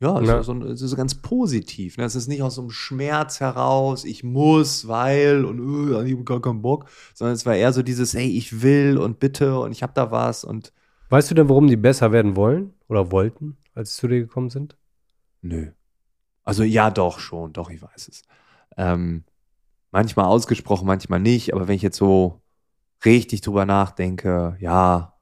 ja, 0.00 0.20
ja. 0.20 0.42
So, 0.42 0.74
so, 0.74 0.86
so, 0.86 0.96
ganz 0.96 1.14
positiv. 1.14 1.98
Ne? 1.98 2.04
Es 2.04 2.14
ist 2.14 2.26
nicht 2.26 2.42
aus 2.42 2.54
so 2.54 2.62
einem 2.62 2.70
Schmerz 2.70 3.40
heraus, 3.40 4.04
ich 4.04 4.24
muss, 4.24 4.88
weil 4.88 5.44
und 5.44 5.92
äh, 5.92 6.04
ich 6.06 6.12
habe 6.12 6.24
gar 6.24 6.40
keinen 6.40 6.62
Bock, 6.62 6.86
sondern 7.14 7.34
es 7.34 7.44
war 7.44 7.54
eher 7.54 7.72
so 7.72 7.82
dieses, 7.82 8.14
ey, 8.14 8.26
ich 8.26 8.62
will 8.62 8.96
und 8.96 9.20
bitte 9.20 9.58
und 9.60 9.72
ich 9.72 9.82
habe 9.82 9.92
da 9.94 10.10
was 10.10 10.44
und 10.44 10.72
Weißt 11.10 11.28
du 11.28 11.34
denn, 11.34 11.48
warum 11.48 11.66
die 11.66 11.76
besser 11.76 12.12
werden 12.12 12.36
wollen 12.36 12.72
oder 12.88 13.10
wollten, 13.10 13.56
als 13.74 13.94
sie 13.94 14.00
zu 14.02 14.08
dir 14.08 14.20
gekommen 14.20 14.48
sind? 14.48 14.76
Nö. 15.42 15.72
Also 16.44 16.62
ja, 16.62 16.90
doch 16.90 17.18
schon, 17.18 17.52
doch, 17.52 17.68
ich 17.68 17.82
weiß 17.82 18.08
es. 18.08 18.22
Ähm, 18.76 19.24
manchmal 19.90 20.26
ausgesprochen, 20.26 20.86
manchmal 20.86 21.20
nicht, 21.20 21.52
aber 21.52 21.68
wenn 21.68 21.74
ich 21.74 21.82
jetzt 21.82 21.96
so 21.96 22.40
richtig 23.04 23.40
drüber 23.40 23.66
nachdenke, 23.66 24.56
ja, 24.60 25.14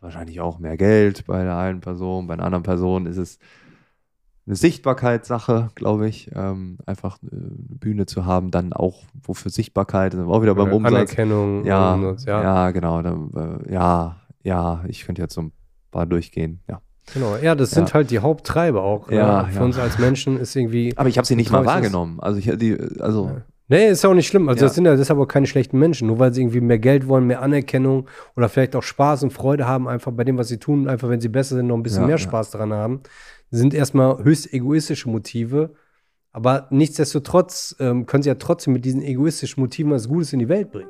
wahrscheinlich 0.00 0.40
auch 0.40 0.58
mehr 0.58 0.76
Geld 0.76 1.26
bei 1.26 1.44
der 1.44 1.56
einen 1.56 1.80
Person, 1.80 2.26
bei 2.26 2.34
einer 2.34 2.44
anderen 2.44 2.64
Person 2.64 3.06
ist 3.06 3.18
es 3.18 3.38
eine 4.46 4.56
Sichtbarkeitssache, 4.56 5.70
glaube 5.74 6.08
ich. 6.08 6.30
Ähm, 6.34 6.78
einfach 6.86 7.18
eine 7.22 7.40
Bühne 7.78 8.06
zu 8.06 8.26
haben, 8.26 8.50
dann 8.50 8.72
auch 8.72 9.02
wofür 9.22 9.50
Sichtbarkeit, 9.50 10.14
wir 10.16 10.26
auch 10.26 10.42
wieder 10.42 10.54
beim 10.54 10.72
Umsatz. 10.72 10.92
Anerkennung. 10.92 11.64
Ja, 11.64 11.94
Umsatz, 11.94 12.24
ja. 12.24 12.42
ja, 12.42 12.70
genau. 12.70 13.02
Dann, 13.02 13.30
äh, 13.66 13.72
ja, 13.72 14.16
ja, 14.42 14.84
ich 14.88 15.04
könnte 15.04 15.22
jetzt 15.22 15.34
so 15.34 15.42
ein 15.42 15.52
paar 15.90 16.06
durchgehen, 16.06 16.60
ja. 16.68 16.80
Genau, 17.14 17.36
ja, 17.36 17.54
das 17.54 17.72
sind 17.72 17.94
halt 17.94 18.10
die 18.10 18.20
Haupttreiber 18.20 18.82
auch. 18.82 19.10
Ne? 19.10 19.16
Ja, 19.16 19.44
Für 19.44 19.56
ja. 19.56 19.64
uns 19.64 19.78
als 19.78 19.98
Menschen 19.98 20.38
ist 20.38 20.54
irgendwie. 20.54 20.96
Aber 20.96 21.08
ich 21.08 21.18
habe 21.18 21.26
sie 21.26 21.34
nicht 21.34 21.50
mal 21.50 21.66
wahrgenommen. 21.66 22.20
Also 22.20 22.38
ich 22.38 22.56
die, 22.56 22.78
also. 23.00 23.40
Ja. 23.72 23.78
Nee, 23.78 23.90
ist 23.90 24.04
ja 24.04 24.10
auch 24.10 24.14
nicht 24.14 24.26
schlimm. 24.26 24.48
Also 24.48 24.60
ja. 24.60 24.66
das 24.66 24.74
sind 24.74 24.84
ja 24.84 24.96
deshalb 24.96 25.18
auch 25.18 25.26
keine 25.26 25.46
schlechten 25.46 25.78
Menschen. 25.78 26.08
Nur 26.08 26.18
weil 26.18 26.32
sie 26.32 26.42
irgendwie 26.42 26.60
mehr 26.60 26.78
Geld 26.78 27.08
wollen, 27.08 27.26
mehr 27.26 27.42
Anerkennung 27.42 28.06
oder 28.36 28.48
vielleicht 28.48 28.76
auch 28.76 28.82
Spaß 28.82 29.22
und 29.22 29.32
Freude 29.32 29.66
haben, 29.66 29.88
einfach 29.88 30.12
bei 30.12 30.24
dem, 30.24 30.38
was 30.38 30.48
sie 30.48 30.58
tun, 30.58 30.88
einfach 30.88 31.08
wenn 31.08 31.20
sie 31.20 31.28
besser 31.28 31.56
sind, 31.56 31.66
noch 31.66 31.76
ein 31.76 31.82
bisschen 31.82 32.06
mehr 32.06 32.18
Spaß 32.18 32.50
daran 32.50 32.72
haben, 32.72 33.00
sind 33.50 33.74
erstmal 33.74 34.22
höchst 34.22 34.52
egoistische 34.52 35.08
Motive. 35.08 35.74
Aber 36.32 36.66
nichtsdestotrotz 36.70 37.76
ähm, 37.78 38.06
können 38.06 38.22
sie 38.22 38.28
ja 38.30 38.36
trotzdem 38.36 38.72
mit 38.72 38.84
diesen 38.84 39.02
egoistischen 39.02 39.60
Motiven 39.60 39.92
was 39.92 40.08
Gutes 40.08 40.32
in 40.32 40.38
die 40.38 40.48
Welt 40.48 40.70
bringen. 40.70 40.88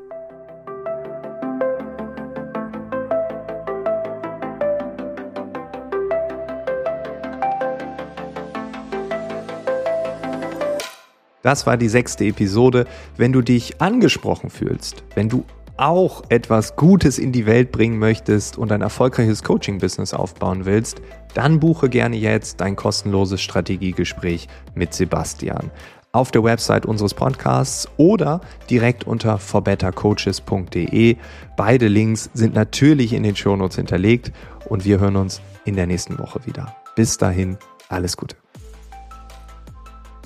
Das 11.43 11.67
war 11.67 11.77
die 11.77 11.89
sechste 11.89 12.25
Episode. 12.25 12.87
Wenn 13.17 13.33
du 13.33 13.43
dich 13.43 13.81
angesprochen 13.81 14.51
fühlst, 14.51 15.05
wenn 15.15 15.29
du 15.29 15.45
auch 15.77 16.23
etwas 16.29 16.77
Gutes 16.77 17.19
in 17.19 17.33
die 17.33 17.47
Welt 17.47 17.73
bringen 17.73 17.99
möchtest 17.99 18.59
und 18.59 18.71
ein 18.73 18.83
erfolgreiches 18.83 19.43
Coaching-Business 19.43 20.15
aufbauen 20.15 20.65
willst, 20.65 21.03
dann 21.35 21.61
buche 21.61 21.89
gerne 21.89 22.17
jetzt 22.17 22.61
dein 22.61 22.77
kostenloses 22.77 23.41
Strategiegespräch 23.41 24.49
mit 24.75 24.95
Sebastian 24.95 25.71
auf 26.13 26.31
der 26.31 26.45
Website 26.45 26.85
unseres 26.85 27.15
Podcasts 27.15 27.89
oder 27.97 28.43
direkt 28.69 29.07
unter 29.07 29.39
forbettercoaches.de. 29.39 31.17
Beide 31.57 31.89
Links 31.89 32.31
sind 32.35 32.55
natürlich 32.55 33.15
in 33.15 33.23
den 33.23 33.35
Shownotes 33.35 33.77
hinterlegt 33.77 34.31
und 34.69 34.85
wir 34.85 35.01
hören 35.01 35.17
uns 35.17 35.41
in 35.65 35.75
der 35.75 35.87
nächsten 35.87 36.19
Woche 36.19 36.45
wieder. 36.47 36.77
Bis 36.95 37.17
dahin, 37.17 37.57
alles 37.89 38.17
Gute. 38.17 38.37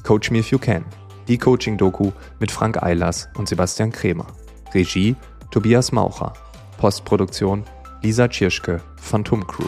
Coach 0.03 0.31
Me 0.31 0.39
If 0.39 0.51
You 0.51 0.59
Can, 0.59 0.85
die 1.29 1.39
Coaching-Doku 1.39 2.13
mit 2.41 2.51
Frank 2.51 2.83
Eilers 2.83 3.29
und 3.37 3.49
Sebastian 3.49 3.93
Kremer. 3.93 4.27
Regie 4.75 5.17
Tobias 5.51 5.93
Maucher. 5.93 6.33
Postproduktion 6.79 7.65
Lisa 8.03 8.29
Tschirschke, 8.29 8.81
Phantom 8.97 9.47
Crew. 9.47 9.67